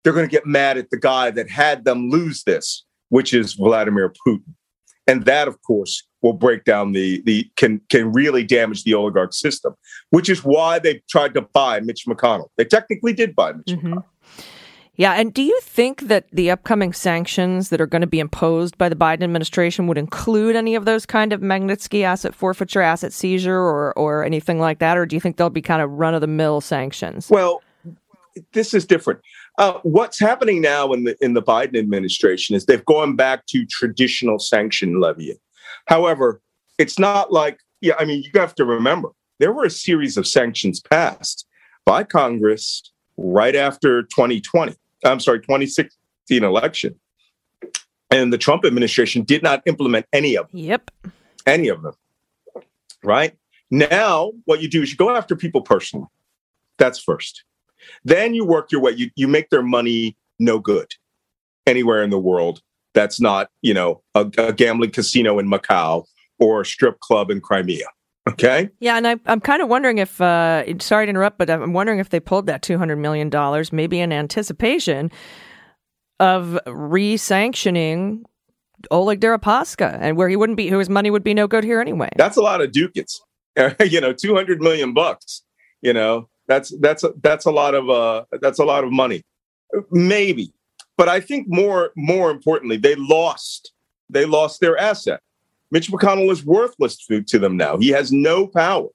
They're 0.02 0.12
going 0.12 0.28
to 0.28 0.30
get 0.30 0.44
mad 0.44 0.76
at 0.76 0.90
the 0.90 0.98
guy 0.98 1.30
that 1.30 1.48
had 1.48 1.86
them 1.86 2.10
lose 2.10 2.44
this, 2.44 2.84
which 3.08 3.32
is 3.32 3.54
Vladimir 3.54 4.12
Putin. 4.26 4.52
And 5.06 5.24
that, 5.24 5.48
of 5.48 5.62
course, 5.62 6.02
will 6.20 6.34
break 6.34 6.64
down 6.64 6.92
the 6.92 7.22
the 7.24 7.50
can 7.56 7.80
can 7.88 8.12
really 8.12 8.44
damage 8.44 8.84
the 8.84 8.92
oligarch 8.92 9.32
system, 9.32 9.74
which 10.10 10.28
is 10.28 10.44
why 10.44 10.78
they 10.78 11.02
tried 11.08 11.32
to 11.34 11.42
buy 11.42 11.80
Mitch 11.80 12.04
McConnell. 12.06 12.48
They 12.58 12.64
technically 12.66 13.14
did 13.14 13.34
buy 13.34 13.52
Mitch 13.52 13.66
Mhm. 13.68 13.82
McConnell. 13.82 14.04
Yeah, 14.96 15.14
and 15.14 15.34
do 15.34 15.42
you 15.42 15.58
think 15.60 16.02
that 16.02 16.26
the 16.32 16.50
upcoming 16.50 16.92
sanctions 16.92 17.70
that 17.70 17.80
are 17.80 17.86
going 17.86 18.02
to 18.02 18.06
be 18.06 18.20
imposed 18.20 18.78
by 18.78 18.88
the 18.88 18.94
Biden 18.94 19.22
administration 19.22 19.88
would 19.88 19.98
include 19.98 20.54
any 20.54 20.76
of 20.76 20.84
those 20.84 21.04
kind 21.04 21.32
of 21.32 21.40
Magnitsky 21.40 22.04
asset 22.04 22.34
forfeiture, 22.34 22.80
asset 22.80 23.12
seizure, 23.12 23.58
or 23.58 23.92
or 23.98 24.24
anything 24.24 24.60
like 24.60 24.78
that, 24.78 24.96
or 24.96 25.04
do 25.04 25.16
you 25.16 25.20
think 25.20 25.36
they'll 25.36 25.50
be 25.50 25.62
kind 25.62 25.82
of 25.82 25.90
run 25.90 26.14
of 26.14 26.20
the 26.20 26.28
mill 26.28 26.60
sanctions? 26.60 27.28
Well, 27.28 27.60
this 28.52 28.72
is 28.72 28.86
different. 28.86 29.20
Uh, 29.58 29.78
what's 29.82 30.18
happening 30.18 30.60
now 30.60 30.92
in 30.92 31.04
the 31.04 31.16
in 31.20 31.34
the 31.34 31.42
Biden 31.42 31.76
administration 31.76 32.54
is 32.54 32.66
they've 32.66 32.84
gone 32.84 33.16
back 33.16 33.46
to 33.46 33.66
traditional 33.66 34.38
sanction 34.38 35.00
levying. 35.00 35.38
However, 35.86 36.40
it's 36.78 37.00
not 37.00 37.32
like 37.32 37.58
yeah. 37.80 37.94
I 37.98 38.04
mean, 38.04 38.22
you 38.22 38.30
have 38.38 38.54
to 38.56 38.64
remember 38.64 39.10
there 39.40 39.52
were 39.52 39.64
a 39.64 39.70
series 39.70 40.16
of 40.16 40.26
sanctions 40.26 40.80
passed 40.80 41.46
by 41.84 42.04
Congress 42.04 42.92
right 43.16 43.56
after 43.56 44.02
2020. 44.02 44.76
I'm 45.04 45.20
sorry, 45.20 45.40
2016 45.40 46.42
election, 46.42 46.94
and 48.10 48.32
the 48.32 48.38
Trump 48.38 48.64
administration 48.64 49.22
did 49.22 49.42
not 49.42 49.62
implement 49.66 50.06
any 50.12 50.36
of 50.36 50.50
them 50.50 50.60
Yep. 50.60 50.90
any 51.46 51.68
of 51.68 51.82
them. 51.82 51.94
Right 53.02 53.36
now, 53.70 54.32
what 54.46 54.62
you 54.62 54.68
do 54.68 54.82
is 54.82 54.90
you 54.90 54.96
go 54.96 55.14
after 55.14 55.36
people 55.36 55.60
personally. 55.60 56.06
That's 56.78 56.98
first. 56.98 57.44
Then 58.04 58.34
you 58.34 58.44
work 58.44 58.72
your 58.72 58.80
way. 58.80 58.92
You 58.92 59.10
you 59.14 59.28
make 59.28 59.50
their 59.50 59.62
money 59.62 60.16
no 60.38 60.58
good 60.58 60.94
anywhere 61.66 62.02
in 62.02 62.10
the 62.10 62.18
world. 62.18 62.62
That's 62.94 63.20
not 63.20 63.50
you 63.62 63.74
know 63.74 64.02
a, 64.14 64.20
a 64.38 64.52
gambling 64.52 64.90
casino 64.90 65.38
in 65.38 65.48
Macau 65.48 66.04
or 66.38 66.62
a 66.62 66.66
strip 66.66 66.98
club 67.00 67.30
in 67.30 67.40
Crimea. 67.40 67.86
Okay. 68.26 68.70
Yeah, 68.80 68.96
and 68.96 69.06
I, 69.06 69.16
I'm 69.26 69.40
kind 69.40 69.60
of 69.60 69.68
wondering 69.68 69.98
if, 69.98 70.20
uh, 70.20 70.64
sorry 70.78 71.06
to 71.06 71.10
interrupt, 71.10 71.38
but 71.38 71.50
I'm 71.50 71.74
wondering 71.74 71.98
if 71.98 72.08
they 72.08 72.20
pulled 72.20 72.46
that 72.46 72.62
$200 72.62 72.98
million 72.98 73.30
maybe 73.70 74.00
in 74.00 74.12
anticipation 74.12 75.10
of 76.20 76.58
re-sanctioning 76.66 78.24
Oleg 78.90 79.20
Deripaska 79.20 79.98
and 80.00 80.16
where 80.16 80.28
he 80.28 80.36
wouldn't 80.36 80.56
be, 80.56 80.68
whose 80.68 80.88
money 80.88 81.10
would 81.10 81.24
be 81.24 81.34
no 81.34 81.46
good 81.46 81.64
here 81.64 81.80
anyway. 81.80 82.08
That's 82.16 82.36
a 82.36 82.42
lot 82.42 82.60
of 82.60 82.72
ducats. 82.72 83.20
you 83.80 84.00
know, 84.00 84.12
two 84.12 84.34
hundred 84.34 84.60
million 84.60 84.92
bucks. 84.92 85.42
You 85.80 85.92
know, 85.92 86.28
that's 86.48 86.72
that's 86.80 87.04
that's 87.22 87.46
a 87.46 87.50
lot 87.50 87.74
of 87.74 87.88
uh 87.88 88.24
that's 88.40 88.58
a 88.58 88.64
lot 88.64 88.84
of 88.84 88.92
money. 88.92 89.22
Maybe, 89.90 90.52
but 90.96 91.08
I 91.08 91.20
think 91.20 91.46
more 91.48 91.92
more 91.96 92.30
importantly, 92.30 92.76
they 92.76 92.94
lost 92.96 93.72
they 94.10 94.24
lost 94.24 94.60
their 94.60 94.76
asset. 94.76 95.20
Mitch 95.74 95.90
McConnell 95.90 96.30
is 96.30 96.46
worthless 96.46 96.96
to, 97.08 97.20
to 97.24 97.38
them 97.38 97.56
now. 97.56 97.76
He 97.76 97.88
has 97.88 98.12
no 98.12 98.46
power. 98.46 98.88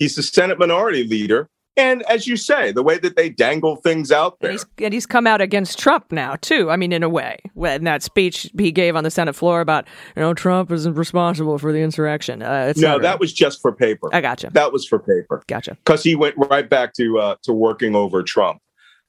He's 0.00 0.16
the 0.16 0.22
Senate 0.24 0.58
Minority 0.58 1.04
Leader, 1.04 1.48
and 1.76 2.02
as 2.08 2.26
you 2.26 2.36
say, 2.36 2.72
the 2.72 2.82
way 2.82 2.98
that 2.98 3.14
they 3.14 3.28
dangle 3.28 3.76
things 3.76 4.12
out 4.12 4.36
And 4.40 4.50
he's, 4.52 4.66
and 4.78 4.92
he's 4.92 5.06
come 5.06 5.28
out 5.28 5.40
against 5.40 5.78
Trump 5.78 6.10
now, 6.10 6.34
too. 6.36 6.70
I 6.70 6.76
mean, 6.76 6.92
in 6.92 7.04
a 7.04 7.08
way, 7.08 7.38
in 7.56 7.84
that 7.84 8.02
speech 8.02 8.50
he 8.58 8.72
gave 8.72 8.94
on 8.94 9.04
the 9.04 9.10
Senate 9.10 9.34
floor 9.34 9.60
about, 9.60 9.86
you 10.16 10.22
know, 10.22 10.34
Trump 10.34 10.70
isn't 10.72 10.94
responsible 10.94 11.56
for 11.56 11.72
the 11.72 11.78
insurrection. 11.78 12.42
Uh, 12.42 12.72
No, 12.76 12.98
that 12.98 13.20
was 13.20 13.32
just 13.32 13.60
for 13.62 13.72
paper. 13.72 14.08
I 14.12 14.20
gotcha. 14.20 14.50
That 14.52 14.72
was 14.72 14.84
for 14.84 14.98
paper. 14.98 15.42
Gotcha. 15.46 15.76
because 15.84 16.02
he 16.02 16.16
went 16.16 16.34
right 16.36 16.68
back 16.68 16.94
to 16.94 17.18
uh, 17.18 17.36
to 17.42 17.52
working 17.52 17.94
over 17.94 18.24
Trump, 18.24 18.60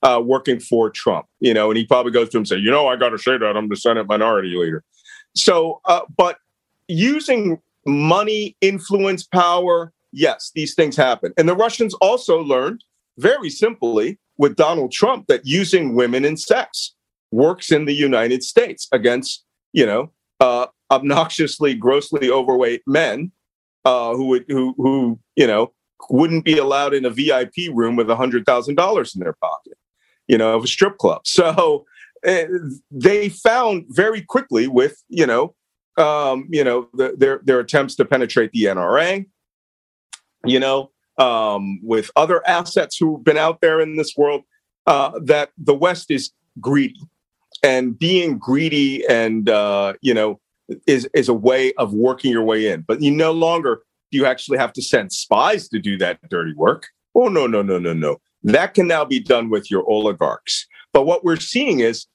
uh, 0.04 0.22
working 0.24 0.60
for 0.60 0.92
Trump. 0.92 1.26
You 1.40 1.56
know, 1.56 1.72
and 1.72 1.78
he 1.78 1.88
probably 1.88 2.12
goes 2.12 2.30
to 2.30 2.38
him 2.38 2.42
and 2.42 2.48
say, 2.48 2.58
"You 2.58 2.70
know, 2.70 2.88
I 2.88 2.96
got 2.96 3.10
to 3.10 3.18
say 3.18 3.38
that 3.38 3.58
I'm 3.58 3.68
the 3.70 3.76
Senate 3.76 4.08
Minority 4.08 4.56
Leader." 4.56 4.84
So, 5.36 5.82
uh, 5.86 6.02
but 6.18 6.38
using 6.88 7.60
money, 7.86 8.56
influence, 8.62 9.26
power, 9.26 9.94
yes, 10.12 10.52
these 10.56 10.74
things 10.74 10.96
happen. 10.96 11.34
And 11.38 11.48
the 11.48 11.56
Russians 11.56 11.94
also 11.96 12.40
learned 12.40 12.84
very 13.18 13.50
simply 13.50 14.20
with 14.38 14.56
Donald 14.56 14.92
Trump 14.92 15.28
that 15.28 15.46
using 15.46 15.96
women 15.96 16.26
and 16.26 16.40
sex 16.40 16.94
works 17.32 17.72
in 17.72 17.86
the 17.86 17.94
United 17.94 18.44
States 18.44 18.88
against 18.92 19.44
you 19.74 19.86
know 19.86 20.12
uh, 20.40 20.68
obnoxiously, 20.92 21.74
grossly 21.74 22.30
overweight 22.30 22.82
men 22.86 23.32
uh, 23.84 24.14
who 24.16 24.26
would 24.28 24.46
who 24.48 24.74
who 24.78 25.20
you 25.36 25.48
know 25.48 25.72
wouldn't 26.10 26.46
be 26.46 26.58
allowed 26.58 26.94
in 26.94 27.06
a 27.06 27.10
VIP 27.10 27.70
room 27.74 27.96
with 27.96 28.10
a 28.10 28.16
hundred 28.16 28.46
thousand 28.46 28.76
dollars 28.76 29.16
in 29.16 29.22
their 29.22 29.34
pocket, 29.34 29.78
you 30.28 30.38
know, 30.38 30.56
of 30.56 30.64
a 30.64 30.68
strip 30.68 30.98
club. 30.98 31.22
So 31.26 31.86
uh, 32.28 32.46
they 32.92 33.30
found 33.30 33.86
very 33.90 34.22
quickly 34.22 34.68
with 34.68 35.02
you 35.10 35.26
know 35.26 35.56
um, 35.98 36.48
you 36.50 36.64
know 36.64 36.88
the, 36.94 37.14
their 37.18 37.40
their 37.44 37.60
attempts 37.60 37.96
to 37.96 38.06
penetrate 38.06 38.52
the 38.52 38.64
NRA, 38.64 39.26
you 40.44 40.60
know, 40.60 40.92
um, 41.18 41.80
with 41.84 42.12
other 42.16 42.46
assets 42.48 42.98
who've 42.98 43.24
been 43.24 43.38
out 43.38 43.62
there 43.62 43.80
in 43.80 43.96
this 43.96 44.16
world, 44.18 44.44
uh, 44.88 45.20
that 45.24 45.52
the 45.58 45.74
West 45.74 46.12
is 46.12 46.32
greedy, 46.60 47.00
and 47.64 47.98
being 47.98 48.38
greedy 48.38 49.06
and 49.08 49.50
uh, 49.50 49.94
you 50.02 50.14
know 50.14 50.40
is 50.88 51.08
is 51.14 51.30
a 51.30 51.34
way 51.34 51.74
of 51.74 51.94
working 51.94 52.32
your 52.32 52.44
way 52.44 52.68
in. 52.68 52.82
But 52.82 53.02
you 53.02 53.12
no 53.12 53.32
longer 53.32 53.84
do 54.12 54.18
you 54.18 54.26
actually 54.26 54.58
have 54.58 54.74
to 54.74 54.82
send 54.82 55.12
spies 55.12 55.68
to 55.70 55.80
do 55.80 55.98
that 55.98 56.20
dirty 56.30 56.54
work. 56.56 56.88
Oh 57.16 57.28
no 57.28 57.48
no 57.48 57.62
no 57.62 57.80
no 57.80 57.94
no! 57.94 58.18
That 58.44 58.74
can 58.74 58.88
now 58.88 59.06
be 59.06 59.20
done 59.20 59.50
with 59.50 59.72
your 59.72 59.90
oligarchs. 59.90 60.68
But 60.94 61.06
what 61.06 61.24
we're 61.24 61.38
seeing 61.38 61.80
is 61.80 62.06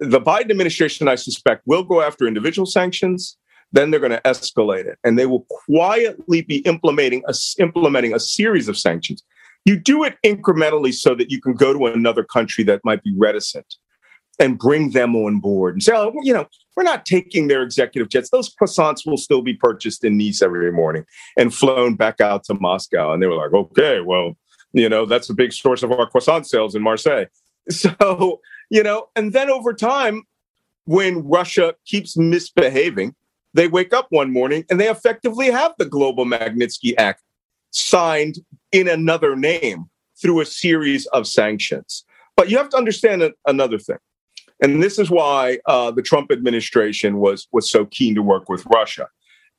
the 0.00 0.20
Biden 0.20 0.50
administration, 0.50 1.08
I 1.08 1.14
suspect, 1.14 1.62
will 1.66 1.84
go 1.84 2.00
after 2.00 2.26
individual 2.26 2.66
sanctions. 2.66 3.36
Then 3.72 3.90
they're 3.90 4.00
going 4.00 4.10
to 4.10 4.22
escalate 4.22 4.86
it, 4.86 4.98
and 5.04 5.16
they 5.16 5.26
will 5.26 5.46
quietly 5.48 6.40
be 6.42 6.56
implementing 6.58 7.22
a, 7.28 7.34
implementing 7.60 8.14
a 8.14 8.18
series 8.18 8.66
of 8.66 8.76
sanctions. 8.76 9.22
You 9.64 9.78
do 9.78 10.02
it 10.02 10.16
incrementally 10.26 10.92
so 10.92 11.14
that 11.14 11.30
you 11.30 11.40
can 11.40 11.54
go 11.54 11.72
to 11.72 11.86
another 11.86 12.24
country 12.24 12.64
that 12.64 12.80
might 12.82 13.04
be 13.04 13.14
reticent 13.16 13.76
and 14.40 14.58
bring 14.58 14.90
them 14.90 15.14
on 15.14 15.38
board 15.38 15.74
and 15.74 15.82
say, 15.82 15.92
oh, 15.94 16.12
you 16.22 16.32
know, 16.32 16.48
we're 16.74 16.82
not 16.82 17.04
taking 17.04 17.46
their 17.46 17.62
executive 17.62 18.08
jets. 18.08 18.30
Those 18.30 18.52
croissants 18.52 19.06
will 19.06 19.18
still 19.18 19.42
be 19.42 19.54
purchased 19.54 20.02
in 20.02 20.16
Nice 20.16 20.40
every 20.40 20.72
morning 20.72 21.04
and 21.36 21.54
flown 21.54 21.94
back 21.94 22.20
out 22.20 22.42
to 22.44 22.54
Moscow. 22.54 23.12
And 23.12 23.22
they 23.22 23.26
were 23.26 23.36
like, 23.36 23.52
okay, 23.52 24.00
well, 24.00 24.36
you 24.72 24.88
know, 24.88 25.04
that's 25.04 25.28
a 25.28 25.34
big 25.34 25.52
source 25.52 25.82
of 25.82 25.92
our 25.92 26.08
croissant 26.08 26.48
sales 26.48 26.74
in 26.74 26.82
Marseille. 26.82 27.26
So, 27.68 28.40
you 28.70 28.82
know, 28.82 29.08
and 29.16 29.32
then 29.32 29.50
over 29.50 29.74
time, 29.74 30.22
when 30.84 31.28
Russia 31.28 31.74
keeps 31.84 32.16
misbehaving, 32.16 33.14
they 33.52 33.68
wake 33.68 33.92
up 33.92 34.06
one 34.10 34.32
morning 34.32 34.64
and 34.70 34.80
they 34.80 34.88
effectively 34.88 35.50
have 35.50 35.74
the 35.78 35.84
Global 35.84 36.24
Magnitsky 36.24 36.94
Act 36.96 37.22
signed 37.72 38.36
in 38.72 38.88
another 38.88 39.36
name 39.36 39.90
through 40.20 40.40
a 40.40 40.46
series 40.46 41.06
of 41.06 41.26
sanctions. 41.26 42.04
But 42.36 42.48
you 42.48 42.56
have 42.56 42.68
to 42.70 42.76
understand 42.76 43.32
another 43.46 43.78
thing. 43.78 43.98
And 44.62 44.82
this 44.82 44.98
is 44.98 45.10
why 45.10 45.58
uh, 45.66 45.90
the 45.90 46.02
Trump 46.02 46.30
administration 46.30 47.18
was, 47.18 47.48
was 47.52 47.70
so 47.70 47.86
keen 47.86 48.14
to 48.14 48.22
work 48.22 48.48
with 48.48 48.64
Russia. 48.66 49.08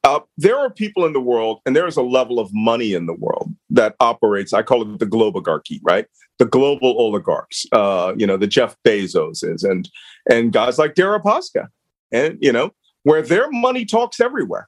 Uh, 0.04 0.20
there 0.38 0.58
are 0.58 0.70
people 0.70 1.06
in 1.06 1.14
the 1.14 1.22
world, 1.22 1.60
and 1.66 1.76
there 1.76 1.88
is 1.88 1.98
a 1.98 2.02
level 2.02 2.40
of 2.40 2.50
money 2.54 2.94
in 2.94 3.06
the 3.06 3.14
world 3.14 3.52
that 3.72 3.96
operates. 4.00 4.54
I 4.54 4.62
call 4.62 4.82
it 4.84 5.00
the 5.00 5.06
globogarchy, 5.06 5.80
right? 5.82 6.06
The 6.38 6.46
global 6.46 6.96
oligarchs. 6.98 7.66
Uh, 7.72 8.14
you 8.18 8.28
know, 8.28 8.38
the 8.38 8.48
Jeff 8.48 8.76
Bezoses 8.86 9.64
and 9.64 9.90
and 10.30 10.52
guys 10.52 10.78
like 10.78 10.94
Deripaska, 10.94 11.70
and 12.12 12.38
you 12.42 12.52
know, 12.52 12.72
where 13.04 13.22
their 13.22 13.50
money 13.50 13.86
talks 13.86 14.20
everywhere, 14.20 14.68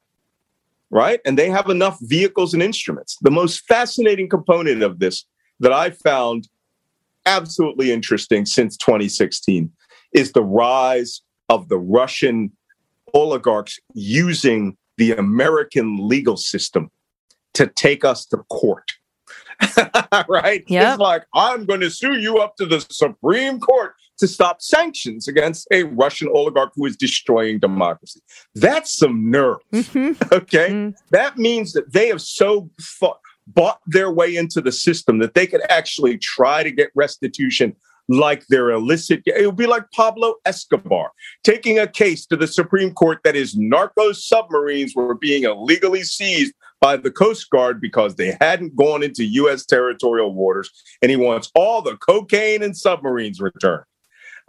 right? 0.89 1.19
And 1.25 1.37
they 1.37 1.49
have 1.49 1.69
enough 1.69 1.97
vehicles 2.01 2.53
and 2.53 2.63
instruments. 2.63 3.17
The 3.21 3.31
most 3.31 3.67
fascinating 3.67 4.29
component 4.29 4.81
of 4.81 4.99
this 4.99 5.25
that 5.59 5.73
I 5.73 5.91
found 5.91 6.47
absolutely 7.25 7.91
interesting 7.91 8.45
since 8.45 8.75
2016 8.77 9.71
is 10.13 10.31
the 10.31 10.43
rise 10.43 11.21
of 11.49 11.69
the 11.69 11.77
Russian 11.77 12.51
oligarchs 13.13 13.79
using 13.93 14.77
the 14.97 15.13
American 15.13 16.07
legal 16.07 16.37
system 16.37 16.89
to 17.53 17.67
take 17.67 18.03
us 18.03 18.25
to 18.27 18.37
court. 18.49 18.91
right? 20.27 20.63
Yeah. 20.67 20.93
It's 20.93 20.99
like, 20.99 21.25
I'm 21.33 21.65
going 21.65 21.81
to 21.81 21.89
sue 21.89 22.17
you 22.19 22.39
up 22.39 22.55
to 22.57 22.65
the 22.65 22.85
Supreme 22.89 23.59
Court 23.59 23.93
to 24.19 24.27
stop 24.27 24.61
sanctions 24.61 25.27
against 25.27 25.67
a 25.71 25.83
Russian 25.83 26.29
oligarch 26.33 26.71
who 26.75 26.85
is 26.85 26.95
destroying 26.95 27.59
democracy. 27.59 28.21
That's 28.55 28.91
some 28.91 29.29
nerve. 29.29 29.57
Okay. 30.31 30.69
Mm. 30.69 30.95
That 31.11 31.37
means 31.37 31.73
that 31.73 31.91
they 31.93 32.07
have 32.07 32.21
so 32.21 32.69
fu- 32.79 33.13
bought 33.47 33.79
their 33.85 34.11
way 34.11 34.35
into 34.35 34.61
the 34.61 34.71
system 34.71 35.19
that 35.19 35.33
they 35.33 35.47
could 35.47 35.61
actually 35.69 36.17
try 36.17 36.63
to 36.63 36.71
get 36.71 36.89
restitution 36.95 37.75
like 38.09 38.45
their 38.47 38.71
illicit. 38.71 39.21
It 39.25 39.45
would 39.45 39.55
be 39.55 39.67
like 39.67 39.89
Pablo 39.91 40.35
Escobar 40.45 41.11
taking 41.43 41.79
a 41.79 41.87
case 41.87 42.25
to 42.27 42.35
the 42.35 42.47
Supreme 42.47 42.93
Court 42.93 43.19
that 43.23 43.35
his 43.35 43.55
narco 43.55 44.11
submarines 44.11 44.95
were 44.95 45.15
being 45.15 45.43
illegally 45.43 46.03
seized 46.03 46.53
by 46.83 46.97
the 46.97 47.09
Coast 47.09 47.49
Guard 47.49 47.79
because 47.79 48.17
they 48.17 48.35
hadn't 48.41 48.75
gone 48.75 49.03
into 49.03 49.23
U.S. 49.23 49.65
territorial 49.65 50.33
waters, 50.33 50.69
and 51.01 51.09
he 51.09 51.15
wants 51.15 51.49
all 51.55 51.81
the 51.81 51.95
cocaine 51.95 52.61
and 52.61 52.75
submarines 52.75 53.39
returned. 53.39 53.85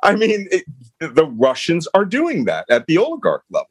I 0.03 0.17
mean, 0.17 0.49
it, 0.51 0.65
the 0.99 1.27
Russians 1.27 1.87
are 1.95 2.05
doing 2.05 2.47
that 2.47 2.67
at 2.69 2.87
the 2.87 2.99
oligarch 2.99 3.45
level. 3.51 3.69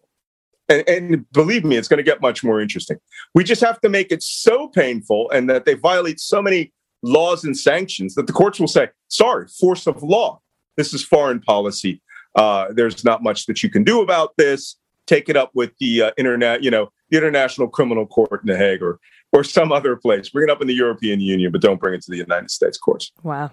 And, 0.70 0.88
and 0.88 1.32
believe 1.34 1.66
me, 1.66 1.76
it's 1.76 1.90
going 1.90 1.98
to 1.98 2.04
get 2.04 2.22
much 2.22 2.42
more 2.42 2.62
interesting. 2.62 3.00
We 3.36 3.44
just 3.44 3.60
have 3.60 3.82
to 3.82 3.90
make 3.90 4.14
it 4.14 4.24
so 4.24 4.70
painful 4.70 5.30
and 5.32 5.50
that 5.50 5.66
they 5.66 5.74
violate 5.74 6.22
so 6.22 6.42
many 6.42 6.72
laws 7.02 7.44
and 7.44 7.58
sanctions 7.58 8.16
that 8.16 8.28
the 8.28 8.34
courts 8.34 8.62
will 8.62 8.70
say, 8.70 8.88
sorry, 9.10 9.50
force 9.50 9.88
of 9.88 10.02
law. 10.02 10.40
This 10.78 10.94
is 10.94 11.04
foreign 11.04 11.42
policy. 11.42 12.02
Uh, 12.34 12.68
there's 12.72 13.04
not 13.04 13.24
much 13.24 13.46
that 13.48 13.62
you 13.62 13.70
can 13.70 13.84
do 13.84 14.02
about 14.02 14.38
this. 14.38 14.78
Take 15.06 15.28
it 15.28 15.36
up 15.36 15.52
with 15.54 15.72
the 15.82 16.04
uh, 16.04 16.12
internet, 16.18 16.64
you 16.64 16.72
know, 16.72 16.94
the 17.14 17.18
International 17.18 17.68
Criminal 17.68 18.06
Court 18.08 18.42
in 18.44 18.48
The 18.52 18.58
Hague 18.58 18.82
or 18.82 19.00
or 19.32 19.44
some 19.44 19.72
other 19.72 19.96
place. 19.96 20.30
Bring 20.30 20.48
it 20.48 20.52
up 20.52 20.62
in 20.62 20.68
the 20.68 20.76
European 20.76 21.20
Union, 21.20 21.52
but 21.52 21.62
don't 21.62 21.80
bring 21.80 21.96
it 21.96 22.02
to 22.04 22.12
the 22.12 22.18
United 22.18 22.52
States 22.52 22.78
courts. 22.78 23.12
Wow. 23.24 23.52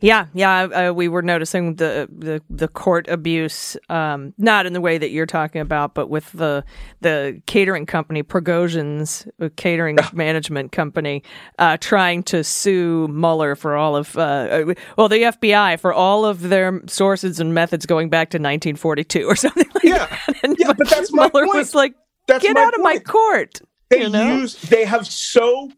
Yeah, 0.00 0.26
yeah. 0.32 0.62
Uh, 0.62 0.92
we 0.92 1.08
were 1.08 1.22
noticing 1.22 1.74
the 1.74 2.08
the, 2.16 2.40
the 2.48 2.68
court 2.68 3.08
abuse, 3.08 3.76
um, 3.88 4.32
not 4.38 4.64
in 4.64 4.72
the 4.72 4.80
way 4.80 4.96
that 4.96 5.10
you're 5.10 5.26
talking 5.26 5.60
about, 5.60 5.94
but 5.94 6.08
with 6.08 6.30
the 6.32 6.64
the 7.00 7.42
catering 7.46 7.84
company 7.84 8.22
Prigozhin's 8.22 9.26
uh, 9.42 9.48
catering 9.56 9.98
management 10.12 10.70
company 10.70 11.24
uh, 11.58 11.78
trying 11.80 12.22
to 12.24 12.44
sue 12.44 13.08
Mueller 13.08 13.56
for 13.56 13.74
all 13.76 13.96
of 13.96 14.16
uh, 14.16 14.20
uh, 14.20 14.74
well, 14.96 15.08
the 15.08 15.22
FBI 15.22 15.80
for 15.80 15.92
all 15.92 16.24
of 16.24 16.42
their 16.48 16.80
sources 16.86 17.40
and 17.40 17.52
methods 17.52 17.84
going 17.84 18.08
back 18.08 18.30
to 18.30 18.36
1942 18.38 19.24
or 19.26 19.34
something 19.44 19.66
like 19.74 19.82
Yeah. 19.84 20.06
that. 20.06 20.36
And 20.44 20.56
Yeah, 20.60 20.74
but 20.74 20.88
that's 20.88 21.12
my 21.12 21.28
Mueller 21.32 21.46
point. 21.46 21.56
was 21.58 21.74
like, 21.74 21.94
That's 22.28 22.44
"Get 22.44 22.56
out 22.56 22.74
of 22.74 22.80
my 22.80 22.98
court!" 22.98 23.60
They 23.88 24.02
you 24.02 24.10
know? 24.10 24.36
use 24.36 24.54
they 24.62 24.84
have 24.84 25.06
so 25.06 25.70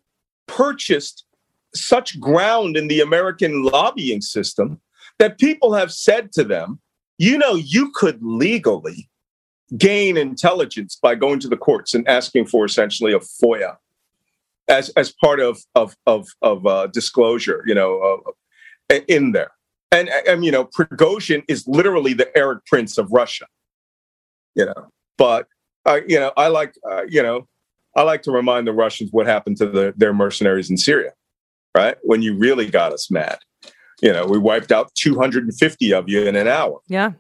purchased 0.47 1.25
such 1.75 2.19
ground 2.21 2.77
in 2.77 2.89
the 2.89 3.01
American 3.01 3.63
lobbying 3.63 4.21
system 4.21 4.81
that 5.19 5.39
people 5.39 5.73
have 5.75 5.93
said 5.93 6.33
to 6.33 6.43
them, 6.43 6.81
you 7.19 7.39
know, 7.39 7.55
you 7.55 7.93
could 7.95 8.19
legally 8.23 9.09
gain 9.79 10.17
intelligence 10.17 10.99
by 11.01 11.15
going 11.15 11.39
to 11.39 11.49
the 11.49 11.57
courts 11.57 11.95
and 11.95 12.07
asking 12.09 12.47
for 12.47 12.65
essentially 12.65 13.13
a 13.13 13.21
FOIA 13.21 13.77
as 14.69 14.89
as 14.91 15.13
part 15.13 15.41
of 15.41 15.61
of 15.75 15.95
of, 16.07 16.29
of 16.43 16.67
uh, 16.67 16.87
disclosure, 16.89 17.63
you 17.67 17.75
know, 17.75 18.23
uh, 18.91 18.99
in 19.07 19.33
there. 19.33 19.53
And, 19.93 20.09
and 20.09 20.45
you 20.45 20.53
know, 20.53 20.65
Prigozhin 20.67 21.43
is 21.49 21.67
literally 21.67 22.13
the 22.13 22.37
Erik 22.37 22.65
Prince 22.67 22.97
of 22.97 23.11
Russia, 23.11 23.47
you 24.55 24.67
know. 24.67 24.89
But 25.19 25.47
uh, 25.87 26.01
you 26.07 26.19
know, 26.19 26.33
I 26.37 26.49
like 26.49 26.75
uh, 26.91 27.03
you 27.09 27.23
know, 27.23 27.49
I 27.97 28.03
like 28.03 28.23
to 28.23 28.31
remind 28.31 28.67
the 28.67 28.73
Russians 28.73 29.11
what 29.13 29.27
happened 29.27 29.57
to 29.59 29.67
the, 29.67 29.95
their 29.97 30.13
mercenaries 30.13 30.71
in 30.71 30.77
Syria, 30.77 31.13
right? 31.77 31.97
When 32.03 32.23
you 32.23 32.37
really 32.37 32.71
got 32.71 32.93
us 32.93 33.11
mad. 33.11 33.39
You 34.03 34.13
know, 34.13 34.25
we 34.25 34.39
wiped 34.39 34.73
out 34.73 34.95
250 34.95 35.93
of 35.93 36.09
you 36.09 36.23
in 36.23 36.35
an 36.35 36.49
hour, 36.49 36.81
Yeah. 36.89 37.13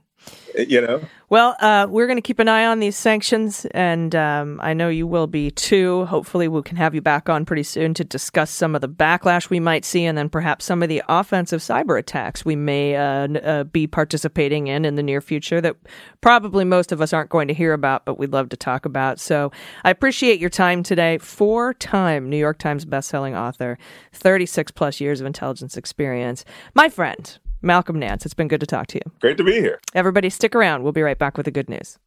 You 0.56 0.80
know? 0.80 1.00
Well, 1.28 1.54
uh, 1.60 1.86
we're 1.88 2.08
going 2.08 2.16
to 2.16 2.22
keep 2.22 2.40
an 2.40 2.48
eye 2.48 2.66
on 2.66 2.80
these 2.80 2.96
sanctions, 2.96 3.64
and 3.66 4.16
um, 4.16 4.58
I 4.64 4.74
know 4.74 4.88
you 4.88 5.06
will 5.06 5.28
be 5.28 5.52
too. 5.52 6.04
Hopefully, 6.06 6.48
we 6.48 6.60
can 6.62 6.76
have 6.76 6.92
you 6.92 7.00
back 7.00 7.28
on 7.28 7.44
pretty 7.44 7.62
soon 7.62 7.94
to 7.94 8.04
discuss 8.04 8.50
some 8.50 8.74
of 8.74 8.80
the 8.80 8.88
backlash 8.88 9.48
we 9.48 9.60
might 9.60 9.84
see, 9.84 10.04
and 10.04 10.18
then 10.18 10.28
perhaps 10.28 10.64
some 10.64 10.82
of 10.82 10.88
the 10.88 11.04
offensive 11.08 11.60
cyber 11.60 11.96
attacks 11.96 12.44
we 12.44 12.56
may 12.56 12.96
uh, 12.96 13.28
uh, 13.28 13.64
be 13.64 13.86
participating 13.86 14.66
in 14.66 14.84
in 14.84 14.96
the 14.96 15.04
near 15.04 15.20
future 15.20 15.60
that 15.60 15.76
probably 16.20 16.64
most 16.64 16.90
of 16.90 17.00
us 17.00 17.12
aren't 17.12 17.30
going 17.30 17.46
to 17.46 17.54
hear 17.54 17.74
about, 17.74 18.04
but 18.04 18.18
we'd 18.18 18.32
love 18.32 18.48
to 18.48 18.56
talk 18.56 18.84
about. 18.84 19.20
So 19.20 19.52
I 19.84 19.90
appreciate 19.90 20.40
your 20.40 20.50
time 20.50 20.82
today. 20.82 21.18
Four 21.18 21.74
time 21.74 22.28
New 22.28 22.38
York 22.38 22.58
Times 22.58 22.84
bestselling 22.84 23.38
author, 23.38 23.78
36 24.12 24.72
plus 24.72 25.00
years 25.00 25.20
of 25.20 25.28
intelligence 25.28 25.76
experience. 25.76 26.44
My 26.74 26.88
friend, 26.88 27.38
Malcolm 27.62 27.98
Nance, 27.98 28.24
it's 28.24 28.34
been 28.34 28.48
good 28.48 28.60
to 28.60 28.66
talk 28.66 28.86
to 28.88 28.98
you. 28.98 29.12
Great 29.20 29.36
to 29.36 29.44
be 29.44 29.52
here. 29.52 29.80
Everybody, 29.94 30.30
stick 30.30 30.54
around. 30.54 30.82
We'll 30.82 30.92
be 30.92 31.02
right 31.02 31.18
back 31.18 31.36
with 31.36 31.44
the 31.44 31.50
good 31.50 31.68
news. 31.68 31.98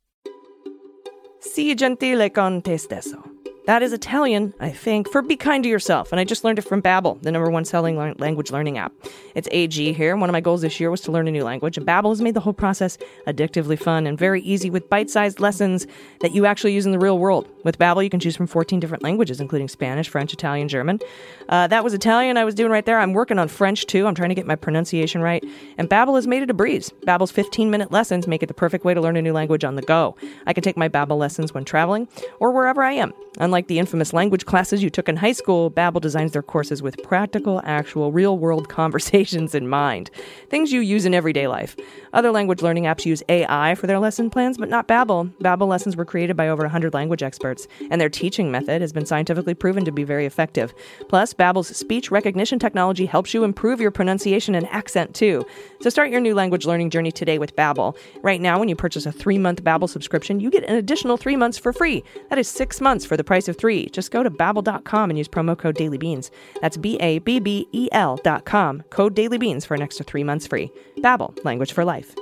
Sii 1.40 1.76
gentile 1.76 2.30
con 2.32 2.62
te 2.62 2.78
stesso. 2.78 3.33
That 3.66 3.82
is 3.82 3.94
Italian, 3.94 4.54
I 4.60 4.72
think, 4.72 5.10
for 5.10 5.22
be 5.22 5.38
kind 5.38 5.64
to 5.64 5.70
yourself. 5.70 6.12
And 6.12 6.20
I 6.20 6.26
just 6.26 6.44
learned 6.44 6.60
it 6.60 6.64
from 6.64 6.82
Babbel, 6.82 7.22
the 7.22 7.32
number 7.32 7.50
one 7.50 7.64
selling 7.64 7.96
language 7.96 8.52
learning 8.52 8.78
app. 8.78 8.92
It's 9.36 9.48
AG 9.52 9.94
here. 9.94 10.18
One 10.18 10.30
of 10.30 10.34
my 10.34 10.42
goals 10.42 10.64
this 10.64 10.82
year 10.82 10.92
was 10.92 11.00
to 11.02 11.14
learn 11.14 11.30
a 11.30 11.32
new 11.32 11.46
language, 11.46 11.78
and 11.78 11.88
Babbel 11.88 12.10
has 12.10 12.22
made 12.22 12.34
the 12.34 12.42
whole 12.42 12.52
process 12.52 12.98
addictively 13.26 13.80
fun 13.80 14.06
and 14.06 14.18
very 14.18 14.42
easy 14.42 14.70
with 14.70 14.90
bite-sized 14.90 15.40
lessons 15.40 15.88
that 16.20 16.34
you 16.34 16.46
actually 16.46 16.74
use 16.74 16.86
in 16.86 16.92
the 16.92 17.00
real 17.00 17.18
world. 17.18 17.48
With 17.64 17.80
Babbel, 17.80 18.04
you 18.04 18.10
can 18.10 18.20
choose 18.20 18.36
from 18.36 18.48
14 18.48 18.82
different 18.82 19.02
languages, 19.02 19.40
including 19.40 19.70
Spanish, 19.70 20.10
French, 20.10 20.34
Italian, 20.34 20.68
German. 20.68 21.00
Uh, 21.48 21.68
that 21.68 21.86
was 21.86 21.94
Italian 21.94 22.36
I 22.36 22.44
was 22.44 22.56
doing 22.56 22.70
right 22.70 22.86
there. 22.86 23.00
I'm 23.00 23.14
working 23.14 23.40
on 23.40 23.48
French 23.48 23.86
too. 23.86 24.08
I'm 24.08 24.16
trying 24.16 24.30
to 24.30 24.36
get 24.36 24.46
my 24.46 24.58
pronunciation 24.58 25.22
right. 25.22 25.44
And 25.78 25.90
Babbel 25.90 26.16
has 26.16 26.28
made 26.28 26.44
it 26.44 26.50
a 26.50 26.54
breeze. 26.54 26.92
Babbel's 27.08 27.32
15-minute 27.32 27.94
lessons 27.94 28.28
make 28.28 28.44
it 28.44 28.48
the 28.48 28.54
perfect 28.54 28.84
way 28.84 28.94
to 28.94 29.00
learn 29.00 29.16
a 29.16 29.22
new 29.22 29.34
language 29.34 29.64
on 29.64 29.76
the 29.76 29.82
go. 29.82 30.18
I 30.46 30.52
can 30.52 30.64
take 30.64 30.76
my 30.76 30.90
Babbel 30.90 31.18
lessons 31.18 31.54
when 31.54 31.64
traveling 31.64 32.10
or 32.42 32.52
wherever 32.52 32.84
I 32.84 32.92
am. 32.92 33.14
Unlike 33.54 33.68
the 33.68 33.78
infamous 33.78 34.14
language 34.14 34.48
classes 34.48 34.82
you 34.82 34.90
took 34.90 35.08
in 35.08 35.16
high 35.16 35.32
school, 35.32 35.70
Babbel 35.70 36.02
designs 36.02 36.32
their 36.32 36.42
courses 36.42 36.82
with 36.82 37.04
practical, 37.04 37.62
actual, 37.64 38.12
real-world 38.12 38.68
conversations 38.80 39.54
in 39.54 39.70
mind. 39.70 40.10
Things 40.50 40.72
you 40.72 40.82
use 40.82 41.06
in 41.06 41.14
everyday 41.14 41.46
life. 41.46 41.76
Other 42.14 42.32
language 42.32 42.64
learning 42.64 42.86
apps 42.86 43.06
use 43.06 43.22
AI 43.30 43.76
for 43.76 43.86
their 43.86 44.00
lesson 44.00 44.32
plans, 44.32 44.58
but 44.58 44.70
not 44.70 44.88
Babbel. 44.88 45.32
Babbel 45.38 45.68
lessons 45.68 45.96
were 45.96 46.04
created 46.04 46.36
by 46.36 46.50
over 46.50 46.64
100 46.64 46.96
language 46.96 47.22
experts, 47.22 47.68
and 47.92 48.02
their 48.02 48.10
teaching 48.10 48.50
method 48.50 48.82
has 48.82 48.92
been 48.92 49.06
scientifically 49.06 49.54
proven 49.54 49.86
to 49.86 49.92
be 49.92 50.04
very 50.04 50.26
effective. 50.26 50.74
Plus, 51.08 51.32
Babbel's 51.36 51.78
speech 51.78 52.10
recognition 52.10 52.58
technology 52.58 53.06
helps 53.06 53.36
you 53.36 53.44
improve 53.44 53.80
your 53.80 53.92
pronunciation 53.92 54.56
and 54.56 54.68
accent 54.70 55.14
too. 55.14 55.46
So 55.82 55.92
start 55.92 56.10
your 56.10 56.22
new 56.22 56.34
language 56.34 56.66
learning 56.66 56.90
journey 56.90 57.12
today 57.12 57.38
with 57.38 57.56
Babbel. 57.56 57.96
Right 58.24 58.42
now, 58.42 58.58
when 58.58 58.68
you 58.68 58.76
purchase 58.76 59.06
a 59.06 59.12
three-month 59.12 59.64
Babbel 59.64 59.88
subscription, 59.88 60.40
you 60.40 60.50
get 60.50 60.64
an 60.64 60.76
additional 60.76 61.18
three 61.18 61.36
months 61.36 61.60
for 61.60 61.72
free. 61.72 62.04
That 62.32 62.40
is 62.40 62.48
six 62.48 62.82
months 62.82 63.06
for 63.06 63.16
the 63.16 63.24
price 63.24 63.43
of 63.48 63.58
three. 63.58 63.88
Just 63.90 64.12
go 64.12 64.24
to 64.24 64.32
babbel.com 64.32 65.10
and 65.10 65.18
use 65.18 65.28
promo 65.28 65.58
code 65.58 65.76
DailyBeans. 65.76 66.30
That's 66.62 66.78
B-A-B-B-E-L 66.78 68.20
dot. 68.24 68.46
Code 68.46 69.16
DailyBeans 69.16 69.66
for 69.66 69.74
an 69.76 69.82
extra 69.82 70.06
three 70.06 70.24
months 70.24 70.48
free. 70.48 70.72
Babbel, 71.00 71.44
language 71.46 71.74
for 71.74 71.86
life. 71.86 72.16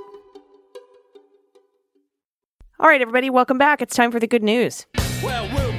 All 2.80 2.88
right, 2.88 3.02
everybody, 3.02 3.30
welcome 3.30 3.58
back. 3.58 3.82
It's 3.82 3.96
time 3.96 4.12
for 4.12 4.20
the 4.20 4.28
good 4.28 4.44
news. 4.44 4.88
Well, 5.24 5.48
we'll 5.54 5.71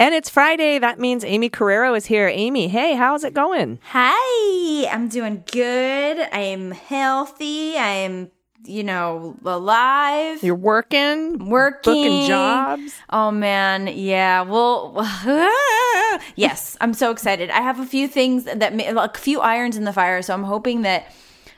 And 0.00 0.14
it's 0.14 0.30
Friday. 0.30 0.78
That 0.78 0.98
means 0.98 1.24
Aimee 1.24 1.50
Carrero 1.50 1.94
is 1.94 2.06
here. 2.06 2.26
Aimee, 2.26 2.68
hey, 2.68 2.94
how's 2.94 3.22
it 3.22 3.34
going? 3.34 3.78
Hi, 3.82 4.88
I'm 4.90 5.08
doing 5.08 5.44
good. 5.52 6.26
I'm 6.32 6.70
healthy. 6.70 7.76
I'm, 7.76 8.30
you 8.64 8.82
know, 8.82 9.36
alive. 9.44 10.42
You're 10.42 10.54
working, 10.54 11.50
working 11.50 11.92
booking 11.92 12.28
jobs. 12.28 12.94
Oh 13.10 13.30
man, 13.30 13.88
yeah. 13.88 14.40
Well, 14.40 14.94
yes, 16.34 16.78
I'm 16.80 16.94
so 16.94 17.10
excited. 17.10 17.50
I 17.50 17.60
have 17.60 17.78
a 17.78 17.84
few 17.84 18.08
things 18.08 18.44
that 18.44 18.72
a 18.72 19.18
few 19.18 19.40
irons 19.40 19.76
in 19.76 19.84
the 19.84 19.92
fire, 19.92 20.22
so 20.22 20.32
I'm 20.32 20.44
hoping 20.44 20.80
that 20.80 21.12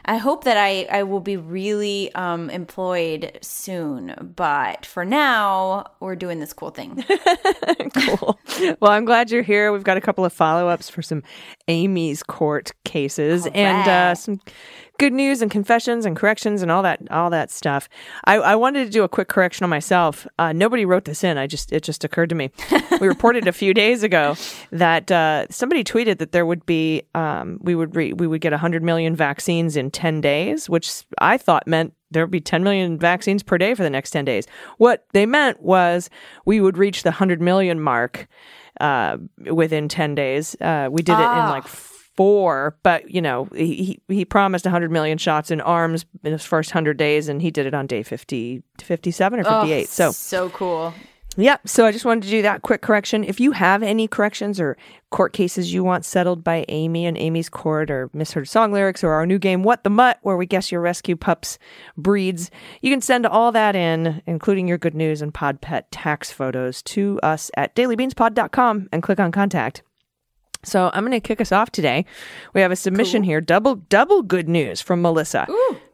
I 0.05 0.17
hope 0.17 0.45
that 0.45 0.57
I 0.57 0.87
I 0.91 1.03
will 1.05 1.21
be 1.21 1.37
really 1.37 2.13
um 2.15 2.51
employed 2.51 3.39
soon. 3.43 4.15
But 4.37 4.87
for 4.87 5.05
now, 5.05 5.87
we're 6.01 6.17
doing 6.17 6.41
this 6.41 6.53
cool 6.53 6.71
thing. 6.71 7.05
cool. 7.95 8.39
Well, 8.81 8.91
I'm 8.93 9.05
glad 9.05 9.31
you're 9.31 9.43
here. 9.43 9.73
We've 9.73 9.85
got 9.85 9.97
a 9.97 10.01
couple 10.01 10.25
of 10.25 10.33
follow 10.33 10.69
ups 10.69 10.89
for 10.89 11.03
some 11.03 11.23
Aimee's 11.69 12.23
court 12.23 12.73
cases 12.85 13.47
and 13.55 13.89
uh, 13.89 14.15
some 14.15 14.41
good 15.03 15.13
news 15.13 15.43
and 15.43 15.51
confessions 15.51 16.07
and 16.07 16.15
corrections 16.15 16.63
and 16.63 16.71
all 16.71 16.81
that 16.81 17.01
all 17.11 17.29
that 17.29 17.51
stuff. 17.51 17.89
I, 18.25 18.37
I 18.37 18.55
wanted 18.55 18.85
to 18.85 18.91
do 18.91 19.03
a 19.03 19.09
quick 19.09 19.27
correction 19.27 19.65
on 19.65 19.71
myself. 19.71 20.29
Uh, 20.39 20.53
nobody 20.53 20.85
wrote 20.85 21.07
this 21.07 21.25
in. 21.25 21.39
I 21.39 21.49
just 21.49 21.73
it 21.73 21.83
just 21.83 22.05
occurred 22.05 22.29
to 22.29 22.37
me. 22.37 22.53
we 23.01 23.09
reported 23.09 23.49
a 23.49 23.53
few 23.53 23.75
days 23.75 24.05
ago 24.05 24.37
that 24.71 25.11
uh, 25.11 25.49
somebody 25.51 25.83
tweeted 25.83 26.19
that 26.19 26.31
there 26.31 26.47
would 26.47 26.65
be 26.67 27.03
um, 27.17 27.59
we 27.63 27.75
would 27.75 27.97
re- 27.97 28.13
we 28.13 28.29
would 28.29 28.41
get 28.41 28.53
100 28.53 28.85
million 28.85 29.17
vaccines 29.17 29.77
in 29.77 29.91
10 29.91 30.21
days, 30.21 30.71
which 30.71 31.03
I 31.19 31.37
thought 31.37 31.67
meant 31.67 31.95
there 32.13 32.23
would 32.23 32.31
be 32.31 32.41
10 32.41 32.63
million 32.63 32.97
vaccines 32.97 33.43
per 33.43 33.59
day 33.59 33.75
for 33.75 33.83
the 33.83 33.91
next 33.91 34.13
10 34.13 34.25
days. 34.25 34.47
What 34.79 35.05
they 35.15 35.27
meant 35.27 35.61
was 35.61 36.11
we 36.45 36.61
would 36.61 36.79
reach 36.79 37.03
the 37.03 37.11
100 37.11 37.41
million 37.41 37.81
mark 37.81 38.29
uh, 38.81 39.17
within 39.51 39.89
10 39.89 40.15
days. 40.15 40.55
Uh, 40.61 40.89
we 40.93 41.03
did 41.03 41.15
it 41.15 41.23
in 41.23 41.49
like 41.49 41.67
four, 42.17 42.77
but 42.83 43.11
you 43.11 43.23
know, 43.23 43.45
he, 43.55 44.01
he 44.09 44.25
promised 44.25 44.65
100 44.65 44.91
million 44.91 45.19
shots 45.19 45.51
in 45.51 45.61
arms 45.61 46.05
in 46.25 46.33
his 46.33 46.45
first 46.45 46.71
100 46.71 46.97
days, 46.97 47.29
and 47.29 47.43
he 47.43 47.51
did 47.51 47.67
it 47.67 47.75
on 47.75 47.87
day 47.87 48.03
50, 48.03 48.63
57 48.81 49.41
or 49.41 49.45
58. 49.45 49.89
so, 49.89 50.11
so 50.13 50.51
cool. 50.51 50.95
Yep. 51.37 51.67
So 51.67 51.87
I 51.87 51.93
just 51.93 52.05
wanted 52.05 52.25
to 52.25 52.31
do 52.31 52.43
that 52.43 52.63
quick 52.63 52.83
correction. 52.83 53.25
If 53.25 53.41
you 53.41 53.53
have 53.53 53.83
any 53.83 54.07
corrections 54.07 54.61
or 54.61 54.77
court 55.11 55.33
cases 55.33 55.73
you 55.73 55.83
want 55.83 56.05
settled 56.05 56.45
by 56.45 56.67
Aimee 56.69 57.07
and 57.07 57.17
Aimee's 57.17 57.49
court, 57.49 57.91
or 57.91 58.11
misheard 58.13 58.49
song 58.49 58.73
lyrics, 58.73 59.03
or 59.03 59.13
our 59.13 59.27
new 59.27 59.39
game 59.39 59.63
What 59.63 59.83
the 59.83 59.91
Mutt, 59.91 60.19
where 60.23 60.37
we 60.37 60.47
guess 60.47 60.71
your 60.71 60.81
rescue 60.81 61.17
pups 61.17 61.59
breeds, 61.97 62.51
you 62.83 62.91
can 62.91 63.01
send 63.01 63.27
all 63.27 63.51
that 63.53 63.75
in, 63.75 64.23
including 64.27 64.69
your 64.69 64.79
good 64.79 64.95
news 64.95 65.23
and 65.23 65.33
pod 65.33 65.61
pet 65.61 65.91
tax 65.91 66.31
photos, 66.31 66.83
to 66.83 67.19
us 67.23 67.51
at 67.57 67.75
dailybeanspod.com 67.75 68.89
and 68.93 69.03
click 69.03 69.21
on 69.21 69.33
contact. 69.33 69.83
So 70.65 70.91
I'm 70.93 71.05
going 71.05 71.13
to 71.13 71.21
kick 71.21 71.41
us 71.41 71.53
off 71.53 71.71
today. 71.71 72.05
We 72.55 72.61
have 72.61 72.71
a 72.71 72.77
submission 72.77 73.23
here, 73.25 73.41
double 73.41 73.77
double 73.77 74.23
good 74.23 74.49
news 74.49 74.81
from 74.81 75.03
Melissa. 75.03 75.47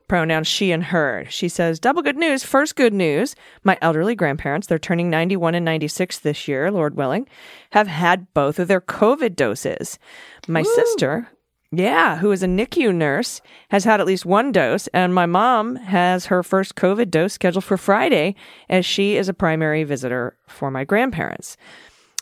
Pronouns 0.09 0.47
she 0.47 0.73
and 0.73 0.85
her. 0.85 1.27
She 1.29 1.49
says, 1.51 1.79
double 1.79 2.01
good 2.01 2.17
news. 2.17 2.43
First 2.43 2.77
good 2.77 2.95
news. 2.95 3.35
My 3.63 3.79
elderly 3.83 4.15
grandparents, 4.15 4.67
they're 4.67 4.79
turning 4.79 5.11
91 5.11 5.55
and 5.55 5.65
96 5.65 6.21
this 6.21 6.49
year, 6.49 6.71
Lord 6.71 6.97
willing, 6.97 7.29
have 7.71 7.89
had 7.89 8.33
both 8.33 8.59
of 8.59 8.69
their 8.69 8.81
COVID 8.81 9.37
doses. 9.37 9.99
My 10.47 10.63
sister, 10.63 11.29
yeah, 11.71 12.17
who 12.17 12.33
is 12.33 12.43
a 12.43 12.47
NICU 12.47 12.95
nurse, 12.95 13.43
has 13.69 13.85
had 13.85 14.01
at 14.01 14.07
least 14.07 14.25
one 14.25 14.51
dose, 14.51 14.87
and 14.89 15.15
my 15.15 15.27
mom 15.27 15.77
has 15.77 16.27
her 16.27 16.43
first 16.43 16.75
COVID 16.75 17.11
dose 17.11 17.35
scheduled 17.35 17.65
for 17.65 17.77
Friday, 17.77 18.35
as 18.71 18.87
she 18.87 19.17
is 19.19 19.29
a 19.29 19.35
primary 19.35 19.85
visitor 19.85 20.39
for 20.47 20.71
my 20.71 20.85
grandparents. 20.85 21.59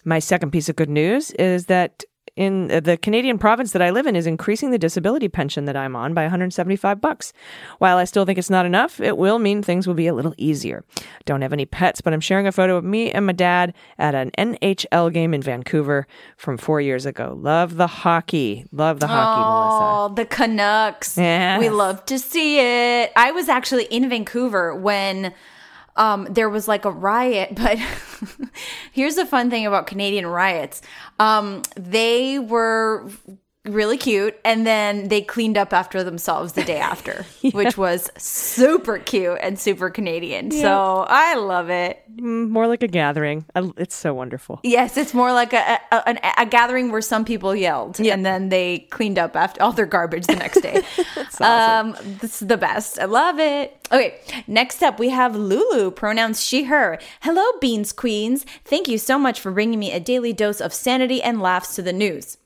My 0.04 0.18
second 0.18 0.50
piece 0.50 0.68
of 0.68 0.74
good 0.74 0.90
news 0.90 1.30
is 1.32 1.66
that 1.66 2.02
in 2.36 2.70
uh, 2.70 2.80
the 2.80 2.96
Canadian 2.96 3.38
province 3.38 3.72
that 3.72 3.82
I 3.82 3.90
live 3.90 4.06
in 4.06 4.14
is 4.14 4.26
increasing 4.26 4.70
the 4.70 4.78
disability 4.78 5.28
pension 5.28 5.64
that 5.64 5.76
I'm 5.76 5.96
on 5.96 6.14
by 6.14 6.22
175 6.22 7.00
bucks. 7.00 7.32
While 7.78 7.96
I 7.96 8.04
still 8.04 8.24
think 8.24 8.38
it's 8.38 8.50
not 8.50 8.66
enough, 8.66 9.00
it 9.00 9.16
will 9.16 9.38
mean 9.38 9.62
things 9.62 9.86
will 9.86 9.94
be 9.94 10.06
a 10.06 10.14
little 10.14 10.34
easier. 10.36 10.84
Don't 11.24 11.42
have 11.42 11.52
any 11.52 11.64
pets, 11.64 12.00
but 12.00 12.12
I'm 12.12 12.20
sharing 12.20 12.46
a 12.46 12.52
photo 12.52 12.76
of 12.76 12.84
me 12.84 13.10
and 13.10 13.26
my 13.26 13.32
dad 13.32 13.74
at 13.98 14.14
an 14.14 14.30
NHL 14.38 15.12
game 15.12 15.32
in 15.32 15.42
Vancouver 15.42 16.06
from 16.36 16.58
4 16.58 16.80
years 16.80 17.06
ago. 17.06 17.36
Love 17.40 17.76
the 17.76 17.86
hockey. 17.86 18.66
Love 18.70 19.00
the 19.00 19.06
hockey, 19.06 19.40
Melissa. 19.40 20.12
Oh, 20.12 20.14
the 20.14 20.26
Canucks. 20.26 21.16
Yes. 21.16 21.58
We 21.58 21.70
love 21.70 22.04
to 22.06 22.18
see 22.18 22.58
it. 22.58 23.12
I 23.16 23.32
was 23.32 23.48
actually 23.48 23.84
in 23.84 24.08
Vancouver 24.08 24.74
when 24.74 25.32
um, 25.96 26.26
there 26.30 26.48
was 26.48 26.68
like 26.68 26.84
a 26.84 26.90
riot, 26.90 27.54
but 27.56 27.78
here's 28.92 29.16
the 29.16 29.26
fun 29.26 29.50
thing 29.50 29.66
about 29.66 29.86
Canadian 29.86 30.26
riots. 30.26 30.82
Um, 31.18 31.62
they 31.76 32.38
were 32.38 33.10
really 33.66 33.96
cute 33.96 34.38
and 34.44 34.66
then 34.66 35.08
they 35.08 35.20
cleaned 35.22 35.58
up 35.58 35.72
after 35.72 36.02
themselves 36.04 36.52
the 36.52 36.64
day 36.64 36.78
after, 36.78 37.24
which 37.52 37.76
was 37.76 38.10
super 38.16 38.98
cute 38.98 39.38
and 39.42 39.58
super 39.58 39.90
Canadian. 39.90 40.50
So 40.50 41.04
I 41.08 41.34
love 41.34 41.68
it. 41.70 42.02
Mm, 42.16 42.48
More 42.50 42.66
like 42.66 42.82
a 42.82 42.88
gathering. 42.88 43.44
It's 43.76 43.94
so 43.94 44.14
wonderful. 44.14 44.60
Yes, 44.62 44.96
it's 44.96 45.12
more 45.14 45.32
like 45.32 45.52
a, 45.52 45.78
a, 45.92 46.08
an- 46.08 46.20
a 46.38 46.46
gathering 46.46 46.90
where 46.90 47.00
some 47.00 47.24
people 47.24 47.54
yelled 47.54 47.98
and 48.00 48.24
then 48.24 48.48
they 48.48 48.80
cleaned 48.90 49.18
up 49.18 49.36
after 49.36 49.62
all 49.62 49.72
their 49.72 49.86
garbage 49.86 50.26
the 50.26 50.36
next 50.36 50.60
day. 50.60 50.82
Um, 51.40 51.94
this 52.20 52.40
is 52.40 52.48
the 52.48 52.56
best. 52.56 52.98
I 52.98 53.04
love 53.04 53.38
it. 53.38 53.76
Okay, 53.92 54.18
next 54.46 54.82
up 54.82 54.98
we 54.98 55.10
have 55.10 55.36
Lulu, 55.36 55.90
pronouns 55.90 56.42
she, 56.42 56.64
her. 56.64 56.98
Hello, 57.20 57.44
Beans 57.60 57.92
Queens. 57.92 58.46
Thank 58.64 58.88
you 58.88 58.96
so 58.96 59.18
much 59.18 59.38
for 59.40 59.50
bringing 59.52 59.78
me 59.78 59.92
a 59.92 60.00
daily 60.00 60.32
dose 60.32 60.60
of 60.62 60.72
sanity 60.72 61.22
and 61.22 61.42
laughs 61.42 61.74
to 61.76 61.82
the 61.82 61.92
news. 61.92 62.38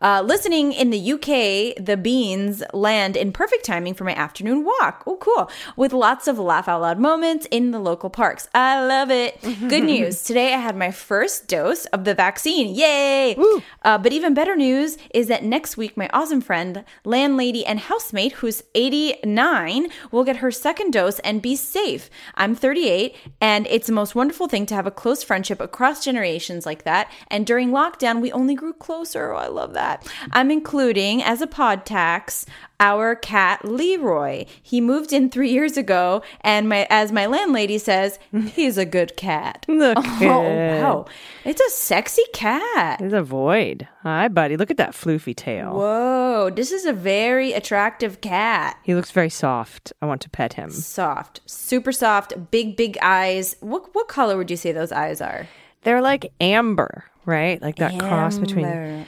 Uh, 0.00 0.22
listening 0.24 0.72
in 0.72 0.90
the 0.90 1.12
UK, 1.12 1.84
the 1.84 1.96
beans 1.96 2.62
land 2.72 3.16
in 3.16 3.32
perfect 3.32 3.64
timing 3.64 3.94
for 3.94 4.04
my 4.04 4.14
afternoon 4.14 4.64
walk. 4.64 5.02
Oh, 5.06 5.16
cool. 5.16 5.50
With 5.76 5.92
lots 5.92 6.28
of 6.28 6.38
laugh 6.38 6.68
out 6.68 6.82
loud 6.82 6.98
moments 6.98 7.46
in 7.50 7.70
the 7.72 7.78
local 7.78 8.10
parks. 8.10 8.48
I 8.54 8.84
love 8.84 9.10
it. 9.10 9.40
Good 9.68 9.84
news. 9.84 10.22
Today 10.22 10.54
I 10.54 10.58
had 10.58 10.76
my 10.76 10.90
first 10.90 11.48
dose 11.48 11.86
of 11.86 12.04
the 12.04 12.14
vaccine. 12.14 12.74
Yay! 12.74 13.36
Uh, 13.82 13.98
but 13.98 14.12
even 14.12 14.34
better 14.34 14.54
news 14.54 14.98
is 15.12 15.28
that 15.28 15.44
next 15.44 15.76
week, 15.76 15.96
my 15.96 16.08
awesome 16.12 16.40
friend, 16.40 16.84
landlady, 17.04 17.64
and 17.66 17.80
housemate, 17.80 18.32
who's 18.34 18.62
89, 18.74 19.88
will 20.10 20.24
get 20.24 20.38
her 20.38 20.50
second 20.50 20.92
dose 20.92 21.18
and 21.20 21.42
be 21.42 21.56
safe. 21.56 22.10
I'm 22.34 22.54
38, 22.54 23.16
and 23.40 23.66
it's 23.66 23.86
the 23.86 23.92
most 23.92 24.14
wonderful 24.14 24.48
thing 24.48 24.66
to 24.66 24.74
have 24.74 24.86
a 24.86 24.90
close 24.90 25.22
friendship 25.22 25.60
across 25.60 26.04
generations 26.04 26.66
like 26.66 26.84
that. 26.84 27.10
And 27.28 27.46
during 27.46 27.70
lockdown, 27.70 28.20
we 28.20 28.30
only 28.32 28.54
grew 28.54 28.72
closer. 28.72 29.32
Oh, 29.32 29.38
I 29.38 29.48
love 29.48 29.72
that. 29.74 29.87
I'm 30.32 30.50
including 30.50 31.22
as 31.22 31.40
a 31.40 31.46
pod 31.46 31.84
tax 31.86 32.46
our 32.80 33.16
cat 33.16 33.64
Leroy. 33.64 34.44
He 34.62 34.80
moved 34.80 35.12
in 35.12 35.30
three 35.30 35.50
years 35.50 35.76
ago, 35.76 36.22
and 36.42 36.68
my 36.68 36.86
as 36.90 37.10
my 37.10 37.26
landlady 37.26 37.78
says, 37.78 38.18
he's 38.54 38.78
a 38.78 38.84
good 38.86 39.16
cat. 39.16 39.64
Look 39.68 39.98
Oh 40.20 40.42
wow, 40.42 41.06
it's 41.44 41.60
a 41.60 41.70
sexy 41.70 42.22
cat. 42.32 43.00
It's 43.00 43.12
a 43.14 43.22
void. 43.22 43.88
Hi, 44.02 44.28
buddy. 44.28 44.56
Look 44.56 44.70
at 44.70 44.76
that 44.76 44.92
floofy 44.92 45.34
tail. 45.34 45.72
Whoa, 45.72 46.50
this 46.54 46.70
is 46.72 46.84
a 46.84 46.92
very 46.92 47.52
attractive 47.52 48.20
cat. 48.20 48.78
He 48.84 48.94
looks 48.94 49.10
very 49.10 49.30
soft. 49.30 49.92
I 50.00 50.06
want 50.06 50.20
to 50.22 50.30
pet 50.30 50.54
him. 50.54 50.70
Soft, 50.70 51.40
super 51.46 51.92
soft, 51.92 52.50
big, 52.50 52.76
big 52.76 52.96
eyes. 53.02 53.56
What 53.60 53.94
what 53.94 54.08
color 54.08 54.36
would 54.36 54.50
you 54.50 54.56
say 54.56 54.72
those 54.72 54.92
eyes 54.92 55.20
are? 55.20 55.48
They're 55.82 56.02
like 56.02 56.32
amber, 56.40 57.04
right? 57.24 57.60
Like 57.62 57.76
that 57.76 57.98
cross 57.98 58.38
between 58.38 58.66
Amber. 58.66 59.06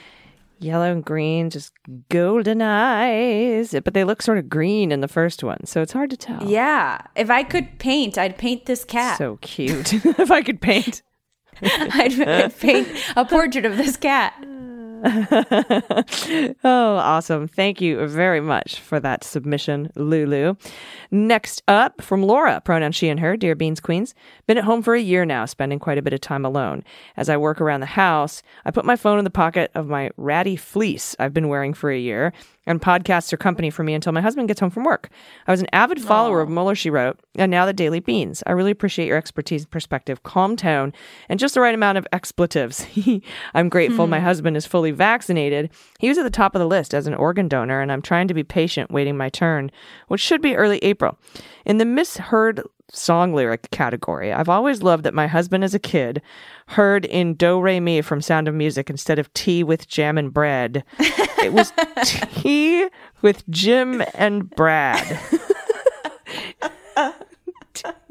Yellow 0.60 0.92
and 0.92 1.02
green, 1.02 1.48
just 1.48 1.72
golden 2.10 2.60
eyes. 2.60 3.74
But 3.82 3.94
they 3.94 4.04
look 4.04 4.20
sort 4.20 4.36
of 4.36 4.48
green 4.48 4.92
in 4.92 5.00
the 5.00 5.08
first 5.08 5.42
one, 5.42 5.64
so 5.64 5.80
it's 5.80 5.92
hard 5.92 6.10
to 6.10 6.16
tell. 6.16 6.44
Yeah. 6.44 7.00
If 7.16 7.30
I 7.30 7.42
could 7.42 7.78
paint, 7.78 8.18
I'd 8.18 8.36
paint 8.36 8.66
this 8.66 8.84
cat. 8.84 9.16
So 9.16 9.38
cute. 9.40 9.92
if 10.04 10.30
I 10.30 10.42
could 10.42 10.60
paint. 10.60 11.02
I'd, 11.62 12.20
I'd 12.20 12.58
paint 12.58 12.88
a 13.16 13.24
portrait 13.24 13.64
of 13.64 13.76
this 13.76 13.96
cat. 13.96 14.34
oh, 16.64 16.96
awesome. 16.96 17.48
Thank 17.48 17.80
you 17.80 18.06
very 18.06 18.40
much 18.40 18.78
for 18.78 19.00
that 19.00 19.24
submission, 19.24 19.90
Lulu. 19.94 20.56
Next 21.10 21.62
up 21.66 22.02
from 22.02 22.22
Laura, 22.22 22.60
pronoun 22.60 22.92
she 22.92 23.08
and 23.08 23.18
her, 23.20 23.36
dear 23.36 23.54
Beans 23.54 23.80
Queens. 23.80 24.14
Been 24.46 24.58
at 24.58 24.64
home 24.64 24.82
for 24.82 24.94
a 24.94 25.00
year 25.00 25.24
now, 25.24 25.46
spending 25.46 25.78
quite 25.78 25.96
a 25.96 26.02
bit 26.02 26.12
of 26.12 26.20
time 26.20 26.44
alone. 26.44 26.84
As 27.16 27.28
I 27.30 27.36
work 27.38 27.60
around 27.60 27.80
the 27.80 27.86
house, 27.86 28.42
I 28.64 28.70
put 28.70 28.84
my 28.84 28.96
phone 28.96 29.18
in 29.18 29.24
the 29.24 29.30
pocket 29.30 29.70
of 29.74 29.88
my 29.88 30.10
ratty 30.16 30.56
fleece 30.56 31.16
I've 31.18 31.32
been 31.34 31.48
wearing 31.48 31.72
for 31.72 31.90
a 31.90 31.98
year, 31.98 32.32
and 32.66 32.80
podcasts 32.80 33.32
are 33.32 33.36
company 33.36 33.70
for 33.70 33.82
me 33.82 33.94
until 33.94 34.12
my 34.12 34.20
husband 34.20 34.48
gets 34.48 34.60
home 34.60 34.70
from 34.70 34.84
work. 34.84 35.08
I 35.46 35.50
was 35.50 35.60
an 35.60 35.68
avid 35.72 36.00
follower 36.00 36.40
of 36.40 36.48
Mueller, 36.48 36.74
She 36.74 36.90
Wrote, 36.90 37.18
and 37.36 37.50
now 37.50 37.66
the 37.66 37.72
Daily 37.72 38.00
Beans. 38.00 38.42
I 38.46 38.52
really 38.52 38.70
appreciate 38.70 39.06
your 39.06 39.16
expertise, 39.16 39.66
perspective, 39.66 40.22
calm 40.22 40.56
tone, 40.56 40.92
and 41.28 41.40
just 41.40 41.54
the 41.54 41.60
right 41.60 41.74
amount 41.74 41.98
of 41.98 42.06
expletives. 42.12 42.86
I'm 43.54 43.68
grateful 43.68 44.06
my 44.06 44.18
hmm. 44.18 44.26
husband 44.26 44.56
is 44.56 44.66
fully 44.66 44.90
vaccinated. 44.90 45.70
He 45.98 46.08
was 46.08 46.18
at 46.18 46.24
the 46.24 46.30
top 46.30 46.54
of 46.54 46.60
the 46.60 46.68
list 46.68 46.94
as 46.94 47.06
an 47.06 47.14
organ 47.14 47.48
donor, 47.48 47.80
and 47.80 47.90
I'm 47.90 48.02
trying 48.02 48.28
to 48.28 48.34
be 48.34 48.44
patient, 48.44 48.90
waiting 48.90 49.16
my 49.16 49.28
turn, 49.28 49.70
which 50.08 50.20
should 50.20 50.42
be 50.42 50.56
early 50.56 50.78
April. 50.78 51.18
In 51.64 51.78
the 51.78 51.84
misheard 51.84 52.62
song 52.92 53.34
lyric 53.34 53.70
category, 53.70 54.32
I've 54.32 54.48
always 54.48 54.82
loved 54.82 55.04
that 55.04 55.14
my 55.14 55.26
husband 55.26 55.64
as 55.64 55.74
a 55.74 55.78
kid 55.78 56.22
heard 56.68 57.04
in 57.04 57.34
Do 57.34 57.60
Re 57.60 57.80
Mi 57.80 58.00
from 58.02 58.20
Sound 58.20 58.48
of 58.48 58.54
Music 58.54 58.90
instead 58.90 59.18
of 59.18 59.32
tea 59.34 59.62
with 59.62 59.88
jam 59.88 60.18
and 60.18 60.32
bread. 60.32 60.84
It 60.98 61.52
was 61.52 61.72
tea 62.04 62.88
with 63.22 63.48
Jim 63.48 64.02
and 64.14 64.48
Brad. 64.50 65.20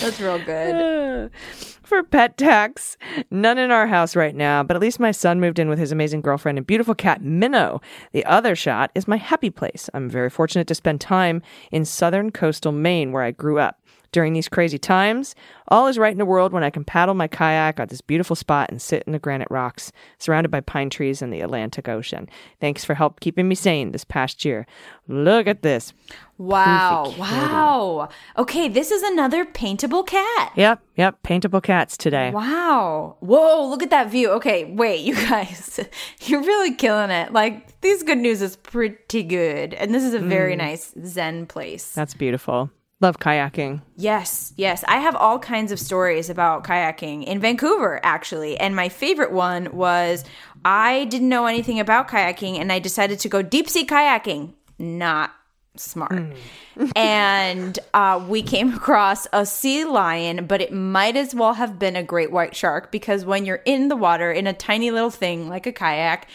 That's 0.00 0.20
real 0.20 0.38
good. 0.38 1.30
For 1.90 2.04
pet 2.04 2.36
tax, 2.36 2.96
none 3.32 3.58
in 3.58 3.72
our 3.72 3.88
house 3.88 4.14
right 4.14 4.36
now, 4.36 4.62
but 4.62 4.76
at 4.76 4.80
least 4.80 5.00
my 5.00 5.10
son 5.10 5.40
moved 5.40 5.58
in 5.58 5.68
with 5.68 5.80
his 5.80 5.90
amazing 5.90 6.20
girlfriend 6.20 6.56
and 6.56 6.64
beautiful 6.64 6.94
cat, 6.94 7.20
Minnow. 7.20 7.80
The 8.12 8.24
other 8.26 8.54
shot 8.54 8.92
is 8.94 9.08
my 9.08 9.16
happy 9.16 9.50
place. 9.50 9.90
I'm 9.92 10.08
very 10.08 10.30
fortunate 10.30 10.68
to 10.68 10.74
spend 10.76 11.00
time 11.00 11.42
in 11.72 11.84
southern 11.84 12.30
coastal 12.30 12.70
Maine, 12.70 13.10
where 13.10 13.24
I 13.24 13.32
grew 13.32 13.58
up. 13.58 13.79
During 14.12 14.32
these 14.32 14.48
crazy 14.48 14.78
times, 14.78 15.34
all 15.68 15.86
is 15.86 15.98
right 15.98 16.10
in 16.10 16.18
the 16.18 16.24
world 16.24 16.52
when 16.52 16.64
I 16.64 16.70
can 16.70 16.84
paddle 16.84 17.14
my 17.14 17.28
kayak 17.28 17.78
at 17.78 17.90
this 17.90 18.00
beautiful 18.00 18.34
spot 18.34 18.68
and 18.70 18.82
sit 18.82 19.04
in 19.06 19.12
the 19.12 19.20
granite 19.20 19.48
rocks, 19.50 19.92
surrounded 20.18 20.50
by 20.50 20.60
pine 20.60 20.90
trees 20.90 21.22
and 21.22 21.32
the 21.32 21.40
Atlantic 21.40 21.88
Ocean. 21.88 22.28
Thanks 22.60 22.84
for 22.84 22.94
help 22.94 23.20
keeping 23.20 23.46
me 23.46 23.54
sane 23.54 23.92
this 23.92 24.04
past 24.04 24.44
year. 24.44 24.66
Look 25.06 25.46
at 25.46 25.62
this. 25.62 25.92
Wow. 26.38 27.14
Wow. 27.18 28.08
Okay, 28.38 28.66
this 28.68 28.90
is 28.90 29.02
another 29.02 29.44
paintable 29.44 30.02
cat. 30.02 30.52
Yep, 30.56 30.80
yep, 30.96 31.22
paintable 31.22 31.60
cats 31.60 31.96
today. 31.96 32.30
Wow. 32.30 33.16
Whoa, 33.20 33.68
look 33.68 33.82
at 33.82 33.90
that 33.90 34.10
view. 34.10 34.30
Okay, 34.32 34.64
wait, 34.64 35.00
you 35.04 35.14
guys. 35.14 35.78
You're 36.22 36.42
really 36.42 36.74
killing 36.74 37.10
it. 37.10 37.32
Like, 37.32 37.80
these 37.80 38.02
good 38.02 38.18
news 38.18 38.42
is 38.42 38.56
pretty 38.56 39.22
good. 39.22 39.74
And 39.74 39.94
this 39.94 40.02
is 40.02 40.14
a 40.14 40.18
very 40.18 40.54
hmm. 40.54 40.62
nice 40.62 40.94
Zen 41.04 41.46
place. 41.46 41.92
That's 41.92 42.14
beautiful. 42.14 42.70
Love 43.00 43.18
kayaking. 43.18 43.80
Yes, 43.96 44.52
yes. 44.56 44.84
I 44.86 44.98
have 44.98 45.16
all 45.16 45.38
kinds 45.38 45.72
of 45.72 45.80
stories 45.80 46.28
about 46.28 46.64
kayaking 46.64 47.24
in 47.24 47.40
Vancouver, 47.40 47.98
actually. 48.02 48.58
And 48.58 48.76
my 48.76 48.90
favorite 48.90 49.32
one 49.32 49.74
was 49.74 50.22
I 50.66 51.06
didn't 51.06 51.30
know 51.30 51.46
anything 51.46 51.80
about 51.80 52.08
kayaking 52.08 52.58
and 52.60 52.70
I 52.70 52.78
decided 52.78 53.18
to 53.20 53.28
go 53.30 53.40
deep 53.40 53.70
sea 53.70 53.86
kayaking. 53.86 54.52
Not 54.78 55.32
smart. 55.76 56.22
and 56.96 57.78
uh, 57.94 58.24
we 58.28 58.42
came 58.42 58.74
across 58.74 59.26
a 59.32 59.46
sea 59.46 59.84
lion, 59.84 60.46
but 60.46 60.60
it 60.60 60.72
might 60.72 61.16
as 61.16 61.34
well 61.34 61.54
have 61.54 61.78
been 61.78 61.96
a 61.96 62.02
great 62.02 62.30
white 62.30 62.54
shark 62.54 62.92
because 62.92 63.24
when 63.24 63.46
you're 63.46 63.62
in 63.64 63.88
the 63.88 63.96
water 63.96 64.30
in 64.30 64.46
a 64.46 64.52
tiny 64.52 64.90
little 64.90 65.10
thing 65.10 65.48
like 65.48 65.66
a 65.66 65.72
kayak, 65.72 66.26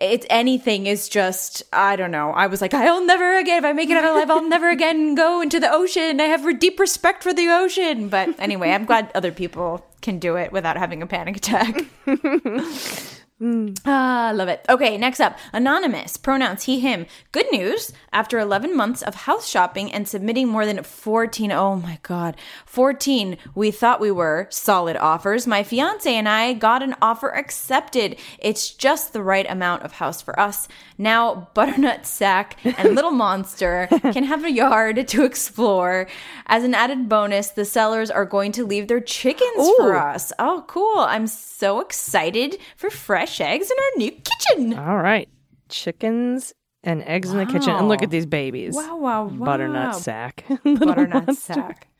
it's 0.00 0.26
anything 0.28 0.86
is 0.86 1.08
just 1.08 1.62
I 1.72 1.96
don't 1.96 2.10
know. 2.10 2.30
I 2.30 2.46
was 2.46 2.60
like, 2.60 2.74
I'll 2.74 3.04
never 3.04 3.38
again 3.38 3.58
if 3.58 3.64
I 3.64 3.72
make 3.72 3.90
it 3.90 3.96
out 3.96 4.04
alive, 4.04 4.30
I'll 4.30 4.48
never 4.48 4.70
again 4.70 5.14
go 5.14 5.40
into 5.40 5.58
the 5.58 5.72
ocean. 5.72 6.20
I 6.20 6.24
have 6.24 6.58
deep 6.58 6.78
respect 6.78 7.22
for 7.22 7.32
the 7.32 7.48
ocean. 7.48 8.08
But 8.08 8.38
anyway, 8.38 8.70
I'm 8.70 8.84
glad 8.84 9.10
other 9.14 9.32
people 9.32 9.86
can 10.02 10.18
do 10.18 10.36
it 10.36 10.52
without 10.52 10.76
having 10.76 11.02
a 11.02 11.06
panic 11.06 11.36
attack. 11.36 11.84
Ah, 13.38 14.32
love 14.34 14.48
it. 14.48 14.64
Okay, 14.66 14.96
next 14.96 15.20
up, 15.20 15.38
anonymous 15.52 16.16
pronouns 16.16 16.64
he 16.64 16.80
him. 16.80 17.04
Good 17.32 17.44
news. 17.52 17.92
After 18.10 18.38
11 18.38 18.74
months 18.74 19.02
of 19.02 19.14
house 19.14 19.46
shopping 19.46 19.92
and 19.92 20.08
submitting 20.08 20.48
more 20.48 20.64
than 20.64 20.82
14, 20.82 21.52
oh 21.52 21.76
my 21.76 21.98
god, 22.02 22.36
14 22.64 23.36
we 23.54 23.70
thought 23.70 24.00
we 24.00 24.10
were 24.10 24.46
solid 24.48 24.96
offers, 24.96 25.46
my 25.46 25.62
fiance 25.62 26.10
and 26.10 26.26
I 26.26 26.54
got 26.54 26.82
an 26.82 26.96
offer 27.02 27.28
accepted. 27.28 28.18
It's 28.38 28.70
just 28.70 29.12
the 29.12 29.22
right 29.22 29.48
amount 29.50 29.82
of 29.82 29.92
house 29.92 30.22
for 30.22 30.38
us. 30.40 30.66
Now, 30.96 31.50
Butternut 31.52 32.06
Sack 32.06 32.56
and 32.64 32.94
Little 32.94 33.10
Monster 33.26 33.86
can 33.90 34.24
have 34.24 34.44
a 34.44 34.50
yard 34.50 35.06
to 35.08 35.24
explore. 35.24 36.08
As 36.46 36.64
an 36.64 36.74
added 36.74 37.06
bonus, 37.06 37.50
the 37.50 37.66
sellers 37.66 38.10
are 38.10 38.24
going 38.24 38.52
to 38.52 38.64
leave 38.64 38.88
their 38.88 39.00
chickens 39.00 39.70
for 39.76 39.94
us. 39.94 40.32
Oh, 40.38 40.64
cool. 40.66 41.00
I'm 41.00 41.26
so 41.26 41.80
excited 41.80 42.56
for 42.76 42.88
fresh 42.88 43.25
eggs 43.40 43.70
in 43.70 43.76
our 43.78 43.98
new 43.98 44.10
kitchen. 44.12 44.78
All 44.78 44.98
right. 44.98 45.28
Chickens 45.68 46.54
and 46.82 47.02
eggs 47.04 47.30
in 47.32 47.38
the 47.38 47.46
kitchen. 47.46 47.70
And 47.70 47.88
look 47.88 48.02
at 48.02 48.10
these 48.10 48.26
babies. 48.26 48.74
Wow, 48.74 48.96
wow, 48.96 49.24
wow. 49.24 49.44
Butternut 49.44 49.94
sack. 49.96 50.44
Butternut 50.64 51.26
monster. 51.26 51.54
sack. 51.54 51.88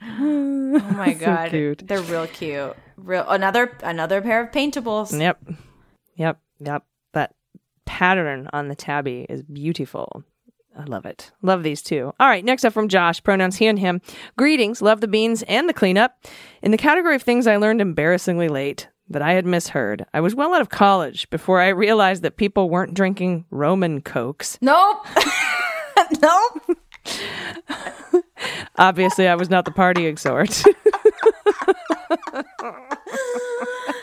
Oh 0.00 0.78
my 0.96 1.12
So 1.14 1.18
god. 1.26 1.50
cute. 1.50 1.82
They're 1.88 2.00
real 2.00 2.26
cute. 2.28 2.76
Real 2.96 3.28
another 3.28 3.76
another 3.82 4.20
pair 4.22 4.40
of 4.40 4.52
paintables. 4.52 5.18
Yep. 5.18 5.40
Yep. 6.14 6.38
Yep. 6.60 6.84
That 7.14 7.34
pattern 7.84 8.48
on 8.52 8.68
the 8.68 8.76
tabby 8.76 9.26
is 9.28 9.42
beautiful. 9.42 10.22
I 10.78 10.84
love 10.84 11.04
it. 11.04 11.32
Love 11.42 11.64
these 11.64 11.82
two. 11.82 12.12
All 12.20 12.28
right, 12.28 12.44
next 12.44 12.64
up 12.64 12.72
from 12.72 12.86
Josh, 12.88 13.20
pronouns 13.24 13.56
he 13.56 13.66
and 13.66 13.78
him. 13.80 14.00
Greetings, 14.36 14.80
love 14.80 15.00
the 15.00 15.08
beans 15.08 15.42
and 15.48 15.68
the 15.68 15.74
cleanup. 15.74 16.12
In 16.62 16.70
the 16.70 16.78
category 16.78 17.16
of 17.16 17.22
things 17.22 17.48
I 17.48 17.56
learned 17.56 17.80
embarrassingly 17.80 18.46
late 18.48 18.86
that 19.10 19.22
I 19.22 19.32
had 19.32 19.46
misheard, 19.46 20.04
I 20.12 20.20
was 20.20 20.34
well 20.34 20.54
out 20.54 20.60
of 20.60 20.68
college 20.68 21.28
before 21.30 21.60
I 21.60 21.68
realized 21.68 22.22
that 22.22 22.36
people 22.36 22.70
weren't 22.70 22.94
drinking 22.94 23.44
Roman 23.50 24.00
Cokes. 24.00 24.58
Nope. 24.60 25.06
nope. 26.22 26.76
Obviously, 28.76 29.26
I 29.28 29.34
was 29.34 29.50
not 29.50 29.64
the 29.64 29.70
partying 29.70 30.18
sort. 30.18 30.62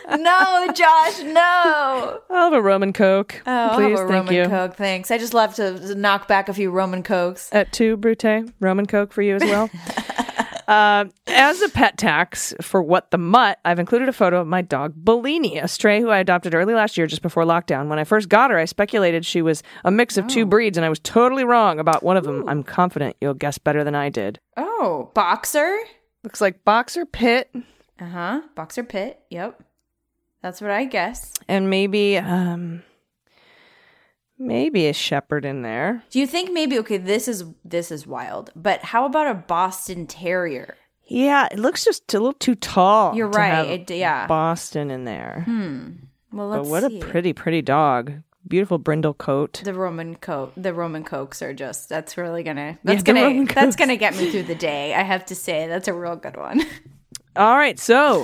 No, 0.07 0.67
Josh, 0.73 1.19
no. 1.23 2.19
I'll 2.29 2.43
have 2.45 2.53
a 2.53 2.61
Roman 2.61 2.93
Coke. 2.93 3.41
Oh, 3.45 3.71
Please, 3.73 3.97
thank 3.97 4.09
Roman 4.09 4.33
you. 4.33 4.45
Coke, 4.45 4.75
thanks. 4.75 5.11
I 5.11 5.17
just 5.17 5.33
love 5.33 5.55
to 5.55 5.95
knock 5.95 6.27
back 6.27 6.47
a 6.47 6.53
few 6.53 6.69
Roman 6.71 7.03
Cokes. 7.03 7.49
At 7.51 7.73
two, 7.73 7.97
Brute, 7.97 8.51
Roman 8.59 8.85
Coke 8.85 9.11
for 9.11 9.21
you 9.21 9.35
as 9.35 9.43
well. 9.43 9.69
uh, 10.67 11.05
as 11.27 11.61
a 11.61 11.69
pet 11.69 11.97
tax 11.97 12.53
for 12.61 12.81
What 12.81 13.11
the 13.11 13.17
Mutt, 13.17 13.59
I've 13.65 13.79
included 13.79 14.09
a 14.09 14.13
photo 14.13 14.41
of 14.41 14.47
my 14.47 14.61
dog, 14.61 14.93
Bellini, 14.95 15.57
a 15.57 15.67
stray 15.67 16.01
who 16.01 16.09
I 16.09 16.19
adopted 16.19 16.53
early 16.55 16.73
last 16.73 16.97
year 16.97 17.07
just 17.07 17.21
before 17.21 17.43
lockdown. 17.43 17.87
When 17.87 17.99
I 17.99 18.03
first 18.03 18.29
got 18.29 18.51
her, 18.51 18.57
I 18.57 18.65
speculated 18.65 19.25
she 19.25 19.41
was 19.41 19.63
a 19.83 19.91
mix 19.91 20.17
of 20.17 20.27
two 20.27 20.45
breeds, 20.45 20.77
and 20.77 20.85
I 20.85 20.89
was 20.89 20.99
totally 20.99 21.43
wrong 21.43 21.79
about 21.79 22.03
one 22.03 22.17
of 22.17 22.23
them. 22.23 22.43
I'm 22.47 22.63
confident 22.63 23.15
you'll 23.21 23.33
guess 23.33 23.57
better 23.57 23.83
than 23.83 23.95
I 23.95 24.09
did. 24.09 24.39
Oh, 24.57 25.11
boxer? 25.13 25.77
Looks 26.23 26.41
like 26.41 26.63
Boxer 26.65 27.05
Pit 27.05 27.49
Uh 27.99 28.05
huh. 28.05 28.41
Boxer 28.55 28.83
pit. 28.83 29.19
Yep. 29.29 29.61
That's 30.41 30.59
what 30.61 30.71
I 30.71 30.85
guess. 30.85 31.33
and 31.47 31.69
maybe, 31.69 32.17
um, 32.17 32.83
maybe 34.37 34.87
a 34.87 34.93
shepherd 34.93 35.45
in 35.45 35.61
there. 35.61 36.03
Do 36.09 36.19
you 36.19 36.27
think 36.27 36.51
maybe 36.51 36.77
okay, 36.79 36.97
this 36.97 37.27
is 37.27 37.45
this 37.63 37.91
is 37.91 38.05
wild, 38.07 38.51
but 38.55 38.81
how 38.83 39.05
about 39.05 39.27
a 39.27 39.33
Boston 39.35 40.07
Terrier? 40.07 40.75
Yeah, 41.07 41.47
it 41.51 41.59
looks 41.59 41.85
just 41.85 42.11
a 42.13 42.17
little 42.17 42.33
too 42.33 42.55
tall. 42.55 43.15
You're 43.15 43.29
to 43.31 43.37
right, 43.37 43.89
it- 43.89 43.95
yeah. 43.95 44.25
Boston 44.27 44.89
in 44.89 45.05
there. 45.05 45.43
Hmm. 45.45 45.89
Well, 46.33 46.49
But 46.51 46.65
what 46.65 46.83
see. 46.83 46.97
a 46.99 47.05
pretty, 47.05 47.31
pretty 47.33 47.61
dog. 47.61 48.13
Beautiful 48.47 48.77
brindle 48.77 49.13
coat. 49.15 49.61
the 49.63 49.73
Roman 49.73 50.15
coat, 50.15 50.53
the 50.55 50.71
Roman 50.73 51.03
cokes 51.03 51.41
are 51.41 51.53
just 51.53 51.89
that's 51.89 52.15
really 52.17 52.43
gonna 52.43 52.77
that's 52.83 53.01
the 53.01 53.13
gonna 53.13 53.45
that's 53.45 53.75
gonna 53.75 53.95
get 53.95 54.15
me 54.15 54.29
through 54.29 54.43
the 54.43 54.53
day. 54.55 54.93
I 54.93 55.01
have 55.01 55.25
to 55.27 55.35
say 55.35 55.67
that's 55.67 55.87
a 55.87 55.93
real 55.93 56.15
good 56.15 56.37
one. 56.37 56.61
All 57.35 57.55
right, 57.57 57.79
so 57.79 58.23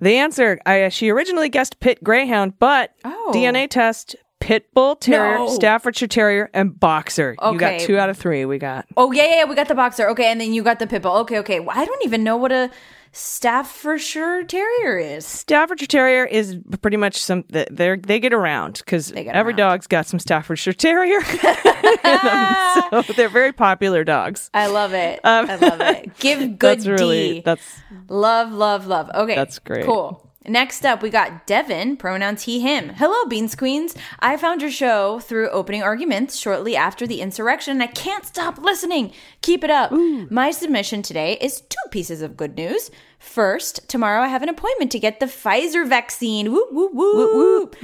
the 0.00 0.16
answer 0.16 0.58
I, 0.66 0.88
she 0.88 1.10
originally 1.10 1.48
guessed 1.48 1.78
pit 1.80 2.02
greyhound, 2.02 2.58
but 2.58 2.92
Oh. 3.04 3.32
DNA 3.34 3.68
test 3.68 4.16
Pit 4.44 4.74
Bull 4.74 4.94
Terrier, 4.96 5.38
No. 5.38 5.48
Staffordshire 5.48 6.06
Terrier, 6.06 6.50
and 6.52 6.78
Boxer. 6.78 7.34
You 7.42 7.58
got 7.58 7.72
Okay. 7.74 7.86
two 7.86 7.98
out 7.98 8.10
of 8.10 8.18
three. 8.18 8.44
We 8.44 8.58
got. 8.58 8.84
Oh 8.96 9.10
yeah, 9.10 9.24
yeah, 9.24 9.36
yeah, 9.38 9.44
we 9.44 9.54
got 9.54 9.68
the 9.68 9.74
boxer. 9.74 10.08
Okay, 10.10 10.30
and 10.30 10.38
then 10.40 10.52
you 10.52 10.62
got 10.62 10.78
the 10.78 10.86
pit 10.86 11.00
bull. 11.02 11.16
Okay, 11.18 11.38
okay. 11.38 11.60
Well, 11.60 11.76
I 11.78 11.84
don't 11.86 12.04
even 12.04 12.22
know 12.22 12.36
what 12.36 12.52
a 12.52 12.70
Staffordshire 13.12 14.42
Terrier 14.44 14.98
is. 14.98 15.24
Staffordshire 15.26 15.86
Terrier 15.86 16.24
is 16.24 16.58
pretty 16.82 16.96
much 16.96 17.16
some. 17.16 17.44
They 17.48 17.96
they 17.96 18.20
get 18.20 18.32
around 18.34 18.82
because 18.84 19.12
get 19.12 19.28
every 19.28 19.52
around. 19.52 19.56
dog's 19.58 19.86
got 19.86 20.06
some 20.06 20.18
Staffordshire 20.18 20.72
Terrier, 20.72 21.20
in 21.20 21.98
them, 22.02 23.02
so 23.04 23.12
they're 23.14 23.28
very 23.28 23.52
popular 23.52 24.04
dogs. 24.04 24.50
I 24.52 24.66
love 24.66 24.92
it. 24.94 25.20
I 25.24 25.56
love 25.56 25.80
it. 25.80 26.16
Give 26.18 26.38
good 26.58 26.78
Um, 26.80 26.84
That's 26.84 26.86
really 26.86 27.32
D. 27.34 27.42
that's 27.44 27.78
Love, 28.08 28.52
love, 28.52 28.86
love. 28.86 29.10
Okay. 29.14 29.34
That's 29.36 29.58
great. 29.58 29.86
Cool. 29.86 30.30
Next 30.46 30.84
up, 30.84 31.00
we 31.00 31.08
got 31.08 31.46
Devin, 31.46 31.96
pronouns 31.96 32.42
he, 32.42 32.60
him. 32.60 32.90
Hello, 32.90 33.24
Beans 33.28 33.54
Queens. 33.54 33.94
I 34.20 34.36
found 34.36 34.60
your 34.60 34.70
show 34.70 35.18
through 35.20 35.48
opening 35.48 35.82
arguments 35.82 36.36
shortly 36.36 36.76
after 36.76 37.06
the 37.06 37.22
insurrection, 37.22 37.72
and 37.72 37.82
I 37.82 37.86
can't 37.86 38.26
stop 38.26 38.58
listening. 38.58 39.12
Keep 39.40 39.64
it 39.64 39.70
up. 39.70 39.90
My 40.30 40.50
submission 40.50 41.00
today 41.00 41.38
is 41.40 41.62
two 41.62 41.90
pieces 41.90 42.20
of 42.20 42.36
good 42.36 42.56
news. 42.56 42.90
First, 43.18 43.88
tomorrow 43.88 44.20
I 44.20 44.28
have 44.28 44.42
an 44.42 44.50
appointment 44.50 44.92
to 44.92 44.98
get 44.98 45.18
the 45.18 45.26
Pfizer 45.26 45.88
vaccine. 45.88 46.52
Whoop, 46.52 46.70
whoop, 46.72 46.92
whoop. 46.92 47.76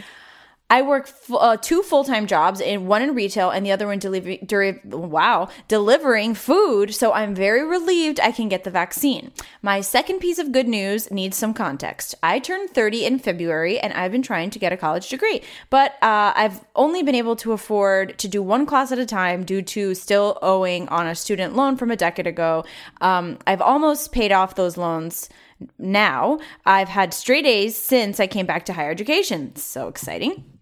I 0.70 0.82
work 0.82 1.10
uh, 1.32 1.56
two 1.56 1.82
full 1.82 2.04
time 2.04 2.28
jobs, 2.28 2.60
in 2.60 2.86
one 2.86 3.02
in 3.02 3.14
retail 3.14 3.50
and 3.50 3.66
the 3.66 3.72
other 3.72 3.88
one 3.88 3.98
delivery. 3.98 4.38
Deri- 4.38 4.80
wow, 4.84 5.48
delivering 5.66 6.34
food. 6.34 6.94
So 6.94 7.12
I'm 7.12 7.34
very 7.34 7.64
relieved 7.64 8.20
I 8.20 8.30
can 8.30 8.48
get 8.48 8.62
the 8.62 8.70
vaccine. 8.70 9.32
My 9.62 9.80
second 9.80 10.20
piece 10.20 10.38
of 10.38 10.52
good 10.52 10.68
news 10.68 11.10
needs 11.10 11.36
some 11.36 11.52
context. 11.52 12.14
I 12.22 12.38
turned 12.38 12.70
30 12.70 13.04
in 13.04 13.18
February, 13.18 13.80
and 13.80 13.92
I've 13.92 14.12
been 14.12 14.22
trying 14.22 14.50
to 14.50 14.58
get 14.60 14.72
a 14.72 14.76
college 14.76 15.08
degree, 15.08 15.42
but 15.70 15.92
uh, 16.02 16.32
I've 16.36 16.64
only 16.76 17.02
been 17.02 17.16
able 17.16 17.34
to 17.36 17.52
afford 17.52 18.16
to 18.18 18.28
do 18.28 18.40
one 18.40 18.64
class 18.64 18.92
at 18.92 18.98
a 18.98 19.06
time 19.06 19.44
due 19.44 19.62
to 19.62 19.94
still 19.94 20.38
owing 20.40 20.88
on 20.88 21.08
a 21.08 21.14
student 21.16 21.56
loan 21.56 21.76
from 21.76 21.90
a 21.90 21.96
decade 21.96 22.28
ago. 22.28 22.64
Um, 23.00 23.38
I've 23.46 23.60
almost 23.60 24.12
paid 24.12 24.30
off 24.30 24.54
those 24.54 24.76
loans 24.76 25.28
now. 25.78 26.38
I've 26.64 26.88
had 26.88 27.12
straight 27.12 27.46
A's 27.46 27.76
since 27.76 28.20
I 28.20 28.26
came 28.26 28.46
back 28.46 28.64
to 28.66 28.72
higher 28.72 28.90
education. 28.90 29.56
So 29.56 29.88
exciting. 29.88 30.59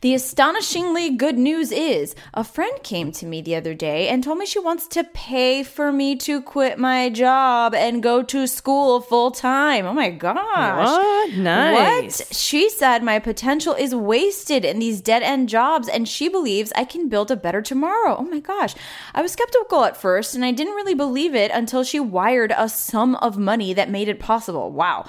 The 0.00 0.14
astonishingly 0.14 1.16
good 1.16 1.38
news 1.38 1.72
is 1.72 2.14
a 2.34 2.44
friend 2.44 2.82
came 2.82 3.10
to 3.12 3.26
me 3.26 3.40
the 3.40 3.56
other 3.56 3.74
day 3.74 4.08
and 4.08 4.22
told 4.22 4.38
me 4.38 4.46
she 4.46 4.58
wants 4.58 4.86
to 4.88 5.04
pay 5.04 5.62
for 5.62 5.90
me 5.92 6.16
to 6.16 6.42
quit 6.42 6.78
my 6.78 7.08
job 7.10 7.74
and 7.74 8.02
go 8.02 8.22
to 8.22 8.46
school 8.46 9.00
full 9.00 9.30
time. 9.30 9.86
Oh 9.86 9.92
my 9.92 10.10
gosh. 10.10 10.86
What? 10.86 11.32
Nice. 11.34 12.20
What? 12.20 12.34
She 12.36 12.68
said 12.68 13.02
my 13.02 13.18
potential 13.18 13.74
is 13.74 13.94
wasted 13.94 14.64
in 14.64 14.78
these 14.78 15.00
dead 15.00 15.22
end 15.22 15.48
jobs 15.48 15.88
and 15.88 16.08
she 16.08 16.28
believes 16.28 16.72
I 16.76 16.84
can 16.84 17.08
build 17.08 17.30
a 17.30 17.36
better 17.36 17.62
tomorrow. 17.62 18.16
Oh 18.18 18.24
my 18.24 18.40
gosh. 18.40 18.74
I 19.14 19.22
was 19.22 19.32
skeptical 19.32 19.84
at 19.84 19.96
first 19.96 20.34
and 20.34 20.44
I 20.44 20.52
didn't 20.52 20.74
really 20.74 20.94
believe 20.94 21.34
it 21.34 21.50
until 21.50 21.82
she 21.84 22.00
wired 22.00 22.52
a 22.56 22.68
sum 22.68 23.14
of 23.16 23.38
money 23.38 23.72
that 23.72 23.90
made 23.90 24.08
it 24.08 24.20
possible. 24.20 24.70
Wow. 24.70 25.06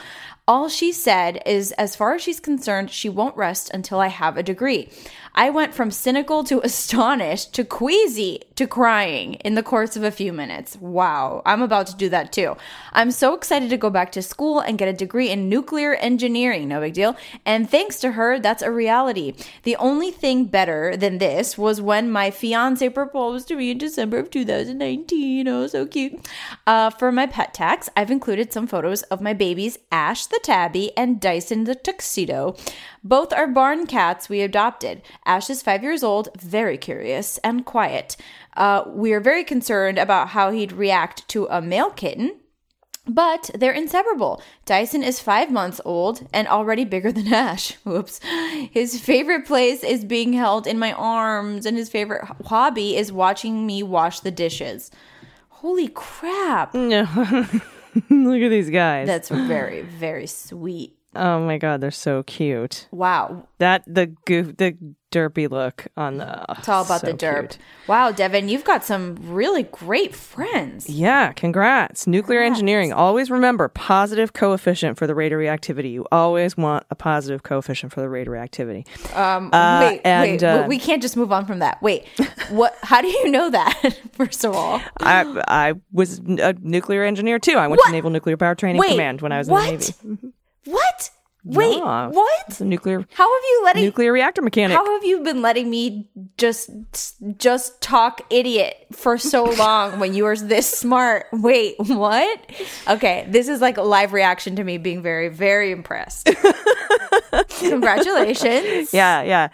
All 0.47 0.69
she 0.69 0.91
said 0.91 1.41
is, 1.47 1.71
as 1.71 1.95
far 1.95 2.13
as 2.13 2.21
she's 2.21 2.39
concerned, 2.39 2.91
she 2.91 3.09
won't 3.09 3.35
rest 3.35 3.71
until 3.73 3.99
I 3.99 4.09
have 4.09 4.37
a 4.37 4.43
degree. 4.43 4.89
I 5.35 5.49
went 5.49 5.73
from 5.73 5.91
cynical 5.91 6.43
to 6.45 6.61
astonished 6.63 7.53
to 7.53 7.63
queasy 7.65 8.41
to 8.55 8.65
crying 8.65 9.35
in 9.35 9.55
the 9.55 9.63
course 9.63 9.95
of 9.97 10.03
a 10.03 10.11
few 10.11 10.31
minutes. 10.31 10.77
Wow, 10.77 11.41
I'm 11.45 11.61
about 11.61 11.87
to 11.87 11.95
do 11.95 12.09
that 12.09 12.31
too. 12.31 12.55
I'm 12.93 13.11
so 13.11 13.33
excited 13.33 13.69
to 13.69 13.77
go 13.77 13.89
back 13.89 14.13
to 14.13 14.21
school 14.21 14.61
and 14.61 14.77
get 14.77 14.87
a 14.87 14.93
degree 14.93 15.29
in 15.29 15.49
nuclear 15.49 15.95
engineering. 15.95 16.69
No 16.69 16.79
big 16.79 16.93
deal. 16.93 17.17
And 17.45 17.69
thanks 17.69 17.99
to 17.99 18.13
her, 18.13 18.39
that's 18.39 18.63
a 18.63 18.71
reality. 18.71 19.33
The 19.63 19.75
only 19.75 20.09
thing 20.09 20.45
better 20.45 20.95
than 20.95 21.17
this 21.17 21.57
was 21.57 21.81
when 21.81 22.09
my 22.09 22.31
fiance 22.31 22.87
proposed 22.89 23.49
to 23.49 23.57
me 23.57 23.71
in 23.71 23.77
December 23.77 24.17
of 24.19 24.29
2019. 24.29 25.47
Oh, 25.47 25.67
so 25.67 25.85
cute. 25.85 26.25
Uh, 26.65 26.89
for 26.89 27.11
my 27.11 27.27
pet 27.27 27.53
tax, 27.53 27.89
I've 27.97 28.11
included 28.11 28.53
some 28.53 28.67
photos 28.67 29.01
of 29.03 29.19
my 29.19 29.33
babies, 29.33 29.77
Ash 29.91 30.25
the 30.25 30.39
tabby 30.41 30.95
and 30.97 31.19
Dyson 31.19 31.65
the 31.65 31.75
tuxedo. 31.75 32.55
Both 33.05 33.31
are 33.31 33.45
barn 33.45 33.85
cats 33.85 34.29
we 34.29 34.41
adopted. 34.41 35.03
Ash 35.27 35.47
is 35.51 35.61
five 35.61 35.83
years 35.83 36.03
old, 36.03 36.29
very 36.41 36.75
curious 36.75 37.37
and 37.43 37.63
quiet. 37.63 38.17
Uh, 38.57 38.83
we 38.87 39.13
are 39.13 39.19
very 39.19 39.43
concerned 39.43 39.99
about 39.99 40.29
how 40.29 40.49
he'd 40.49 40.71
react 40.71 41.27
to 41.29 41.45
a 41.45 41.61
male 41.61 41.91
kitten. 41.91 42.39
But 43.07 43.51
they're 43.53 43.71
inseparable. 43.71 44.41
Dyson 44.65 45.03
is 45.03 45.19
five 45.19 45.51
months 45.51 45.79
old 45.85 46.27
and 46.33 46.47
already 46.47 46.83
bigger 46.83 47.11
than 47.11 47.27
Ash. 47.31 47.73
Whoops. 47.83 48.19
His 48.71 48.99
favorite 48.99 49.45
place 49.45 49.83
is 49.83 50.03
being 50.03 50.33
held 50.33 50.65
in 50.65 50.79
my 50.79 50.91
arms, 50.91 51.67
and 51.67 51.77
his 51.77 51.89
favorite 51.89 52.25
hobby 52.47 52.97
is 52.97 53.11
watching 53.11 53.67
me 53.67 53.83
wash 53.83 54.21
the 54.21 54.31
dishes. 54.31 54.89
Holy 55.49 55.89
crap. 55.89 56.73
Look 56.73 58.41
at 58.41 58.49
these 58.49 58.71
guys. 58.71 59.05
That's 59.05 59.29
very, 59.29 59.83
very 59.83 60.25
sweet. 60.25 60.97
Oh 61.15 61.45
my 61.45 61.57
god, 61.57 61.81
they're 61.81 61.91
so 61.91 62.23
cute. 62.23 62.87
Wow. 62.91 63.47
That 63.57 63.83
the 63.87 64.07
goof, 64.25 64.57
the 64.57 64.75
derpy 65.11 65.49
look 65.49 65.87
on 65.95 66.17
the. 66.17 66.45
It's 66.57 66.67
all 66.67 66.83
about 66.83 67.01
the 67.01 67.13
derp. 67.13 67.57
Wow, 67.87 68.11
Devin, 68.11 68.49
you've 68.49 68.65
got 68.65 68.83
some 68.83 69.15
really 69.21 69.63
great 69.63 70.13
friends. 70.13 70.89
Yeah, 70.89 71.31
congrats. 71.31 72.05
Nuclear 72.05 72.41
engineering. 72.41 72.91
Always 72.91 73.31
remember 73.31 73.69
positive 73.69 74.33
coefficient 74.33 74.97
for 74.97 75.07
the 75.07 75.15
rate 75.15 75.31
of 75.31 75.39
reactivity. 75.39 75.91
You 75.91 76.05
always 76.11 76.57
want 76.57 76.85
a 76.89 76.95
positive 76.95 77.43
coefficient 77.43 77.93
for 77.93 78.01
the 78.01 78.09
rate 78.09 78.27
of 78.27 78.33
reactivity. 78.33 78.85
Um, 79.15 79.49
Uh, 79.53 79.87
wait, 79.89 80.01
and, 80.03 80.31
wait, 80.31 80.43
uh, 80.43 80.65
we 80.67 80.77
can't 80.77 81.01
just 81.01 81.15
move 81.15 81.31
on 81.31 81.45
from 81.45 81.59
that. 81.59 81.81
Wait, 81.81 82.05
what? 82.49 82.77
How 82.83 83.01
do 83.01 83.07
you 83.07 83.31
know 83.31 83.49
that? 83.51 83.97
First 84.11 84.43
of 84.43 84.53
all, 84.53 84.81
I 84.99 85.43
I 85.47 85.73
was 85.93 86.19
a 86.19 86.53
nuclear 86.59 87.03
engineer 87.05 87.39
too. 87.39 87.53
I 87.57 87.67
went 87.67 87.79
What? 87.79 87.85
to 87.87 87.91
Naval 87.93 88.09
Nuclear 88.11 88.35
Power 88.35 88.55
Training 88.55 88.79
wait, 88.81 88.91
Command 88.91 89.21
when 89.21 89.31
I 89.31 89.37
was 89.37 89.47
what? 89.47 89.69
in 89.71 89.77
the 89.79 90.09
Navy. 90.21 90.33
What? 90.65 91.09
Wait, 91.47 91.77
Yeah. 91.77 92.07
what? 92.07 92.59
Nuclear 92.59 93.05
How 93.13 93.31
have 93.31 93.43
you 93.43 93.61
letting? 93.65 93.83
nuclear 93.83 94.11
reactor 94.11 94.41
mechanic. 94.41 94.75
How 94.75 94.83
have 94.93 95.03
you 95.05 95.19
been 95.21 95.43
letting 95.43 95.69
me 95.69 96.09
just 96.39 96.71
just 97.37 97.79
talk 97.81 98.21
idiot 98.31 98.75
for 98.91 99.19
so 99.19 99.43
long 99.59 99.99
when 99.99 100.15
you 100.15 100.25
are 100.25 100.35
this 100.35 100.67
smart? 100.67 101.27
Wait, 101.31 101.75
what? 101.77 102.51
Okay, 102.87 103.27
this 103.29 103.47
is 103.47 103.61
like 103.61 103.77
a 103.77 103.83
live 103.83 104.11
reaction 104.11 104.55
to 104.55 104.63
me 104.63 104.79
being 104.79 105.03
very 105.03 105.29
very 105.29 105.71
impressed. 105.71 106.29
Congratulations. 107.59 108.93
Yeah, 108.93 109.21
yeah. 109.21 109.49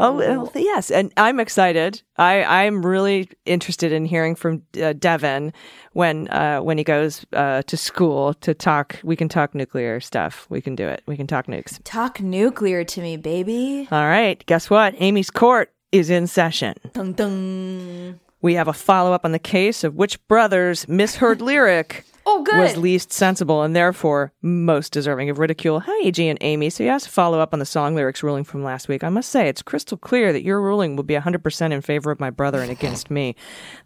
Oh 0.00 0.16
well, 0.16 0.50
yes, 0.54 0.90
and 0.90 1.12
I'm 1.18 1.38
excited. 1.38 2.02
I 2.16 2.42
I'm 2.42 2.84
really 2.84 3.28
interested 3.44 3.92
in 3.92 4.06
hearing 4.06 4.34
from 4.34 4.62
uh, 4.82 4.94
Devin 4.94 5.52
when 5.92 6.28
uh, 6.28 6.60
when 6.60 6.78
he 6.78 6.84
goes 6.84 7.26
uh, 7.34 7.62
to 7.62 7.76
school 7.76 8.32
to 8.34 8.54
talk. 8.54 8.98
We 9.04 9.14
can 9.14 9.28
talk 9.28 9.54
nuclear 9.54 10.00
stuff. 10.00 10.46
We 10.48 10.62
can 10.62 10.74
do 10.74 10.88
it. 10.88 11.02
We 11.06 11.16
can 11.18 11.26
talk 11.26 11.46
nukes. 11.46 11.78
Talk 11.84 12.20
nuclear 12.20 12.82
to 12.82 13.00
me, 13.02 13.18
baby. 13.18 13.88
All 13.92 14.06
right. 14.06 14.42
Guess 14.46 14.70
what? 14.70 14.96
Aimee's 14.96 15.30
court 15.30 15.72
is 15.92 16.08
in 16.08 16.26
session. 16.26 16.76
Dun, 16.94 17.12
dun. 17.12 18.20
We 18.40 18.54
have 18.54 18.68
a 18.68 18.72
follow 18.72 19.12
up 19.12 19.26
on 19.26 19.32
the 19.32 19.38
case 19.38 19.84
of 19.84 19.96
which 19.96 20.26
brothers 20.26 20.88
misheard 20.88 21.42
lyric 21.42 22.06
Oh, 22.26 22.42
good. 22.42 22.58
was 22.58 22.76
least 22.76 23.12
sensible 23.12 23.62
and 23.62 23.74
therefore 23.74 24.32
most 24.42 24.92
deserving 24.92 25.30
of 25.30 25.38
ridicule. 25.38 25.80
Hi, 25.80 26.06
AG 26.06 26.28
and 26.28 26.38
Aimee. 26.42 26.70
So 26.70 26.84
you 26.84 26.90
asked 26.90 27.06
to 27.06 27.10
follow 27.10 27.40
up 27.40 27.52
on 27.52 27.58
the 27.58 27.66
song 27.66 27.94
lyrics 27.94 28.22
ruling 28.22 28.44
from 28.44 28.62
last 28.62 28.88
week. 28.88 29.02
I 29.02 29.08
must 29.08 29.30
say, 29.30 29.48
it's 29.48 29.62
crystal 29.62 29.98
clear 29.98 30.32
that 30.32 30.42
your 30.44 30.60
ruling 30.60 30.96
will 30.96 31.02
be 31.02 31.14
100% 31.14 31.72
in 31.72 31.80
favor 31.80 32.10
of 32.10 32.20
my 32.20 32.30
brother 32.30 32.60
and 32.60 32.70
against 32.70 33.10
me. 33.10 33.34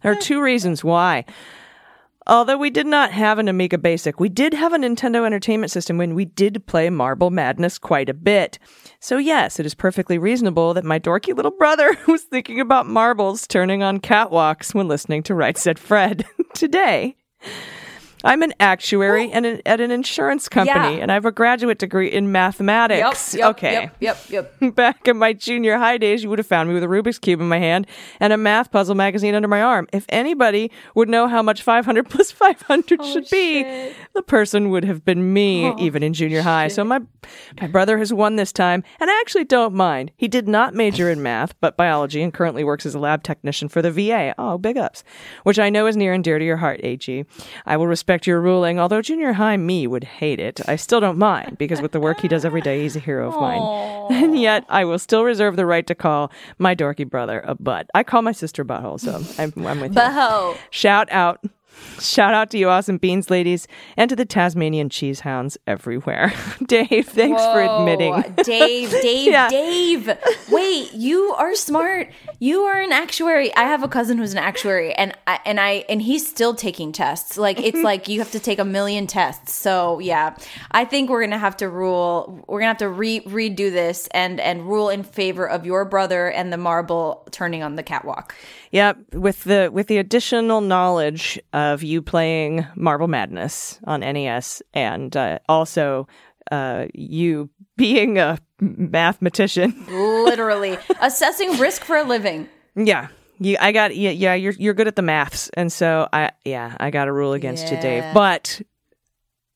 There 0.03 0.11
are 0.11 0.15
two 0.21 0.41
reasons 0.41 0.83
why. 0.83 1.25
Although 2.27 2.57
we 2.57 2.71
did 2.71 2.87
not 2.87 3.11
have 3.11 3.37
an 3.37 3.47
Amiga 3.47 3.77
Basic, 3.77 4.19
we 4.19 4.29
did 4.29 4.55
have 4.55 4.73
a 4.73 4.77
Nintendo 4.77 5.27
Entertainment 5.27 5.71
System 5.71 5.99
when 5.99 6.15
we 6.15 6.25
did 6.25 6.65
play 6.65 6.89
Marble 6.89 7.29
Madness 7.29 7.77
quite 7.77 8.09
a 8.09 8.15
bit. 8.15 8.57
So, 8.99 9.17
yes, 9.19 9.59
it 9.59 9.65
is 9.67 9.75
perfectly 9.75 10.17
reasonable 10.17 10.73
that 10.73 10.83
my 10.83 10.99
dorky 10.99 11.35
little 11.35 11.51
brother 11.51 11.95
was 12.07 12.23
thinking 12.23 12.59
about 12.59 12.87
marbles 12.87 13.45
turning 13.45 13.83
on 13.83 13.99
catwalks 13.99 14.73
when 14.73 14.87
listening 14.87 15.21
to 15.23 15.35
Right 15.35 15.55
Said 15.55 15.77
Fred 15.77 16.25
today. 16.55 17.15
I'm 18.25 18.41
an 18.41 18.53
actuary 18.59 19.31
and 19.31 19.45
an, 19.45 19.61
at 19.65 19.79
an 19.79 19.91
insurance 19.91 20.49
company, 20.49 20.95
Yeah. 20.97 21.01
and 21.01 21.11
I 21.11 21.13
have 21.13 21.25
a 21.25 21.31
graduate 21.31 21.77
degree 21.77 22.11
in 22.11 22.31
mathematics. 22.31 23.35
yep, 23.35 23.49
okay. 23.51 23.73
Yep, 23.73 23.95
yep, 24.29 24.51
yep. 24.59 24.75
Back 24.75 25.07
in 25.07 25.17
my 25.17 25.31
junior 25.33 25.77
high 25.77 25.97
days, 25.97 26.23
you 26.23 26.29
would 26.29 26.39
have 26.39 26.47
found 26.47 26.67
me 26.69 26.73
with 26.73 26.83
a 26.83 26.87
Rubik's 26.87 27.19
Cube 27.19 27.39
in 27.39 27.47
my 27.47 27.59
hand 27.59 27.85
and 28.19 28.33
a 28.33 28.37
math 28.37 28.71
puzzle 28.71 28.95
magazine 28.95 29.35
under 29.35 29.47
my 29.47 29.61
arm. 29.61 29.87
If 29.93 30.05
anybody 30.09 30.71
would 30.95 31.07
know 31.07 31.27
how 31.27 31.41
much 31.43 31.61
500 31.61 32.09
plus 32.09 32.31
500 32.31 33.05
should 33.05 33.29
be, 33.29 33.63
the 34.15 34.23
person 34.23 34.69
would 34.71 34.85
have 34.85 35.05
been 35.05 35.31
me, 35.31 35.71
even 35.77 36.01
in 36.01 36.13
junior 36.13 36.41
high. 36.41 36.67
So 36.69 36.83
my, 36.83 37.01
my 37.61 37.67
brother 37.67 37.97
has 37.99 38.11
won 38.11 38.37
this 38.37 38.51
time, 38.51 38.83
and 38.99 39.09
I 39.09 39.19
actually 39.21 39.45
don't 39.45 39.75
mind. 39.75 40.11
He 40.17 40.27
did 40.27 40.47
not 40.47 40.73
major 40.73 41.11
in 41.11 41.21
math, 41.21 41.53
but 41.61 41.77
biology, 41.77 42.23
and 42.23 42.33
currently 42.33 42.63
works 42.63 42.85
as 42.87 42.95
a 42.95 42.99
lab 42.99 43.21
technician 43.21 43.69
for 43.69 43.83
the 43.83 43.91
VA. 43.91 44.33
Oh, 44.39 44.57
big 44.57 44.77
ups. 44.77 45.03
Which 45.43 45.59
I 45.59 45.69
know 45.69 45.85
is 45.85 45.95
near 45.95 46.11
and 46.13 46.23
dear 46.23 46.39
to 46.39 46.45
your 46.45 46.57
heart, 46.57 46.79
AG. 46.83 47.25
I 47.67 47.77
will 47.77 47.87
respect 47.87 48.14
respect 48.15 48.27
your 48.27 48.39
ruling, 48.39 48.79
although 48.79 49.01
junior 49.01 49.33
high 49.33 49.57
me 49.57 49.87
would 49.87 50.05
hate 50.05 50.39
it. 50.39 50.61
I 50.69 50.77
still 50.77 51.01
don't 51.01 51.17
mind 51.17 51.57
because 51.57 51.81
with 51.81 51.91
the 51.91 51.99
work 51.99 52.21
he 52.21 52.29
does 52.29 52.45
every 52.45 52.61
day, 52.61 52.81
he's 52.81 52.95
a 52.95 52.99
hero 52.99 53.27
of 53.27 53.35
mine. 53.35 53.61
And 54.25 54.39
yet, 54.39 54.63
I 54.69 54.85
will 54.85 54.99
still 54.99 55.23
reserve 55.25 55.55
the 55.55 55.65
right 55.65 55.85
to 55.87 55.95
call 55.95 56.31
my 56.59 56.75
dorky 56.75 57.09
brother 57.09 57.41
a 57.43 57.55
butt. 57.55 57.89
I 57.95 58.03
call 58.03 58.21
my 58.21 58.31
sister 58.33 58.63
butthole, 58.63 58.99
so 58.99 59.15
I'm, 59.41 59.51
I'm 59.65 59.81
with 59.81 59.95
you. 59.95 59.99
Boho. 59.99 60.55
Shout 60.69 61.11
out. 61.11 61.43
Shout 61.99 62.33
out 62.33 62.49
to 62.51 62.57
you, 62.57 62.69
awesome 62.69 62.97
beans 62.97 63.29
ladies, 63.29 63.67
and 63.95 64.09
to 64.09 64.15
the 64.15 64.25
Tasmanian 64.25 64.89
cheese 64.89 65.21
hounds 65.21 65.57
everywhere. 65.65 66.33
Dave, 66.65 67.07
thanks 67.07 67.41
for 67.41 67.61
admitting. 67.61 68.21
Dave, 68.43 68.91
Dave, 69.01 69.31
Yeah. 69.31 69.49
Dave. 69.49 70.09
Wait, 70.51 70.93
you 70.93 71.33
are 71.37 71.55
smart. 71.55 72.11
You 72.39 72.61
are 72.63 72.79
an 72.81 72.91
actuary. 72.91 73.53
I 73.55 73.63
have 73.63 73.81
a 73.83 73.87
cousin 73.87 74.17
who's 74.17 74.33
an 74.33 74.37
actuary, 74.39 74.93
and 74.93 75.13
I, 75.25 75.39
and 75.45 75.59
I 75.59 75.85
and 75.87 76.01
he's 76.01 76.27
still 76.27 76.53
taking 76.53 76.91
tests. 76.91 77.37
Like 77.37 77.59
it's 77.61 77.77
like 77.83 78.07
you 78.07 78.19
have 78.19 78.31
to 78.31 78.39
take 78.39 78.59
a 78.59 78.65
million 78.65 79.07
tests. 79.07 79.53
So 79.55 79.99
yeah, 79.99 80.35
I 80.71 80.83
think 80.85 81.09
we're 81.09 81.21
gonna 81.23 81.37
have 81.37 81.57
to 81.57 81.69
rule. 81.69 82.43
We're 82.47 82.59
gonna 82.59 82.67
have 82.69 82.77
to 82.79 82.89
re- 82.89 83.21
redo 83.21 83.71
this 83.71 84.07
and 84.11 84.39
and 84.39 84.67
rule 84.67 84.89
in 84.89 85.03
favor 85.03 85.47
of 85.47 85.65
your 85.65 85.85
brother 85.85 86.29
and 86.29 86.51
the 86.51 86.57
marble 86.57 87.25
turning 87.31 87.63
on 87.63 87.75
the 87.75 87.83
catwalk. 87.83 88.35
Yep, 88.75 89.13
with 89.13 89.45
the 89.45 89.69
with 89.71 89.87
the 89.87 89.97
additional 89.99 90.59
knowledge 90.59 91.39
of 91.53 91.81
you 91.81 92.01
playing 92.01 92.67
Marble 92.75 93.07
Madness 93.07 93.79
on 93.85 94.01
NES, 94.01 94.61
and 94.73 95.15
uh, 95.15 95.39
also 95.47 96.07
uh, 96.51 96.87
you 96.93 97.49
being 97.77 98.17
a 98.19 98.37
mathematician. 98.59 99.85
Literally 99.89 100.77
assessing 101.01 101.57
risk 101.57 101.85
for 101.85 101.95
a 101.95 102.03
living. 102.03 102.49
yeah, 102.75 103.07
you. 103.39 103.55
I 103.61 103.71
got 103.71 103.95
yeah, 103.95 104.09
yeah. 104.11 104.33
You're 104.33 104.53
you're 104.53 104.73
good 104.73 104.87
at 104.89 104.97
the 104.97 105.01
maths, 105.01 105.49
and 105.53 105.71
so 105.71 106.09
I 106.11 106.31
yeah 106.43 106.75
I 106.77 106.89
got 106.91 107.07
a 107.07 107.13
rule 107.13 107.31
against 107.31 107.71
you, 107.71 107.79
Dave. 107.79 108.03
But 108.13 108.61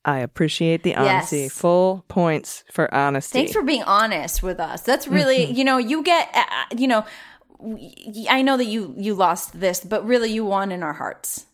I 0.05 0.19
appreciate 0.19 0.83
the 0.83 0.95
honesty. 0.95 1.39
Yes. 1.39 1.51
Full 1.53 2.05
points 2.07 2.63
for 2.71 2.91
honesty. 2.93 3.39
Thanks 3.39 3.51
for 3.51 3.63
being 3.63 3.83
honest 3.83 4.41
with 4.41 4.59
us. 4.61 4.81
That's 4.81 5.09
really, 5.09 5.45
Mm-hmm. 5.47 5.55
you 5.55 5.63
know, 5.65 5.77
you 5.77 6.03
get, 6.03 6.29
uh, 6.33 6.45
you 6.77 6.87
know, 6.87 7.03
I 8.29 8.41
know 8.41 8.57
that 8.57 8.65
you 8.65 8.93
you 8.97 9.13
lost 9.13 9.59
this, 9.59 9.83
but 9.83 10.05
really 10.05 10.31
you 10.31 10.45
won 10.45 10.71
in 10.71 10.81
our 10.83 10.93
hearts 10.93 11.45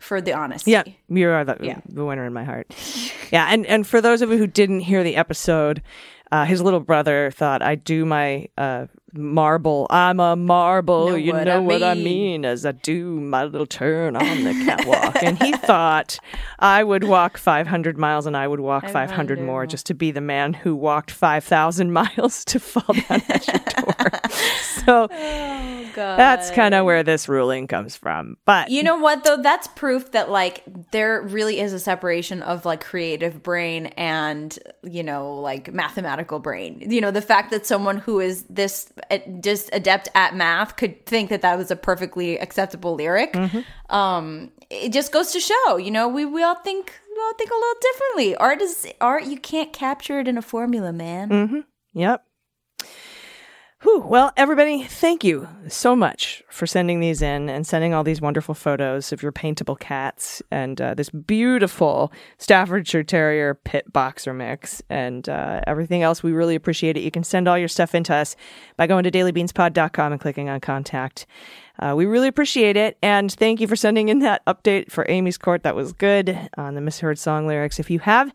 for 0.00 0.20
the 0.20 0.32
honesty. 0.34 0.72
Yeah, 0.72 0.82
you 1.08 1.30
are 1.30 1.44
the, 1.44 1.56
Yeah. 1.60 1.78
the 1.88 2.04
winner 2.04 2.26
in 2.26 2.32
my 2.32 2.44
heart. 2.44 2.74
Yeah, 3.32 3.46
and 3.50 3.66
and 3.66 3.86
for 3.86 4.00
those 4.00 4.22
of 4.22 4.30
you 4.30 4.36
who 4.38 4.46
didn't 4.46 4.80
hear 4.80 5.02
the 5.02 5.16
episode, 5.16 5.82
uh, 6.30 6.44
his 6.44 6.60
little 6.60 6.78
brother 6.80 7.30
thought 7.32 7.62
I 7.62 7.74
do 7.74 8.04
my 8.04 8.46
uh, 8.58 8.86
marble. 9.16 9.86
I'm 9.90 10.20
a 10.20 10.36
marble. 10.36 11.10
Know 11.10 11.14
you 11.14 11.32
what 11.32 11.44
know 11.44 11.56
I 11.56 11.58
what 11.58 11.82
I 11.82 11.94
mean. 11.94 12.44
as 12.44 12.64
I 12.66 12.72
do 12.72 13.20
my 13.20 13.44
little 13.44 13.66
turn 13.66 14.16
on 14.16 14.44
the 14.44 14.52
catwalk. 14.64 15.22
and 15.22 15.40
he 15.42 15.52
thought 15.52 16.18
I 16.58 16.82
would 16.84 17.04
walk 17.04 17.38
500 17.38 17.96
miles 17.98 18.26
and 18.26 18.36
I 18.36 18.46
would 18.48 18.60
walk 18.60 18.88
500 18.88 19.40
more 19.40 19.66
just 19.66 19.86
to 19.86 19.94
be 19.94 20.10
the 20.10 20.20
man 20.20 20.52
who 20.54 20.74
walked 20.74 21.10
5,000 21.10 21.92
miles 21.94 22.44
to 22.46 22.60
fall 22.60 22.94
down 23.08 23.22
at 23.28 23.46
your 23.46 23.84
door. 23.84 24.20
so 24.62 25.08
oh, 25.10 25.90
that's 25.94 26.50
kind 26.50 26.74
of 26.74 26.84
where 26.84 27.02
this 27.02 27.28
ruling 27.28 27.66
comes 27.66 27.96
from. 27.96 28.36
But 28.44 28.70
You 28.70 28.82
know 28.82 28.98
what 28.98 29.24
though? 29.24 29.36
That's 29.36 29.68
proof 29.68 30.12
that 30.12 30.30
like 30.30 30.62
there 30.90 31.22
really 31.22 31.60
is 31.60 31.72
a 31.72 31.80
separation 31.80 32.42
of 32.42 32.64
like 32.64 32.82
creative 32.82 33.42
brain 33.42 33.86
and 33.86 34.58
you 34.82 35.02
know 35.02 35.34
like 35.40 35.72
mathematical 35.72 36.38
brain. 36.38 36.84
You 36.90 37.00
know 37.00 37.10
the 37.10 37.22
fact 37.22 37.50
that 37.50 37.66
someone 37.66 37.98
who 37.98 38.20
is 38.20 38.44
this 38.50 38.92
just 39.40 39.70
adept 39.72 40.08
at 40.14 40.34
math 40.34 40.76
could 40.76 41.04
think 41.06 41.30
that 41.30 41.42
that 41.42 41.58
was 41.58 41.70
a 41.70 41.76
perfectly 41.76 42.38
acceptable 42.38 42.94
lyric. 42.94 43.36
Um, 43.90 44.50
it 44.70 44.92
just 44.92 45.12
goes 45.12 45.32
to 45.32 45.40
show, 45.40 45.76
you 45.76 45.90
know, 45.90 46.08
we 46.08 46.24
we 46.24 46.42
all 46.42 46.56
think 46.56 46.92
we 47.14 47.22
all 47.22 47.34
think 47.34 47.50
a 47.50 47.54
little 47.54 47.74
differently. 47.80 48.36
Art 48.36 48.60
is 48.62 48.86
art. 49.00 49.24
You 49.24 49.38
can't 49.38 49.72
capture 49.72 50.18
it 50.20 50.28
in 50.28 50.36
a 50.38 50.42
formula, 50.42 50.92
man. 50.92 51.28
Mm-hmm. 51.28 51.60
Yep. 51.94 52.24
Whew. 53.84 53.98
Well, 54.00 54.32
everybody, 54.34 54.84
thank 54.84 55.24
you 55.24 55.46
so 55.68 55.94
much 55.94 56.42
for 56.48 56.66
sending 56.66 57.00
these 57.00 57.20
in 57.20 57.50
and 57.50 57.66
sending 57.66 57.92
all 57.92 58.02
these 58.02 58.18
wonderful 58.18 58.54
photos 58.54 59.12
of 59.12 59.22
your 59.22 59.30
paintable 59.30 59.76
cats 59.76 60.40
and 60.50 60.80
uh, 60.80 60.94
this 60.94 61.10
beautiful 61.10 62.10
Staffordshire 62.38 63.02
Terrier 63.02 63.54
pit 63.54 63.92
boxer 63.92 64.32
mix 64.32 64.80
and 64.88 65.28
uh, 65.28 65.60
everything 65.66 66.02
else. 66.02 66.22
We 66.22 66.32
really 66.32 66.54
appreciate 66.54 66.96
it. 66.96 67.00
You 67.00 67.10
can 67.10 67.24
send 67.24 67.46
all 67.46 67.58
your 67.58 67.68
stuff 67.68 67.94
in 67.94 68.04
to 68.04 68.14
us 68.14 68.36
by 68.78 68.86
going 68.86 69.04
to 69.04 69.10
dailybeanspod.com 69.10 70.12
and 70.12 70.20
clicking 70.20 70.48
on 70.48 70.60
contact. 70.60 71.26
Uh, 71.78 71.94
we 71.96 72.06
really 72.06 72.28
appreciate 72.28 72.76
it. 72.76 72.96
And 73.02 73.32
thank 73.32 73.60
you 73.60 73.66
for 73.66 73.76
sending 73.76 74.08
in 74.08 74.20
that 74.20 74.44
update 74.46 74.90
for 74.90 75.04
Aimee's 75.06 75.38
Court. 75.38 75.64
That 75.64 75.74
was 75.74 75.92
good 75.92 76.38
on 76.56 76.74
the 76.74 76.80
misheard 76.80 77.18
song 77.18 77.46
lyrics. 77.46 77.80
If 77.80 77.90
you 77.90 77.98
have 78.00 78.32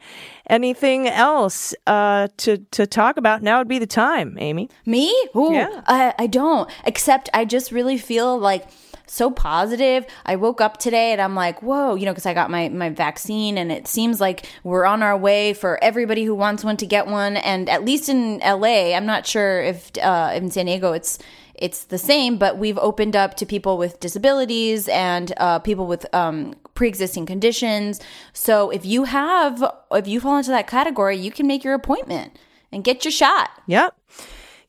anything 0.49 1.07
else 1.07 1.73
uh, 1.87 2.27
to, 2.37 2.57
to 2.57 2.85
talk 2.85 3.17
about, 3.17 3.41
now 3.41 3.59
would 3.59 3.67
be 3.67 3.79
the 3.79 3.87
time, 3.87 4.37
Amy. 4.39 4.69
Me? 4.85 5.09
Ooh, 5.35 5.53
Yeah. 5.53 5.81
I, 5.87 6.13
I 6.17 6.27
don't. 6.27 6.69
Except 6.83 7.29
I 7.33 7.45
just 7.45 7.71
really 7.71 7.97
feel 7.97 8.37
like 8.37 8.67
so 9.07 9.31
positive. 9.31 10.05
I 10.25 10.35
woke 10.35 10.61
up 10.61 10.77
today 10.77 11.13
and 11.13 11.21
I'm 11.21 11.33
like, 11.33 11.63
whoa, 11.63 11.95
you 11.95 12.05
know, 12.05 12.11
because 12.11 12.25
I 12.25 12.33
got 12.33 12.51
my, 12.51 12.69
my 12.69 12.89
vaccine 12.89 13.57
and 13.57 13.71
it 13.71 13.87
seems 13.87 14.21
like 14.21 14.45
we're 14.63 14.85
on 14.85 15.01
our 15.01 15.17
way 15.17 15.53
for 15.53 15.83
everybody 15.83 16.25
who 16.25 16.35
wants 16.35 16.63
one 16.63 16.77
to 16.77 16.85
get 16.85 17.07
one. 17.07 17.37
And 17.37 17.69
at 17.69 17.83
least 17.83 18.09
in 18.09 18.39
LA, 18.39 18.93
I'm 18.95 19.05
not 19.05 19.25
sure 19.25 19.61
if 19.61 19.91
uh, 19.97 20.31
in 20.35 20.51
San 20.51 20.67
Diego 20.67 20.93
it's 20.93 21.17
it's 21.62 21.86
the 21.86 21.97
same, 21.97 22.38
but 22.38 22.57
we've 22.57 22.78
opened 22.78 23.16
up 23.16 23.36
to 23.36 23.45
people 23.45 23.78
with 23.78 23.99
disabilities 23.99 24.88
and 24.88 25.34
uh, 25.38 25.60
people 25.60 25.88
with 25.88 26.05
um, 26.14 26.55
pre-existing 26.74 27.26
conditions. 27.26 27.99
So 28.34 28.70
if 28.70 28.86
you 28.86 29.03
have, 29.03 29.64
if 29.91 30.07
you 30.07 30.20
fall 30.20 30.38
into 30.38 30.51
that 30.51 30.68
category, 30.68 31.18
you 31.18 31.32
can 31.32 31.47
make 31.47 31.64
your 31.64 31.74
appointment 31.74 32.38
and 32.72 32.84
get 32.84 33.05
your 33.05 33.12
shot. 33.12 33.49
Yep. 33.68 33.95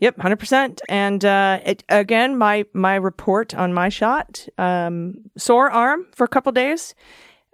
Yep, 0.01 0.19
hundred 0.19 0.39
percent. 0.39 0.81
And 0.89 1.23
uh, 1.25 1.61
it, 1.65 1.85
again, 1.91 2.39
my 2.39 2.65
my 2.73 2.95
report 2.95 3.55
on 3.55 3.75
my 3.75 3.91
shot: 3.91 4.49
um, 4.57 5.31
sore 5.37 5.71
arm 5.71 6.07
for 6.15 6.25
a 6.25 6.29
couple 6.29 6.53
days, 6.53 6.95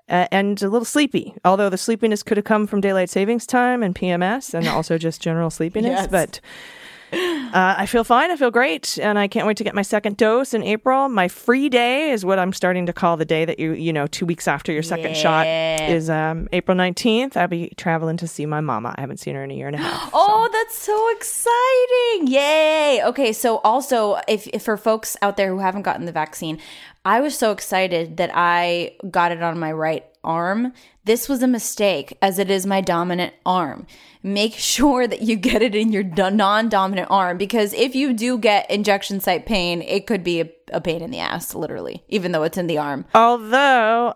uh, 0.09 0.29
and 0.31 0.63
a 0.63 0.69
little 0.69 0.85
sleepy. 0.85 1.35
Although 1.45 1.71
the 1.71 1.77
sleepiness 1.77 2.23
could 2.23 2.37
have 2.37 2.45
come 2.45 2.69
from 2.69 2.81
daylight 2.81 3.11
savings 3.11 3.47
time 3.47 3.83
and 3.83 3.97
PMS, 3.97 4.55
and 4.55 4.69
also 4.69 4.97
just 4.97 5.21
general 5.21 5.51
sleepiness. 5.51 5.91
Yes. 5.91 6.07
But 6.07 6.41
uh, 7.13 7.75
I 7.79 7.87
feel 7.87 8.05
fine. 8.05 8.31
I 8.31 8.37
feel 8.37 8.51
great, 8.51 8.99
and 8.99 9.19
I 9.19 9.29
can't 9.29 9.47
wait 9.47 9.57
to 9.59 9.65
get 9.65 9.75
my 9.75 9.83
second 9.83 10.17
dose 10.17 10.55
in 10.55 10.63
April. 10.63 11.09
My 11.09 11.29
free 11.29 11.69
day 11.69 12.11
is 12.11 12.25
what 12.25 12.39
I'm 12.39 12.53
starting 12.53 12.87
to 12.87 12.93
call 12.93 13.17
the 13.17 13.25
day 13.25 13.45
that 13.45 13.59
you 13.59 13.73
you 13.73 13.93
know 13.93 14.07
two 14.07 14.27
weeks 14.27 14.49
after 14.49 14.73
your 14.73 14.83
second 14.83 15.17
shot 15.17 15.47
is 15.47 16.11
um, 16.11 16.49
April 16.53 16.77
19th. 16.77 17.37
I'll 17.37 17.49
be 17.49 17.71
traveling 17.77 18.17
to 18.19 18.27
see 18.27 18.47
my 18.47 18.61
mama. 18.61 18.95
I 18.97 19.01
haven't 19.01 19.19
seen 19.19 19.35
her 19.35 19.45
in 19.45 19.51
a 19.51 19.55
year 19.55 19.69
and 19.69 19.77
a 19.77 19.79
half. 19.79 20.11
Oh, 20.13 20.49
that's 20.53 20.77
so 20.77 21.11
exciting. 21.11 22.33
Yay. 22.33 23.03
Okay, 23.05 23.33
so 23.33 23.59
also 23.59 24.21
if, 24.29 24.47
if 24.49 24.63
for 24.63 24.77
folks 24.77 25.17
out 25.23 25.37
there 25.37 25.51
who 25.51 25.59
haven't 25.59 25.83
gotten 25.83 26.07
the 26.07 26.13
vaccine, 26.13 26.61
I 27.05 27.21
was 27.21 27.37
so 27.37 27.53
excited 27.53 28.17
that 28.17 28.31
I 28.35 28.97
got 29.11 29.33
it 29.33 29.43
on 29.43 29.59
my 29.59 29.73
right 29.73 30.05
arm. 30.27 30.73
This 31.05 31.29
was 31.29 31.43
a 31.43 31.47
mistake 31.47 32.19
as 32.21 32.39
it 32.39 32.51
is 32.51 32.67
my 32.67 32.81
dominant 32.81 33.33
arm. 33.47 33.87
Make 34.23 34.55
sure 34.59 35.07
that 35.07 35.23
you 35.23 35.37
get 35.37 35.63
it 35.63 35.75
in 35.75 35.93
your 35.93 36.03
non-dominant 36.03 37.11
arm 37.11 37.39
because 37.39 37.73
if 37.73 37.95
you 37.95 38.13
do 38.13 38.37
get 38.39 38.71
injection 38.71 39.21
site 39.21 39.47
pain, 39.47 39.81
it 39.83 40.07
could 40.07 40.25
be 40.25 40.41
a, 40.41 40.51
a 40.73 40.81
pain 40.81 41.03
in 41.03 41.11
the 41.11 41.21
ass 41.21 41.55
literally, 41.55 42.05
even 42.09 42.33
though 42.33 42.43
it's 42.43 42.59
in 42.59 42.67
the 42.67 42.79
arm. 42.79 43.05
Although 43.15 44.15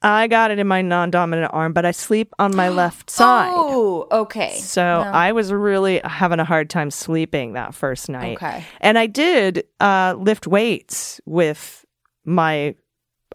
I 0.00 0.28
got 0.28 0.50
it 0.50 0.58
in 0.58 0.66
my 0.68 0.82
non-dominant 0.82 1.52
arm, 1.52 1.72
but 1.72 1.84
I 1.84 1.90
sleep 1.90 2.32
on 2.38 2.54
my 2.54 2.68
left 2.82 3.10
side. 3.10 3.50
Oh, 3.52 4.06
okay. 4.12 4.58
So 4.58 4.82
I 4.84 5.32
was 5.32 5.52
really 5.52 6.00
having 6.04 6.38
a 6.38 6.44
hard 6.44 6.70
time 6.70 6.90
sleeping 6.90 7.54
that 7.54 7.74
first 7.74 8.08
night. 8.08 8.36
Okay. 8.36 8.64
And 8.80 8.98
I 8.98 9.06
did 9.06 9.64
uh, 9.80 10.14
lift 10.16 10.46
weights 10.46 11.20
with 11.24 11.84
my 12.24 12.76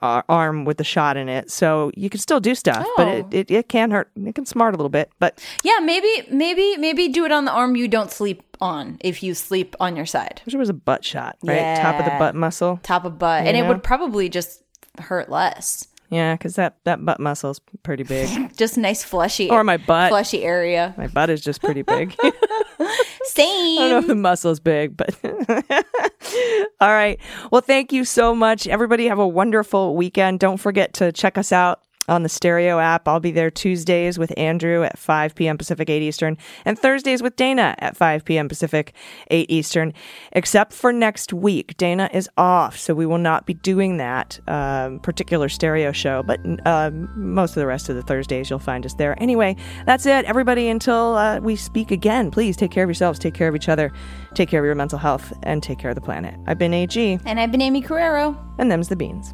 uh, 0.03 0.21
arm 0.29 0.65
with 0.65 0.77
the 0.77 0.83
shot 0.83 1.17
in 1.17 1.29
it. 1.29 1.49
So 1.49 1.91
you 1.95 2.09
can 2.09 2.19
still 2.19 2.39
do 2.39 2.53
stuff, 2.55 2.85
but 2.97 3.07
it, 3.07 3.25
Oh. 3.25 3.29
it, 3.31 3.49
it 3.51 3.69
can 3.69 3.89
hurt. 3.91 4.11
It 4.15 4.35
can 4.35 4.45
smart 4.45 4.73
a 4.73 4.77
little 4.77 4.89
bit. 4.89 5.09
But 5.19 5.39
Yeah, 5.63 5.79
maybe 5.81 6.09
maybe 6.29 6.77
maybe 6.77 7.07
do 7.07 7.25
it 7.25 7.31
on 7.31 7.45
the 7.45 7.51
arm 7.51 7.75
you 7.75 7.87
don't 7.87 8.11
sleep 8.11 8.43
on 8.61 8.97
if 9.01 9.23
you 9.23 9.33
sleep 9.33 9.75
on 9.79 9.95
your 9.95 10.05
side. 10.05 10.41
it 10.45 10.55
was 10.55 10.69
a 10.69 10.73
butt 10.73 11.03
shot, 11.03 11.37
right? 11.43 11.77
Top 11.81 11.97
of 11.99 12.05
the 12.05 12.11
butt 12.19 12.35
muscle. 12.35 12.79
top 12.83 13.05
of 13.05 13.17
butt, 13.17 13.45
and 13.47 13.57
it 13.57 13.67
would 13.67 13.81
probably 13.81 14.29
just 14.29 14.61
hurt 14.99 15.29
less. 15.29 15.87
Yeah, 16.09 16.35
because 16.35 16.55
that, 16.57 16.75
that 16.83 17.03
butt 17.03 17.19
muscle's 17.19 17.59
pretty 17.81 18.03
big. 18.03 18.55
Just 18.55 18.77
nice 18.77 19.03
fleshy 19.03 19.49
Or 19.49 19.63
my 19.63 19.77
butt. 19.77 20.09
fleshy 20.11 20.43
area. 20.43 20.93
my 20.95 21.07
butt 21.07 21.31
is 21.31 21.41
just 21.41 21.59
pretty 21.63 21.81
big. 21.81 22.15
Same. 23.25 23.81
I 23.81 23.81
don't 23.81 23.89
know 23.89 23.97
if 23.99 24.07
the 24.07 24.15
muscle's 24.15 24.59
big, 24.59 24.97
but 24.97 25.15
all 26.81 26.89
right. 26.89 27.19
Well, 27.51 27.61
thank 27.61 27.91
you 27.91 28.05
so 28.05 28.33
much. 28.33 28.67
Everybody 28.67 29.07
have 29.07 29.19
a 29.19 29.27
wonderful 29.27 29.95
weekend. 29.95 30.39
Don't 30.39 30.57
forget 30.57 30.93
to 30.95 31.11
check 31.11 31.37
us 31.37 31.51
out 31.51 31.82
on 32.09 32.23
the 32.23 32.29
Stereo 32.29 32.79
app. 32.79 33.07
I'll 33.07 33.19
be 33.19 33.31
there 33.31 33.49
Tuesdays 33.49 34.19
with 34.19 34.33
Andrew 34.37 34.83
at 34.83 34.97
5 34.99 35.35
p.m. 35.35 35.57
Pacific, 35.57 35.89
8 35.89 36.01
Eastern, 36.01 36.37
and 36.65 36.77
Thursdays 36.77 37.23
with 37.23 37.35
Dana 37.35 37.75
at 37.79 37.95
5 37.95 38.25
p.m. 38.25 38.49
Pacific, 38.49 38.93
8 39.29 39.49
Eastern, 39.49 39.93
except 40.33 40.73
for 40.73 40.91
next 40.91 41.31
week. 41.33 41.77
Dana 41.77 42.09
is 42.13 42.29
off, 42.37 42.77
so 42.77 42.93
we 42.93 43.05
will 43.05 43.17
not 43.17 43.45
be 43.45 43.53
doing 43.53 43.97
that 43.97 44.39
um, 44.47 44.99
particular 44.99 45.47
Stereo 45.49 45.91
show, 45.91 46.23
but 46.23 46.39
uh, 46.65 46.91
most 47.15 47.51
of 47.51 47.55
the 47.55 47.67
rest 47.67 47.87
of 47.89 47.95
the 47.95 48.01
Thursdays 48.03 48.49
you'll 48.49 48.59
find 48.59 48.85
us 48.85 48.93
there. 48.95 49.15
Anyway, 49.21 49.55
that's 49.85 50.05
it. 50.05 50.25
Everybody, 50.25 50.67
until 50.67 51.15
uh, 51.15 51.39
we 51.39 51.55
speak 51.55 51.91
again, 51.91 52.31
please 52.31 52.57
take 52.57 52.71
care 52.71 52.83
of 52.83 52.89
yourselves, 52.89 53.17
take 53.17 53.33
care 53.33 53.47
of 53.47 53.55
each 53.55 53.69
other, 53.69 53.91
take 54.33 54.49
care 54.49 54.59
of 54.59 54.65
your 54.65 54.75
mental 54.75 54.99
health, 54.99 55.31
and 55.43 55.63
take 55.63 55.79
care 55.79 55.89
of 55.91 55.95
the 55.95 56.01
planet. 56.01 56.35
I've 56.47 56.57
been 56.57 56.73
AG, 56.73 57.19
And 57.25 57.39
I've 57.39 57.51
been 57.51 57.61
Aimee 57.61 57.81
Carrero. 57.81 58.37
and 58.59 58.69
them's 58.69 58.89
the 58.89 58.95
beans. 58.95 59.33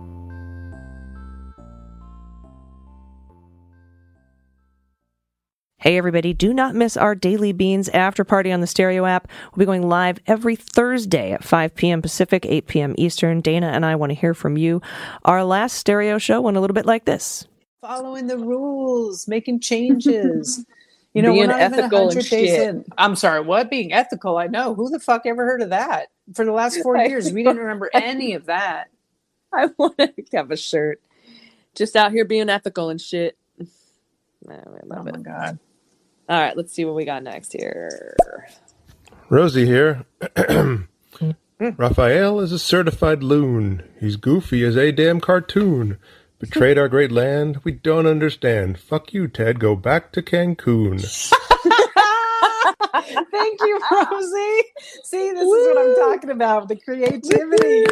Hey, 5.81 5.97
everybody, 5.97 6.33
do 6.33 6.53
not 6.53 6.75
miss 6.75 6.97
our 6.97 7.15
Daily 7.15 7.53
Beans 7.53 7.89
after 7.91 8.25
party 8.25 8.51
on 8.51 8.61
the 8.61 8.67
Stereo 8.67 9.05
app. 9.05 9.29
We'll 9.53 9.61
be 9.61 9.67
going 9.67 9.89
live 9.89 10.19
every 10.27 10.57
Thursday 10.57 11.33
at 11.33 11.45
5 11.45 11.75
p.m. 11.75 12.01
Pacific, 12.03 12.45
8 12.47 12.67
p.m. 12.67 12.95
Eastern. 12.97 13.41
Dana 13.41 13.67
and 13.69 13.85
I 13.85 13.95
want 13.95 14.11
to 14.11 14.15
hear 14.15 14.33
from 14.35 14.57
you. 14.57 14.81
Our 15.25 15.45
last 15.45 15.75
Stereo 15.75 16.19
show 16.19 16.41
went 16.41 16.57
a 16.57 16.61
little 16.61 16.75
bit 16.75 16.87
like 16.87 17.05
this. 17.05 17.47
following 17.81 18.27
the 18.27 18.39
rules, 18.39 19.27
making 19.27 19.61
changes. 19.61 20.65
You 21.13 21.23
know, 21.23 21.33
Being 21.33 21.35
we're 21.35 21.47
not 21.47 21.63
even 21.63 21.73
ethical 21.73 22.09
and 22.09 22.23
shit. 22.23 22.69
in. 22.69 22.85
I'm 22.97 23.15
sorry, 23.15 23.41
what? 23.41 23.69
Being 23.69 23.93
ethical? 23.93 24.37
I 24.37 24.47
know. 24.47 24.75
Who 24.75 24.89
the 24.89 24.99
fuck 24.99 25.23
ever 25.25 25.45
heard 25.45 25.61
of 25.61 25.71
that? 25.71 26.09
For 26.35 26.45
the 26.45 26.53
last 26.53 26.81
four 26.81 26.97
years, 26.97 27.31
we 27.31 27.43
didn't 27.43 27.59
remember 27.59 27.91
any 27.93 28.33
of 28.35 28.47
that. 28.47 28.89
I 29.53 29.67
want 29.77 29.97
to 29.99 30.13
have 30.33 30.51
a 30.51 30.57
shirt. 30.57 31.01
Just 31.75 31.95
out 31.95 32.11
here 32.13 32.25
being 32.25 32.49
ethical 32.49 32.89
and 32.89 33.01
shit. 33.01 33.37
I 34.49 34.55
Oh 34.91 35.03
love 35.03 35.05
my 35.05 35.17
it. 35.17 35.19
god. 35.19 35.59
All 36.29 36.39
right, 36.39 36.55
let's 36.55 36.73
see 36.73 36.85
what 36.85 36.95
we 36.95 37.05
got 37.05 37.23
next 37.23 37.51
here. 37.53 38.15
Rosie 39.29 39.65
here. 39.65 40.05
Rafael 41.59 42.39
is 42.39 42.51
a 42.51 42.59
certified 42.59 43.21
loon. 43.23 43.83
He's 43.99 44.15
goofy 44.15 44.63
as 44.63 44.75
a 44.77 44.91
damn 44.91 45.19
cartoon. 45.19 45.97
Betrayed 46.39 46.77
our 46.77 46.87
great 46.89 47.11
land. 47.11 47.59
We 47.63 47.71
don't 47.73 48.07
understand. 48.07 48.79
Fuck 48.79 49.13
you, 49.13 49.27
Ted. 49.27 49.59
Go 49.59 49.75
back 49.75 50.11
to 50.13 50.21
Cancun. 50.23 51.01
Thank 53.31 53.59
you, 53.61 53.79
Rosie. 53.91 54.63
See, 55.03 55.31
this 55.31 55.41
is 55.41 55.47
what 55.47 55.77
I'm 55.77 55.95
talking 55.95 56.29
about 56.31 56.67
the 56.67 56.75
creativity. 56.77 57.85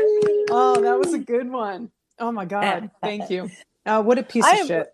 Oh, 0.50 0.80
that 0.82 0.98
was 0.98 1.14
a 1.14 1.20
good 1.20 1.50
one. 1.52 1.92
Oh 2.18 2.32
my 2.32 2.46
god. 2.46 2.90
Thank 3.02 3.30
you. 3.30 3.50
Uh, 3.86 4.02
what 4.02 4.18
a 4.18 4.24
piece 4.24 4.46
I 4.46 4.54
of 4.54 4.60
am- 4.62 4.68
shit. 4.68 4.94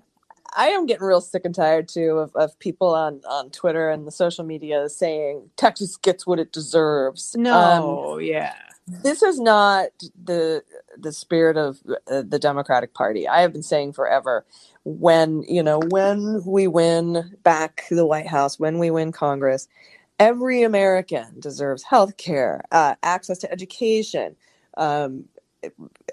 I 0.55 0.69
am 0.69 0.85
getting 0.85 1.05
real 1.05 1.21
sick 1.21 1.43
and 1.45 1.55
tired 1.55 1.87
too 1.89 2.19
of, 2.19 2.35
of 2.35 2.57
people 2.59 2.93
on, 2.95 3.21
on 3.29 3.51
Twitter 3.51 3.89
and 3.89 4.07
the 4.07 4.11
social 4.11 4.45
media 4.45 4.89
saying 4.89 5.49
Texas 5.57 5.97
gets 5.97 6.27
what 6.27 6.39
it 6.39 6.53
deserves. 6.53 7.37
Um, 7.49 7.83
No, 7.83 8.17
yeah. 8.19 8.55
this 8.87 9.23
is 9.23 9.39
not 9.39 9.89
the 10.23 10.63
the 10.97 11.13
spirit 11.13 11.57
of 11.57 11.79
uh, 12.11 12.23
the 12.27 12.39
Democratic 12.39 12.93
Party. 12.93 13.27
I 13.27 13.41
have 13.41 13.53
been 13.53 13.63
saying 13.63 13.93
forever 13.93 14.45
when, 14.85 15.43
you 15.43 15.63
know, 15.63 15.79
when 15.89 16.43
we 16.45 16.67
win 16.67 17.37
back 17.43 17.85
the 17.89 18.05
White 18.05 18.27
House, 18.27 18.59
when 18.59 18.79
we 18.79 18.91
win 18.91 19.11
Congress, 19.11 19.67
every 20.19 20.63
American 20.63 21.39
deserves 21.39 21.83
health 21.83 22.17
care, 22.17 22.63
uh, 22.71 22.95
access 23.03 23.39
to 23.39 23.51
education, 23.51 24.35
um, 24.77 25.25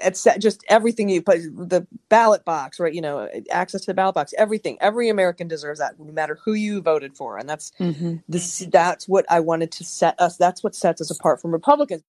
it's 0.01 0.27
just 0.39 0.65
everything 0.69 1.09
you 1.09 1.23
put 1.23 1.41
the 1.43 1.87
ballot 2.09 2.45
box, 2.45 2.81
right? 2.81 2.95
You 2.95 3.03
know, 3.03 3.29
access 3.51 3.83
to 3.83 3.87
the 3.89 3.95
ballot 3.95 4.15
box, 4.17 4.35
everything. 4.39 4.79
Every 4.81 5.09
American 5.09 5.49
deserves 5.49 5.81
that, 5.81 5.99
no 6.01 6.13
matter 6.13 6.39
who 6.45 6.55
you 6.55 6.83
voted 6.83 7.17
for. 7.17 7.39
And 7.39 7.49
that's 7.49 7.73
Mm-hmm. 7.81 8.17
this 8.29 8.61
that's 8.73 9.09
what 9.09 9.27
I 9.31 9.41
wanted 9.41 9.73
to 9.73 9.85
set 9.85 10.21
us 10.21 10.37
that's 10.37 10.65
what 10.65 10.75
sets 10.75 11.01
us 11.01 11.11
apart 11.11 11.41
from 11.43 11.53
Republicans. 11.53 12.03